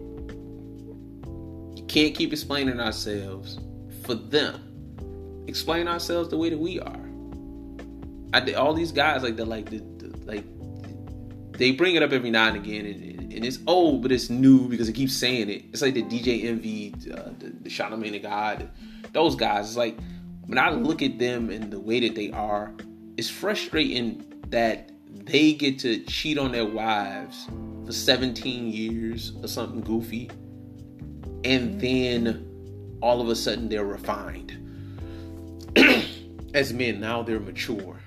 You 1.77 1.85
can't 1.89 2.15
keep 2.15 2.33
explaining 2.33 2.81
ourselves 2.81 3.59
for 4.05 4.15
them. 4.15 5.45
Explain 5.47 5.89
ourselves 5.89 6.29
the 6.29 6.37
way 6.37 6.51
that 6.51 6.59
we 6.59 6.81
are. 6.81 7.09
I 8.35 8.53
all 8.55 8.75
these 8.75 8.93
guys 8.93 9.23
like 9.23 9.37
the 9.37 9.45
like 9.45 9.69
the, 9.69 9.79
the 9.79 10.17
like 10.25 10.45
they 11.59 11.73
bring 11.73 11.95
it 11.95 12.03
up 12.03 12.13
every 12.13 12.31
now 12.31 12.49
and 12.49 12.57
again, 12.57 12.87
and, 12.87 13.33
and, 13.33 13.45
it's 13.45 13.59
old, 13.67 14.03
but 14.03 14.11
it's 14.11 14.31
new 14.31 14.69
because 14.69 14.89
it 14.89 14.95
keeps 14.95 15.15
saying 15.15 15.51
it. 15.51 15.65
It's 15.71 15.83
like 15.83 15.95
the 15.95 16.03
DJ 16.03 16.45
Envy, 16.45 16.95
uh, 17.13 17.31
the, 17.39 17.53
the 17.61 17.69
Charlamagne 17.69 18.13
tha 18.13 18.21
God, 18.21 18.71
those 19.13 19.37
guys. 19.37 19.69
It's 19.69 19.77
like 19.77 19.99
when 20.53 20.59
I 20.59 20.69
look 20.69 21.01
at 21.01 21.19
them 21.19 21.49
and 21.49 21.73
the 21.73 21.81
way 21.81 22.01
that 22.01 22.15
they 22.15 22.31
are, 22.31 22.75
it's 23.17 23.31
frustrating 23.31 24.23
that 24.49 24.91
they 25.25 25.55
get 25.55 25.79
to 25.79 26.05
cheat 26.05 26.37
on 26.37 26.53
their 26.53 26.67
wives 26.67 27.49
for 27.87 27.93
17 27.93 28.71
years 28.71 29.33
or 29.43 29.49
something 29.49 29.81
goofy, 29.81 30.31
and 31.43 31.81
then 31.81 32.99
all 33.01 33.23
of 33.23 33.31
a 33.31 33.35
sudden 33.35 33.71
they're 33.71 33.87
refined. 33.87 34.59
As 36.55 36.75
men, 36.75 37.01
now 37.01 37.23
they're 37.23 37.41
mature. 37.41 37.99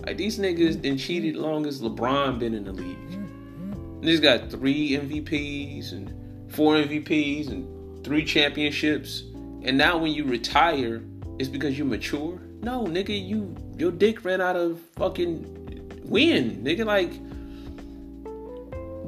Like 0.00 0.16
these 0.16 0.38
niggas 0.38 0.80
been 0.80 0.96
cheated 0.96 1.36
long 1.36 1.66
as 1.66 1.82
LeBron 1.82 2.38
been 2.38 2.54
in 2.54 2.64
the 2.64 2.72
league. 2.72 4.02
He's 4.02 4.20
got 4.20 4.50
three 4.50 4.92
MVPs 4.92 5.92
and 5.92 6.54
four 6.54 6.76
MVPs 6.76 7.50
and 7.50 8.02
three 8.02 8.24
championships. 8.24 9.24
And 9.62 9.76
now 9.76 9.98
when 9.98 10.12
you 10.12 10.24
retire, 10.24 11.02
it's 11.38 11.48
because 11.48 11.76
you're 11.76 11.86
mature. 11.86 12.38
No, 12.62 12.84
nigga, 12.84 13.10
you 13.10 13.54
your 13.76 13.90
dick 13.90 14.24
ran 14.24 14.40
out 14.40 14.56
of 14.56 14.80
fucking 14.96 16.00
wind, 16.04 16.66
nigga. 16.66 16.84
Like 16.84 17.12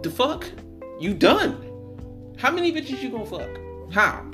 the 0.03 0.11
fuck, 0.11 0.47
you 1.01 1.15
done. 1.15 1.65
How 2.37 2.51
many 2.51 2.73
bitches 2.73 3.03
you 3.03 3.11
gonna 3.11 3.27
fuck? 3.27 3.49
How? 3.93 4.25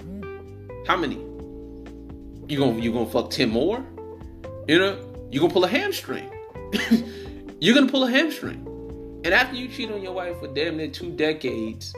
How 0.86 0.96
many? 0.96 1.16
You 2.48 2.58
gonna 2.58 2.78
you 2.80 2.92
gonna 2.92 3.06
fuck 3.06 3.30
ten 3.30 3.50
more? 3.50 3.84
You 4.68 4.78
know, 4.78 5.26
you 5.30 5.40
gonna 5.40 5.52
pull 5.52 5.64
a 5.64 5.68
hamstring. 5.68 6.30
You're 7.60 7.74
gonna 7.74 7.90
pull 7.90 8.04
a 8.04 8.10
hamstring. 8.10 8.60
And 9.24 9.32
after 9.32 9.56
you 9.56 9.68
cheat 9.68 9.90
on 9.90 10.02
your 10.02 10.12
wife 10.12 10.38
for 10.38 10.48
damn 10.48 10.76
near 10.76 10.88
two 10.88 11.10
decades, 11.10 11.94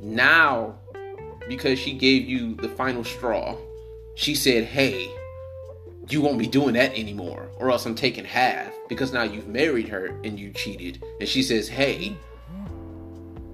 now 0.00 0.78
because 1.48 1.78
she 1.78 1.92
gave 1.92 2.28
you 2.28 2.54
the 2.56 2.68
final 2.68 3.02
straw, 3.02 3.56
she 4.14 4.34
said, 4.34 4.64
Hey, 4.64 5.10
you 6.08 6.20
won't 6.20 6.38
be 6.38 6.46
doing 6.46 6.74
that 6.74 6.96
anymore, 6.98 7.50
or 7.58 7.70
else 7.70 7.86
I'm 7.86 7.94
taking 7.94 8.24
half 8.24 8.72
because 8.88 9.12
now 9.12 9.22
you've 9.22 9.48
married 9.48 9.88
her 9.88 10.06
and 10.24 10.38
you 10.38 10.50
cheated. 10.52 11.02
And 11.20 11.28
she 11.28 11.42
says, 11.42 11.68
Hey, 11.68 12.16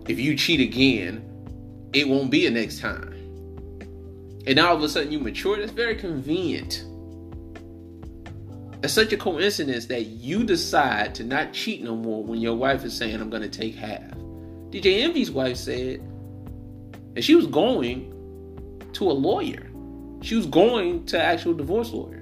if 0.08 0.18
you 0.18 0.36
cheat 0.36 0.60
again, 0.60 1.24
it 1.92 2.08
won't 2.08 2.30
be 2.30 2.46
a 2.46 2.50
next 2.50 2.80
time. 2.80 3.12
And 4.46 4.56
now 4.56 4.68
all 4.68 4.76
of 4.76 4.82
a 4.82 4.88
sudden 4.88 5.10
you 5.10 5.18
mature. 5.18 5.58
That's 5.58 5.72
very 5.72 5.96
convenient. 5.96 6.84
It's 8.82 8.92
such 8.92 9.12
a 9.12 9.16
coincidence 9.16 9.86
that 9.86 10.02
you 10.06 10.44
decide 10.44 11.14
to 11.16 11.24
not 11.24 11.52
cheat 11.52 11.82
no 11.82 11.96
more 11.96 12.22
when 12.22 12.40
your 12.40 12.54
wife 12.54 12.84
is 12.84 12.96
saying, 12.96 13.20
I'm 13.20 13.30
going 13.30 13.42
to 13.42 13.48
take 13.48 13.74
half. 13.74 14.12
DJ 14.70 15.02
Envy's 15.02 15.30
wife 15.30 15.56
said, 15.56 16.00
and 17.16 17.24
she 17.24 17.34
was 17.34 17.46
going 17.46 18.12
to 18.92 19.10
a 19.10 19.12
lawyer. 19.12 19.66
She 20.22 20.36
was 20.36 20.46
going 20.46 21.06
to 21.06 21.20
actual 21.20 21.54
divorce 21.54 21.90
lawyer. 21.90 22.15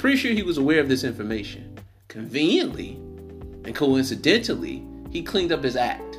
Pretty 0.00 0.16
sure 0.16 0.32
he 0.32 0.42
was 0.42 0.56
aware 0.56 0.80
of 0.80 0.88
this 0.88 1.04
information. 1.04 1.78
Conveniently 2.08 2.92
and 3.66 3.74
coincidentally, 3.74 4.82
he 5.10 5.22
cleaned 5.22 5.52
up 5.52 5.62
his 5.62 5.76
act. 5.76 6.18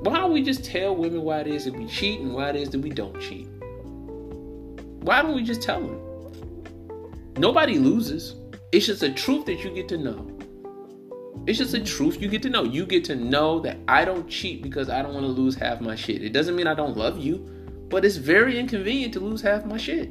Why 0.00 0.16
don't 0.16 0.32
we 0.32 0.42
just 0.42 0.64
tell 0.64 0.96
women 0.96 1.20
why 1.20 1.40
it 1.40 1.48
is 1.48 1.66
that 1.66 1.74
we 1.74 1.86
cheat 1.86 2.20
and 2.20 2.32
why 2.32 2.48
it 2.48 2.56
is 2.56 2.70
that 2.70 2.78
we 2.78 2.88
don't 2.88 3.20
cheat? 3.20 3.46
Why 5.02 5.20
don't 5.20 5.34
we 5.34 5.42
just 5.42 5.60
tell 5.60 5.82
them? 5.82 6.00
Nobody 7.36 7.78
loses. 7.78 8.36
It's 8.72 8.86
just 8.86 9.02
a 9.02 9.12
truth 9.12 9.44
that 9.44 9.62
you 9.62 9.68
get 9.68 9.86
to 9.88 9.98
know. 9.98 10.32
It's 11.46 11.58
just 11.58 11.74
a 11.74 11.84
truth 11.84 12.22
you 12.22 12.28
get 12.28 12.40
to 12.44 12.48
know. 12.48 12.64
You 12.64 12.86
get 12.86 13.04
to 13.04 13.16
know 13.16 13.60
that 13.60 13.76
I 13.86 14.06
don't 14.06 14.26
cheat 14.30 14.62
because 14.62 14.88
I 14.88 15.02
don't 15.02 15.12
want 15.12 15.26
to 15.26 15.30
lose 15.30 15.54
half 15.54 15.82
my 15.82 15.94
shit. 15.94 16.22
It 16.22 16.32
doesn't 16.32 16.56
mean 16.56 16.68
I 16.68 16.74
don't 16.74 16.96
love 16.96 17.18
you, 17.18 17.36
but 17.90 18.02
it's 18.02 18.16
very 18.16 18.58
inconvenient 18.58 19.12
to 19.12 19.20
lose 19.20 19.42
half 19.42 19.66
my 19.66 19.76
shit. 19.76 20.10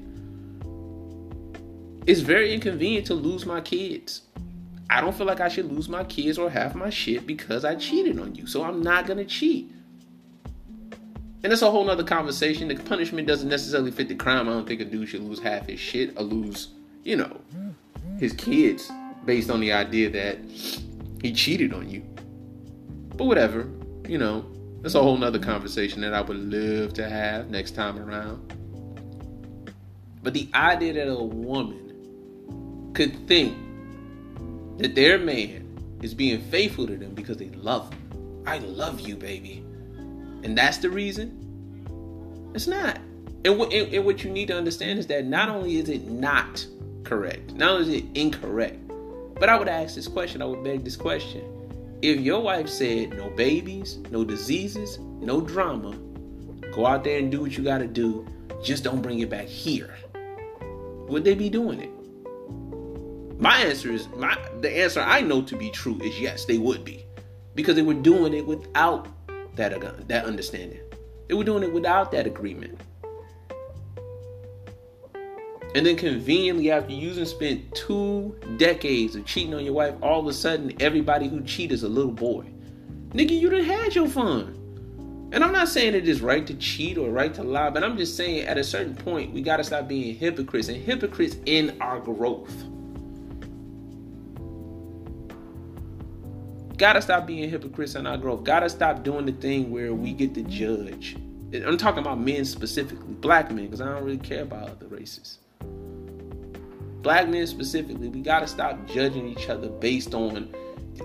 It's 2.08 2.22
very 2.22 2.54
inconvenient 2.54 3.08
to 3.08 3.16
lose 3.16 3.46
my 3.46 3.62
kids. 3.62 4.22
I 4.90 5.02
don't 5.02 5.16
feel 5.16 5.26
like 5.26 5.42
I 5.42 5.48
should 5.48 5.72
lose 5.72 5.90
my 5.90 6.04
kids 6.04 6.38
or 6.38 6.50
half 6.50 6.76
my 6.76 6.92
shit 6.92 7.26
because 7.26 7.66
I 7.66 7.76
cheated 7.76 8.20
on 8.20 8.36
you. 8.36 8.46
So 8.46 8.64
I'm 8.64 8.82
not 8.82 9.08
to 9.08 9.26
cheat. 9.26 9.72
And 11.44 11.52
that's 11.52 11.64
a 11.64 11.72
whole 11.72 11.84
nother 11.84 12.04
conversation. 12.04 12.68
The 12.68 12.76
punishment 12.76 13.28
doesn't 13.28 13.50
necessarily 13.50 13.92
fit 13.92 14.08
the 14.08 14.16
crime. 14.16 14.48
I 14.48 14.52
don't 14.52 14.68
think 14.68 14.82
a 14.82 14.86
dude 14.86 15.10
should 15.10 15.22
lose 15.22 15.40
half 15.40 15.68
his 15.68 15.80
shit 15.80 16.16
or 16.18 16.24
lose, 16.24 16.70
you 17.04 17.16
know, 17.16 17.42
his 18.20 18.34
kids 18.34 18.92
based 19.26 19.50
on 19.50 19.60
the 19.60 19.74
idea 19.74 20.10
that 20.12 20.38
he 21.22 21.34
cheated 21.34 21.74
on 21.74 21.90
you. 21.90 22.04
But 23.16 23.26
whatever, 23.26 23.68
you 24.08 24.20
know, 24.20 24.46
that's 24.82 24.96
a 24.96 25.02
whole 25.02 25.18
nother 25.18 25.40
conversation 25.40 26.02
that 26.02 26.14
I 26.14 26.22
would 26.22 26.38
love 26.38 26.94
to 26.94 27.10
have 27.10 27.50
next 27.50 27.72
time 27.72 27.98
around. 27.98 28.54
But 30.22 30.34
the 30.34 30.50
idea 30.54 30.94
that 30.94 31.08
a 31.08 31.24
woman 31.24 31.85
could 32.96 33.28
think 33.28 33.58
that 34.78 34.96
their 34.96 35.20
man 35.20 35.62
is 36.02 36.14
being 36.14 36.42
faithful 36.50 36.88
to 36.88 36.98
them 36.98 37.14
because 37.14 37.38
they 37.38 37.50
love 37.50 37.92
them. 37.92 38.44
I 38.48 38.60
love 38.60 39.02
you, 39.02 39.16
baby. 39.16 39.64
And 40.44 40.58
that's 40.58 40.78
the 40.78 40.90
reason? 40.90 42.52
It's 42.54 42.68
not. 42.68 42.98
And, 43.44 43.60
and, 43.62 43.94
and 43.94 44.06
what 44.06 44.24
you 44.24 44.30
need 44.30 44.48
to 44.48 44.58
understand 44.58 45.00
is 45.00 45.08
that 45.08 45.26
not 45.26 45.50
only 45.50 45.78
is 45.78 45.90
it 45.90 46.08
not 46.10 46.66
correct, 47.04 47.54
not 47.54 47.72
only 47.72 47.98
is 47.98 48.04
it 48.04 48.06
incorrect, 48.16 48.80
but 49.40 49.50
I 49.50 49.60
would 49.60 49.68
ask 49.68 49.96
this 49.96 50.08
question, 50.08 50.42
I 50.42 50.46
would 50.46 50.64
beg 50.64 50.84
this 50.84 50.96
question. 50.96 51.44
If 52.02 52.22
your 52.22 52.42
wife 52.42 52.70
said 52.70 53.18
no 53.18 53.30
babies, 53.32 53.98
no 54.10 54.24
diseases, 54.24 55.00
no 55.00 55.42
drama, 55.42 55.98
go 56.72 56.86
out 56.86 57.04
there 57.04 57.20
and 57.20 57.32
do 57.32 57.42
what 57.42 57.58
you 57.58 57.64
got 57.64 57.80
to 57.80 57.88
do, 57.88 58.26
just 58.64 58.84
don't 58.84 59.02
bring 59.02 59.20
it 59.20 59.30
back 59.30 59.48
here, 59.48 59.96
would 61.08 61.24
they 61.24 61.36
be 61.36 61.50
doing 61.50 61.82
it? 61.82 61.90
My 63.38 63.58
answer 63.58 63.92
is 63.92 64.08
my 64.16 64.38
the 64.62 64.78
answer 64.78 65.02
I 65.02 65.22
know 65.22 65.42
to 65.42 65.58
be 65.58 65.70
true 65.70 66.00
is 66.02 66.20
yes, 66.20 66.46
they 66.46 66.58
would 66.58 66.86
be. 66.86 67.06
Because 67.54 67.76
they 67.76 67.82
were 67.82 67.94
doing 67.94 68.34
it 68.34 68.46
without 68.46 69.08
that 69.56 69.74
uh, 69.74 69.92
that 70.08 70.26
understanding. 70.26 70.80
They 71.28 71.34
were 71.34 71.44
doing 71.44 71.64
it 71.64 71.74
without 71.74 72.12
that 72.12 72.28
agreement. 72.28 72.80
And 75.76 75.86
then 75.86 75.98
conveniently, 75.98 76.72
after 76.72 76.94
using 76.94 77.26
spent 77.26 77.76
two 77.76 78.34
decades 78.56 79.18
of 79.18 79.26
cheating 79.26 79.54
on 79.54 79.66
your 79.66 79.74
wife, 79.74 79.96
all 80.02 80.22
of 80.22 80.28
a 80.28 80.34
sudden 80.34 80.72
everybody 80.80 81.28
who 81.28 81.42
cheat 81.42 81.74
is 81.74 81.84
a 81.84 81.90
little 81.90 82.14
boy. 82.14 82.46
Nigga, 83.10 83.38
you 83.38 83.50
done 83.50 83.64
had 83.64 83.94
your 83.94 84.08
fun. 84.08 84.62
And 85.34 85.44
I'm 85.44 85.52
not 85.52 85.68
saying 85.68 85.96
it 85.96 86.08
is 86.08 86.22
right 86.22 86.48
to 86.48 86.54
cheat 86.54 86.98
or 86.98 87.10
right 87.10 87.34
to 87.34 87.44
lie, 87.44 87.70
but 87.70 87.84
I'm 87.84 87.98
just 87.98 88.16
saying 88.16 88.46
at 88.46 88.58
a 88.58 88.64
certain 88.64 88.96
point 88.96 89.34
we 89.34 89.42
gotta 89.42 89.66
stop 89.66 89.90
being 89.90 90.16
hypocrites 90.16 90.70
and 90.70 90.78
hypocrites 90.78 91.36
in 91.46 91.76
our 91.82 92.00
growth. 92.00 92.56
Gotta 96.78 97.02
stop 97.02 97.26
being 97.26 97.50
hypocrites 97.50 97.96
in 97.96 98.06
our 98.06 98.18
growth. 98.18 98.44
Gotta 98.44 98.70
stop 98.70 99.04
doing 99.04 99.26
the 99.26 99.32
thing 99.32 99.72
where 99.72 99.94
we 99.94 100.12
get 100.12 100.34
to 100.34 100.44
judge. 100.44 101.16
I'm 101.54 101.78
talking 101.78 102.00
about 102.00 102.20
men 102.20 102.44
specifically, 102.44 103.14
black 103.14 103.50
men, 103.50 103.66
because 103.66 103.80
I 103.80 103.86
don't 103.86 104.04
really 104.04 104.18
care 104.18 104.42
about 104.42 104.70
other 104.70 104.88
races. 104.88 105.40
Black 107.02 107.30
men 107.30 107.48
specifically, 107.48 108.10
we 108.10 108.20
gotta 108.20 108.48
stop 108.48 108.86
judging 108.88 109.28
each 109.28 109.48
other 109.48 109.70
based 109.70 110.14
on 110.14 110.54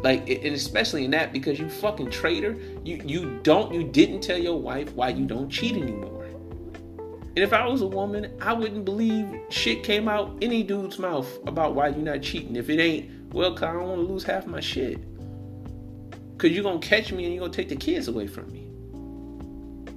like 0.03 0.29
and 0.29 0.55
especially 0.55 1.05
in 1.05 1.11
that 1.13 1.33
because 1.33 1.61
you 1.61 1.69
fucking 1.69 2.11
traitor. 2.11 2.57
You 2.85 3.01
you 3.05 3.39
don't 3.45 3.73
you 3.73 3.85
didn't 3.85 4.23
tell 4.23 4.39
your 4.39 4.59
wife 4.59 4.93
why 4.95 5.11
you 5.11 5.25
don't 5.25 5.49
cheat 5.49 5.77
anymore. 5.77 6.25
And 6.25 7.39
if 7.39 7.53
i 7.53 7.65
was 7.65 7.81
a 7.81 7.87
woman 7.87 8.33
i 8.41 8.53
wouldn't 8.53 8.85
believe 8.85 9.25
shit 9.51 9.85
came 9.85 10.09
out 10.09 10.37
any 10.43 10.65
dude's 10.65 10.99
mouth 10.99 11.29
about 11.47 11.77
why 11.77 11.89
you're 11.89 11.99
not 11.99 12.23
cheating. 12.23 12.57
If 12.57 12.69
it 12.71 12.81
ain't 12.81 13.33
well 13.33 13.53
cause 13.55 13.63
i 13.63 13.73
don't 13.73 13.89
want 13.89 14.01
to 14.01 14.13
lose 14.13 14.25
half 14.25 14.47
my 14.47 14.59
shit 14.59 14.99
because 16.41 16.55
you're 16.55 16.65
gonna 16.65 16.79
catch 16.79 17.13
me 17.13 17.25
and 17.25 17.35
you're 17.35 17.41
gonna 17.41 17.53
take 17.53 17.69
the 17.69 17.77
kids 17.77 18.09
away 18.09 18.27
from 18.27 18.51
me 18.51 18.71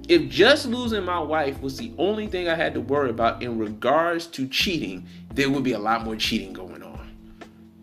if 0.08 0.28
just 0.28 0.66
losing 0.66 1.04
my 1.04 1.18
wife 1.18 1.60
was 1.62 1.78
the 1.78 1.92
only 1.98 2.26
thing 2.26 2.48
I 2.48 2.54
had 2.54 2.74
to 2.74 2.80
worry 2.80 3.10
about 3.10 3.42
in 3.42 3.58
regards 3.58 4.26
to 4.28 4.46
cheating, 4.46 5.06
there 5.32 5.48
would 5.50 5.64
be 5.64 5.72
a 5.72 5.78
lot 5.78 6.04
more 6.04 6.16
cheating 6.16 6.52
going 6.52 6.82
on. 6.82 7.10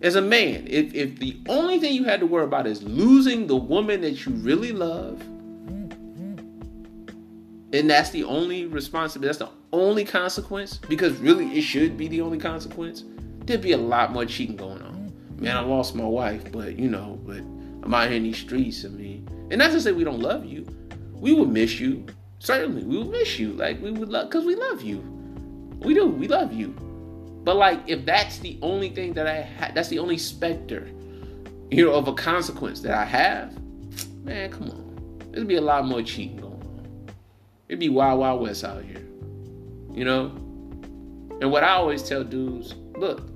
As 0.01 0.15
a 0.15 0.21
man, 0.21 0.65
if, 0.67 0.93
if 0.93 1.19
the 1.19 1.39
only 1.47 1.79
thing 1.79 1.93
you 1.93 2.03
had 2.03 2.19
to 2.19 2.27
worry 2.27 2.43
about 2.43 2.67
is 2.67 2.83
losing 2.83 3.47
the 3.47 3.55
woman 3.55 4.01
that 4.01 4.25
you 4.25 4.33
really 4.33 4.71
love, 4.71 5.21
and 7.73 7.89
that's 7.89 8.09
the 8.09 8.23
only 8.23 8.65
responsibility, 8.65 9.27
that's 9.27 9.39
the 9.39 9.49
only 9.75 10.03
consequence, 10.03 10.77
because 10.89 11.17
really 11.17 11.47
it 11.57 11.61
should 11.61 11.97
be 11.97 12.07
the 12.07 12.21
only 12.21 12.37
consequence, 12.37 13.03
there'd 13.45 13.61
be 13.61 13.71
a 13.71 13.77
lot 13.77 14.11
more 14.11 14.25
cheating 14.25 14.57
going 14.57 14.81
on. 14.81 15.11
Man, 15.37 15.57
I 15.57 15.61
lost 15.61 15.95
my 15.95 16.05
wife, 16.05 16.51
but 16.51 16.77
you 16.77 16.89
know, 16.89 17.19
but 17.25 17.41
I'm 17.83 17.93
out 17.93 18.07
here 18.07 18.17
in 18.17 18.23
these 18.23 18.37
streets. 18.37 18.85
I 18.85 18.89
mean, 18.89 19.27
and 19.49 19.59
not 19.59 19.71
to 19.71 19.81
say 19.81 19.91
we 19.91 20.03
don't 20.03 20.19
love 20.19 20.45
you 20.45 20.65
we 21.21 21.33
would 21.33 21.49
miss 21.49 21.79
you. 21.79 22.05
Certainly, 22.39 22.83
we 22.83 22.97
would 22.97 23.11
miss 23.11 23.39
you. 23.39 23.53
Like 23.53 23.79
we 23.81 23.91
would 23.91 24.09
love, 24.09 24.29
cause 24.31 24.43
we 24.43 24.55
love 24.55 24.81
you. 24.81 24.97
We 25.79 25.93
do. 25.93 26.07
We 26.07 26.27
love 26.27 26.51
you. 26.51 26.69
But 27.43 27.55
like, 27.55 27.79
if 27.87 28.05
that's 28.05 28.39
the 28.39 28.57
only 28.61 28.89
thing 28.89 29.13
that 29.13 29.27
I 29.27 29.35
had, 29.35 29.75
that's 29.75 29.89
the 29.89 29.99
only 29.99 30.17
specter, 30.17 30.89
you 31.69 31.85
know, 31.85 31.93
of 31.93 32.07
a 32.07 32.13
consequence 32.13 32.81
that 32.81 32.93
I 32.93 33.05
have. 33.05 33.57
Man, 34.23 34.51
come 34.51 34.69
on. 34.69 35.21
There'd 35.31 35.47
be 35.47 35.55
a 35.55 35.61
lot 35.61 35.85
more 35.85 36.01
cheating 36.01 36.37
going 36.37 36.53
on. 36.53 37.07
It'd 37.69 37.79
be 37.79 37.89
wild, 37.89 38.19
wild 38.19 38.41
west 38.41 38.63
out 38.63 38.83
here. 38.83 39.05
You 39.93 40.03
know. 40.03 40.31
And 41.39 41.51
what 41.51 41.63
I 41.63 41.69
always 41.69 42.03
tell 42.03 42.23
dudes, 42.23 42.75
look, 42.97 43.27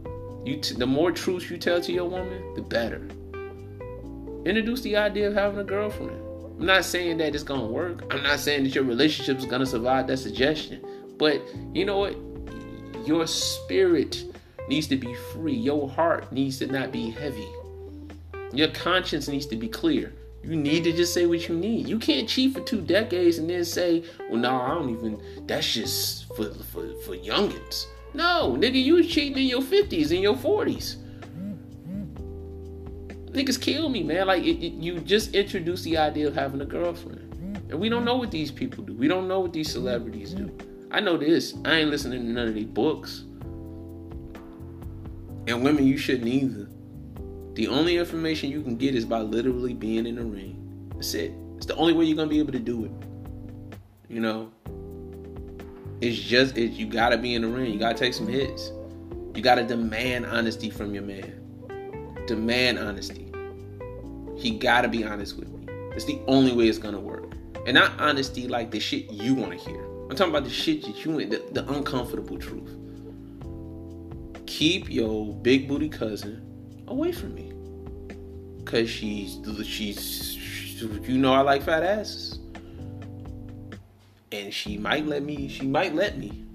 you 0.44 0.58
t- 0.58 0.76
the 0.76 0.86
more 0.86 1.12
truths 1.12 1.50
you 1.50 1.58
tell 1.58 1.82
to 1.82 1.92
your 1.92 2.08
woman, 2.08 2.54
the 2.56 2.62
better. 2.62 3.08
Introduce 4.46 4.82
the 4.82 4.96
idea 4.96 5.28
of 5.28 5.34
having 5.34 5.60
a 5.60 5.64
girlfriend. 5.64 6.22
I'm 6.60 6.68
not 6.68 6.86
saying 6.86 7.18
that 7.18 7.34
it's 7.34 7.44
gonna 7.44 7.66
work. 7.66 8.14
I'm 8.14 8.22
not 8.22 8.40
saying 8.40 8.64
that 8.66 8.76
your 8.76 8.84
relationship 8.84 9.40
is 9.40 9.46
gonna 9.46 9.66
survive 9.66 10.06
that 10.06 10.18
suggestion. 10.18 10.86
But 11.18 11.42
you 11.74 11.84
know 11.84 11.98
what? 11.98 12.16
Your 13.08 13.26
spirit 13.26 14.24
needs 14.70 14.86
to 14.88 14.98
be 14.98 15.16
free. 15.34 15.56
Your 15.56 15.90
heart 15.90 16.32
needs 16.32 16.60
to 16.60 16.68
not 16.68 16.92
be 16.92 17.10
heavy. 17.10 17.48
Your 18.54 18.68
conscience 18.68 19.28
needs 19.28 19.48
to 19.48 19.56
be 19.56 19.68
clear. 19.68 20.14
You 20.44 20.56
need 20.56 20.84
to 20.84 20.92
just 20.92 21.12
say 21.12 21.26
what 21.26 21.50
you 21.50 21.56
need. 21.56 21.88
You 21.88 21.98
can't 21.98 22.30
cheat 22.30 22.54
for 22.54 22.62
two 22.62 22.82
decades 22.82 23.40
and 23.40 23.50
then 23.50 23.66
say, 23.66 24.04
well, 24.30 24.40
no, 24.40 24.62
I 24.62 24.76
don't 24.76 24.92
even, 24.92 25.48
that's 25.48 25.74
just 25.74 26.28
for, 26.36 26.54
for, 26.54 26.88
for 27.02 27.18
youngins. 27.18 27.88
No, 28.14 28.56
nigga, 28.56 28.82
you 28.82 28.94
was 28.94 29.08
cheating 29.08 29.40
in 29.40 29.50
your 29.50 29.64
50s, 29.64 30.12
in 30.12 30.22
your 30.22 30.36
40s 30.36 30.98
niggas 33.36 33.60
kill 33.60 33.90
me, 33.90 34.04
man. 34.04 34.28
Like 34.28 34.44
it, 34.44 34.66
it, 34.66 34.74
you 34.74 35.00
just 35.00 35.36
introduce 35.36 35.84
the 35.84 35.98
idea 35.98 36.28
of 36.28 36.36
having 36.36 36.62
a 36.62 36.66
girlfriend, 36.66 37.66
and 37.70 37.80
we 37.80 37.90
don't 37.90 38.06
know 38.06 38.16
what 38.16 38.32
these 38.32 38.52
people 38.52 38.84
do. 38.84 38.94
We 38.94 39.08
don't 39.08 39.28
know 39.28 39.40
what 39.40 39.54
these 39.54 39.72
celebrities 39.72 40.34
do. 40.34 40.56
I 40.92 41.00
know 41.00 41.18
this. 41.18 41.56
I 41.66 41.76
ain't 41.76 41.90
listening 41.90 42.22
to 42.22 42.28
none 42.32 42.48
of 42.48 42.54
these 42.54 42.66
books. 42.66 43.26
And 45.48 45.64
women, 45.64 45.86
you 45.86 45.98
shouldn't 45.98 46.28
either. 46.28 46.68
The 47.54 47.68
only 47.68 47.98
information 47.98 48.50
you 48.50 48.62
can 48.62 48.76
get 48.76 48.96
is 48.96 49.06
by 49.06 49.20
literally 49.20 49.74
being 49.74 50.06
in 50.08 50.16
the 50.16 50.24
ring. 50.24 50.90
That's 50.94 51.14
it. 51.14 51.32
It's 51.58 51.66
the 51.66 51.76
only 51.76 51.94
way 51.94 52.06
you're 52.06 52.18
gonna 52.18 52.30
be 52.30 52.40
able 52.40 52.52
to 52.54 52.60
do 52.60 52.86
it. 52.86 52.92
You 54.10 54.20
know. 54.20 54.52
It's 56.02 56.18
just 56.18 56.58
it, 56.58 56.72
you 56.72 56.86
gotta 56.86 57.18
be 57.18 57.36
in 57.36 57.44
the 57.44 57.48
ring. 57.48 57.72
You 57.72 57.80
gotta 57.80 57.98
take 57.98 58.14
some 58.14 58.28
hits. 58.28 58.72
You 59.34 59.42
gotta 59.42 59.64
demand 59.64 60.26
honesty 60.26 60.70
from 60.70 60.94
your 60.94 61.04
man. 61.04 61.42
Demand 62.28 62.80
honesty. 62.80 63.25
He 64.38 64.52
gotta 64.52 64.88
be 64.88 65.04
honest 65.04 65.38
with 65.38 65.50
me. 65.50 65.68
It's 65.96 66.06
the 66.06 66.20
only 66.28 66.54
way 66.54 66.68
it's 66.68 66.78
gonna 66.78 67.00
work. 67.00 67.34
And 67.66 67.76
not 67.76 68.00
honesty 68.00 68.48
like 68.48 68.72
the 68.72 68.80
shit 68.80 69.12
you 69.12 69.34
want 69.34 69.52
to 69.52 69.58
hear. 69.58 69.84
I'm 70.10 70.16
talking 70.16 70.34
about 70.34 70.44
the 70.44 70.52
shit 70.52 70.84
that 70.84 71.04
you 71.04 71.12
want, 71.12 71.30
the, 71.32 71.44
the 71.52 71.72
uncomfortable 71.72 72.38
truth. 72.38 72.72
Keep 74.46 74.90
your 74.90 75.34
big 75.34 75.68
booty 75.68 75.90
cousin 75.90 76.42
away 76.88 77.12
from 77.12 77.34
me. 77.34 77.52
Cause 78.66 78.90
she's 78.90 79.40
she's 79.66 80.82
you 80.82 81.18
know 81.18 81.34
I 81.34 81.42
like 81.42 81.64
fat 81.64 81.84
asses. 81.84 82.40
And 84.32 84.54
she 84.54 84.78
might 84.78 85.06
let 85.06 85.24
me 85.24 85.48
she 85.48 85.66
might 85.66 85.96
let 85.96 86.18
me. 86.18 86.46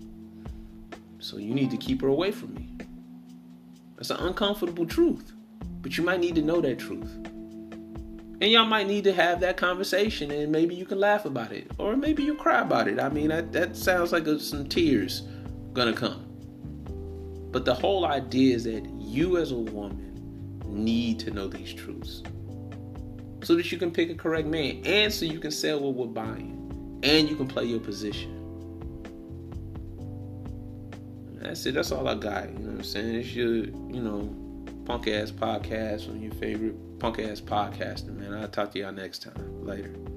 So 1.18 1.38
you 1.38 1.54
need 1.54 1.70
to 1.70 1.76
keep 1.76 2.02
her 2.02 2.08
away 2.08 2.30
from 2.30 2.54
me. 2.54 2.68
That's 3.96 4.10
an 4.10 4.18
uncomfortable 4.18 4.86
truth. 4.86 5.32
But 5.82 5.96
you 5.96 6.04
might 6.04 6.20
need 6.20 6.34
to 6.36 6.42
know 6.42 6.60
that 6.60 6.78
truth. 6.78 7.10
And 8.40 8.50
y'all 8.50 8.64
might 8.64 8.86
need 8.86 9.04
to 9.04 9.12
have 9.12 9.40
that 9.40 9.58
conversation 9.58 10.30
and 10.30 10.50
maybe 10.50 10.74
you 10.74 10.86
can 10.86 10.98
laugh 10.98 11.26
about 11.26 11.52
it. 11.52 11.70
Or 11.78 11.94
maybe 11.94 12.22
you 12.22 12.34
cry 12.34 12.60
about 12.60 12.88
it. 12.88 12.98
I 12.98 13.10
mean, 13.10 13.28
that, 13.28 13.52
that 13.52 13.76
sounds 13.76 14.12
like 14.12 14.26
a, 14.26 14.40
some 14.40 14.66
tears 14.66 15.22
gonna 15.74 15.92
come. 15.92 16.26
But 17.52 17.66
the 17.66 17.74
whole 17.74 18.06
idea 18.06 18.56
is 18.56 18.64
that 18.64 18.86
you 18.98 19.36
as 19.36 19.52
a 19.52 19.56
woman 19.56 20.62
need 20.64 21.18
to 21.20 21.30
know 21.30 21.48
these 21.48 21.74
truths. 21.74 22.22
So 23.42 23.56
that 23.56 23.70
you 23.70 23.78
can 23.78 23.90
pick 23.90 24.10
a 24.10 24.14
correct 24.14 24.46
man 24.46 24.82
and 24.86 25.12
so 25.12 25.26
you 25.26 25.38
can 25.38 25.50
sell 25.50 25.80
what 25.80 25.94
we're 25.94 26.06
buying. 26.06 26.56
And 27.02 27.28
you 27.28 27.36
can 27.36 27.46
play 27.46 27.64
your 27.64 27.80
position. 27.80 28.36
That's 31.40 31.64
it. 31.66 31.74
That's 31.74 31.92
all 31.92 32.08
I 32.08 32.14
got. 32.14 32.50
You 32.50 32.58
know 32.58 32.70
what 32.70 32.78
I'm 32.78 32.84
saying? 32.84 33.14
It's 33.16 33.34
your, 33.34 33.56
you 33.56 34.02
know, 34.02 34.34
punk 34.90 35.06
ass 35.06 35.30
podcast 35.30 36.08
on 36.08 36.20
your 36.20 36.32
favorite 36.32 36.98
punk 36.98 37.20
ass 37.20 37.40
podcaster, 37.40 38.12
man. 38.12 38.34
I'll 38.34 38.48
talk 38.48 38.72
to 38.72 38.80
y'all 38.80 38.90
next 38.90 39.22
time. 39.22 39.64
Later. 39.64 40.09